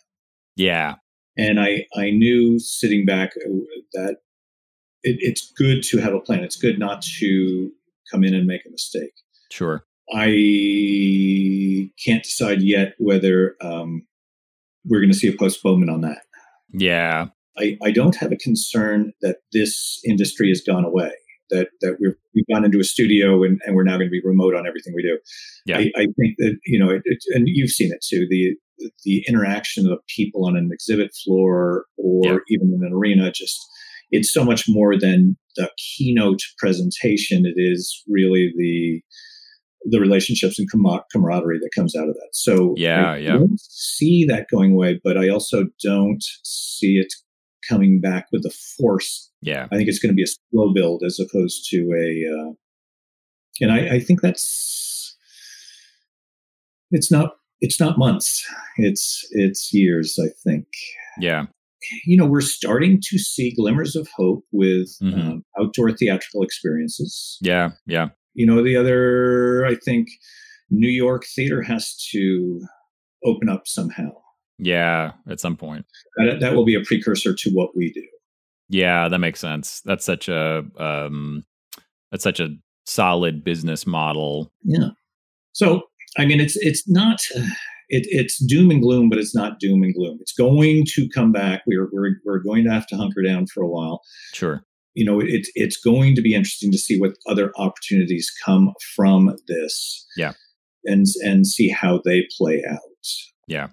[0.57, 0.94] yeah
[1.36, 3.51] And I, I knew sitting back uh,
[3.93, 4.16] that
[5.03, 6.44] it, it's good to have a plan.
[6.44, 7.70] It's good not to
[8.11, 9.12] come in and make a mistake.
[9.51, 14.07] sure I can't decide yet whether um,
[14.85, 16.23] we're going to see a postponement on that.
[16.73, 17.27] yeah
[17.59, 21.12] I, I don't have a concern that this industry has gone away.
[21.51, 24.20] That that we've we've gone into a studio and, and we're now going to be
[24.24, 25.16] remote on everything we do.
[25.65, 25.78] Yeah.
[25.78, 28.27] I, I think that you know, it, it, and you've seen it too.
[28.28, 28.57] The
[29.05, 32.39] the interaction of people on an exhibit floor or Yeah.
[32.49, 33.65] even in an arena, just
[34.11, 37.47] it's so much more than the keynote presentation.
[37.47, 39.01] It is really the
[39.89, 42.31] the relationships and camar- camaraderie that comes out of that.
[42.33, 43.33] So Yeah, I yeah.
[43.35, 47.12] don't see that going away, but I also don't see it
[47.68, 49.30] coming back with the force.
[49.43, 49.66] yeah.
[49.72, 52.52] I think it's going to be a slow build as opposed to a, uh,
[53.60, 55.16] and I, I think that's
[56.90, 58.44] it's not it's not months.
[58.76, 60.66] It's it's years i think.
[61.18, 61.47] Yeah.
[62.05, 65.20] You know we're starting to see glimmers of hope with Mhm.
[65.20, 67.38] um, outdoor theatrical experiences.
[67.40, 68.09] Yeah yeah.
[68.34, 70.09] You know the other i think
[70.68, 72.60] new york theater has to
[73.24, 74.10] open up somehow
[74.59, 75.85] yeah at some point.
[76.16, 78.07] That, that will be a precursor to what we do.
[78.69, 79.81] Yeah that makes sense.
[79.85, 81.45] That's such a um
[82.11, 82.49] that's such a
[82.87, 84.53] solid business model.
[84.62, 84.91] Yeah.
[85.53, 85.83] So
[86.19, 87.19] i mean it's it's not
[87.89, 90.19] it, it's doom and gloom but it's not doom and gloom.
[90.20, 91.62] It's going to come back.
[91.66, 94.01] We're, we're we're going to have to hunker down for a while.
[94.33, 94.62] Sure.
[94.95, 99.37] You know it's it's going to be interesting to see what other opportunities come from
[99.47, 100.33] this Yeah.
[100.85, 102.81] and and see how they play out.
[103.47, 103.69] Yeah.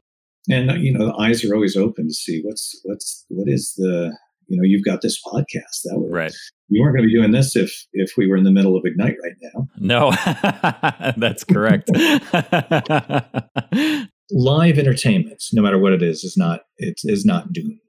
[0.50, 4.16] And you know the eyes are always open to see what's what's what is the
[4.48, 5.84] you know you've got this podcast.
[5.86, 6.34] That would right.
[6.70, 8.84] you weren't going to be doing this if if we were in the middle of
[8.86, 9.68] ignite right now.
[9.80, 10.12] No.
[11.18, 11.90] That's correct.
[14.32, 17.80] Live entertainment no matter what it is is not it is not doomed.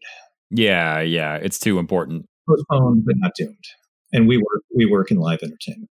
[0.50, 1.36] Yeah yeah.
[1.36, 2.26] It's too important.
[2.48, 3.64] Postponed but not doomed.
[4.12, 5.90] And we work we work in live entertainment.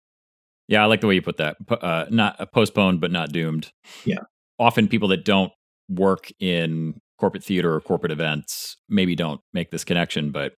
[0.67, 1.57] Yeah, I like the way you put that.
[1.69, 3.73] Uh, not uh, postponed, but not doomed.
[4.05, 4.19] Yeah.
[4.59, 5.51] Often people that don't
[5.89, 10.53] work in corporate theater or corporate events maybe don't make this connection, but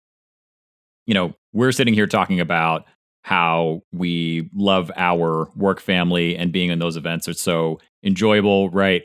[1.07, 2.85] you know, we're sitting here talking about
[3.23, 9.03] how we love our work family and being in those events are so enjoyable, right?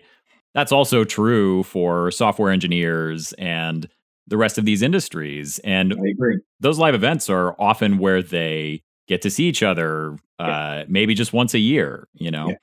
[0.53, 3.87] That's also true for software engineers and
[4.27, 5.59] the rest of these industries.
[5.59, 10.17] And i agree those live events are often where they get to see each other
[10.37, 12.55] uh maybe just once a year you know Yeah.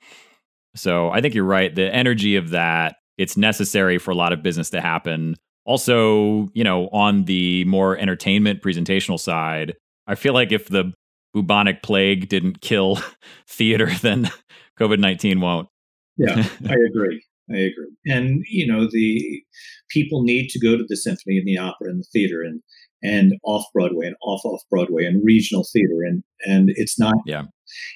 [0.75, 4.43] so i think you're right the energy of that it's necessary for a lot of
[4.43, 5.35] business to happen
[5.65, 9.73] also you know on the more entertainment presentational side
[10.07, 10.93] i feel like if the
[11.33, 12.99] bubonic plague didn't kill
[13.47, 14.29] theater then
[14.79, 15.67] covid-19 won't
[16.17, 16.35] Yeah,
[16.69, 17.23] I agree.
[17.49, 17.91] I agree.
[18.07, 19.41] And you know, the
[19.89, 22.61] people need to go to the symphony and the opera and the theater and
[23.03, 27.43] and off Broadway and off off Broadway and regional theater and and it's not Yeah.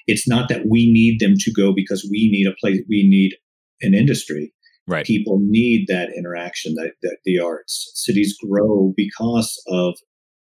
[0.07, 3.33] it's not that we need them to go because we need a place we need
[3.81, 4.53] an industry.
[4.87, 7.91] Right People need that interaction that, that the arts.
[7.95, 9.95] Cities grow because of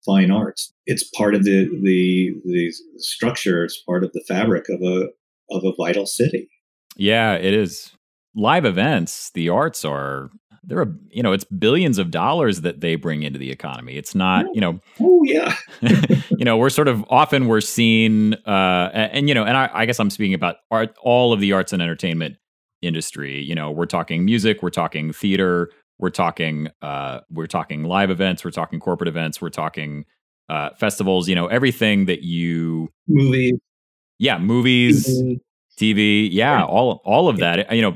[0.05, 0.73] fine arts.
[0.85, 5.07] It's part of the the the structure, it's part of the fabric of a
[5.51, 6.47] of a vital city.
[6.95, 7.91] yeah it is
[8.35, 10.29] live events the arts are
[10.63, 14.13] there are you know it's billions of dollars that they bring into the economy it's
[14.13, 15.55] not you know Oh yeah.
[16.29, 19.69] you know, we're sort of often we're seen, uh, and, and, you know, and I,
[19.73, 22.37] I guess I'm speaking about art, all of the arts and entertainment
[22.81, 23.41] industry.
[23.41, 28.43] You know, we're talking music, we're talking theater, we're talking, uh, we're talking live events,
[28.43, 30.05] we're talking corporate events, we're talking
[30.49, 31.27] uh, festivals.
[31.29, 33.53] You know, everything that you, Movies.
[34.17, 35.39] yeah, movies, TV.
[35.79, 37.71] TV, yeah, all all of that.
[37.73, 37.95] You know,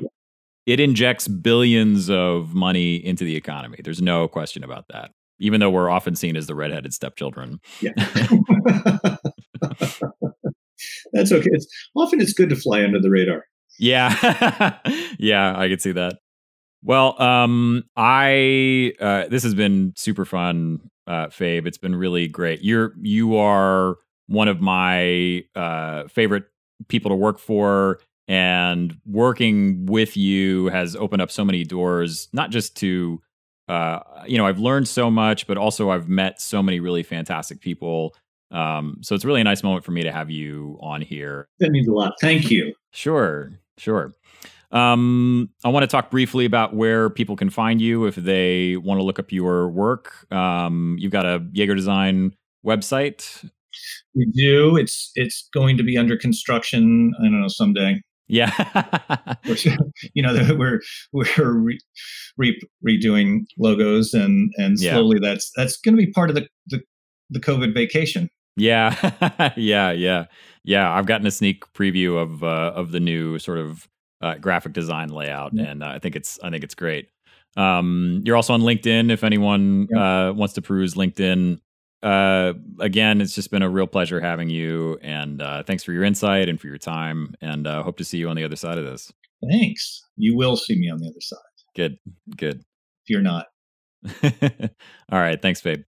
[0.65, 3.79] it injects billions of money into the economy.
[3.83, 5.11] There's no question about that.
[5.39, 7.59] Even though we're often seen as the redheaded stepchildren.
[7.81, 7.91] Yeah.
[11.13, 11.49] That's okay.
[11.51, 13.45] It's often it's good to fly under the radar.
[13.79, 14.77] Yeah.
[15.19, 16.17] yeah, I could see that.
[16.83, 21.65] Well, um, I uh, this has been super fun, uh, Fabe.
[21.65, 22.61] It's been really great.
[22.61, 23.95] You're you are
[24.27, 26.43] one of my uh, favorite
[26.89, 32.27] people to work for, and working with you has opened up so many doors.
[32.33, 33.21] Not just to,
[33.69, 37.61] uh, you know, I've learned so much, but also I've met so many really fantastic
[37.61, 38.13] people.
[38.51, 41.47] Um, so it's really a nice moment for me to have you on here.
[41.59, 42.13] That means a lot.
[42.21, 42.73] Thank you.
[42.91, 44.13] Sure, sure.
[44.71, 48.99] Um, I want to talk briefly about where people can find you if they want
[48.99, 50.31] to look up your work.
[50.31, 52.33] Um, you've got a Yeager Design
[52.65, 53.47] website.
[54.15, 54.75] We do.
[54.75, 57.13] It's it's going to be under construction.
[57.19, 58.01] I don't know someday.
[58.27, 58.51] Yeah.
[60.15, 60.81] You know, we're
[61.11, 61.79] we're re,
[62.37, 64.93] re, redoing logos, and and Yeah.
[64.93, 66.81] slowly that's that's going to be part of the the,
[67.29, 68.29] the COVID vacation.
[68.55, 69.53] Yeah.
[69.57, 69.91] yeah.
[69.91, 70.25] Yeah.
[70.63, 70.91] Yeah.
[70.91, 73.87] I've gotten a sneak preview of uh, of the new sort of
[74.21, 75.63] uh, graphic design layout, Yeah.
[75.65, 77.09] and uh, I think it's I think it's great.
[77.57, 79.11] Um, you're also on LinkedIn.
[79.11, 81.59] If anyone uh, wants to peruse LinkedIn,
[82.01, 86.03] uh, again, it's just been a real pleasure having you, and uh, thanks for your
[86.03, 88.77] insight and for your time, and uh, hope to see you on the other side
[88.77, 89.11] of this.
[89.51, 90.01] Thanks.
[90.15, 91.37] You will see me on the other side.
[91.75, 91.97] Good,
[92.37, 92.59] good.
[92.59, 93.47] If you're not,
[95.11, 95.83] All right, thanks, Fabe.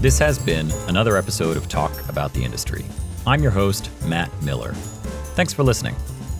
[0.00, 2.86] This has been another episode of Talk About the Industry.
[3.26, 4.72] I'm your host, Matt Miller.
[5.34, 5.94] Thanks for listening.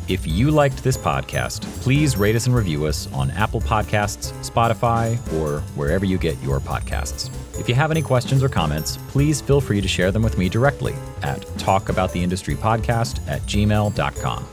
[0.09, 5.19] If you liked this podcast, please rate us and review us on Apple Podcasts, Spotify,
[5.35, 7.29] or wherever you get your podcasts.
[7.61, 10.49] If you have any questions or comments, please feel free to share them with me
[10.49, 14.47] directly at talkabouttheindustrypodcast at gmail.com.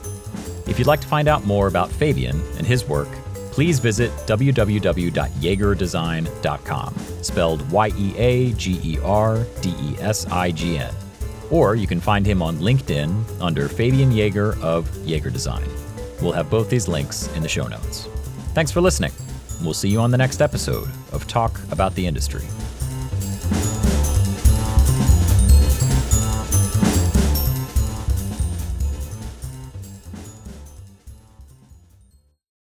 [0.67, 3.07] If you'd like to find out more about Fabian and his work,
[3.57, 6.93] please visit www.yeagerdesign.com,
[7.23, 10.93] spelled Y E A G E R D E S I G N.
[11.49, 15.67] Or you can find him on LinkedIn under Fabian Yeager of Yeager Design.
[16.21, 18.07] We'll have both these links in the show notes.
[18.53, 19.11] Thanks for listening.
[19.63, 22.43] We'll see you on the next episode of Talk About the Industry.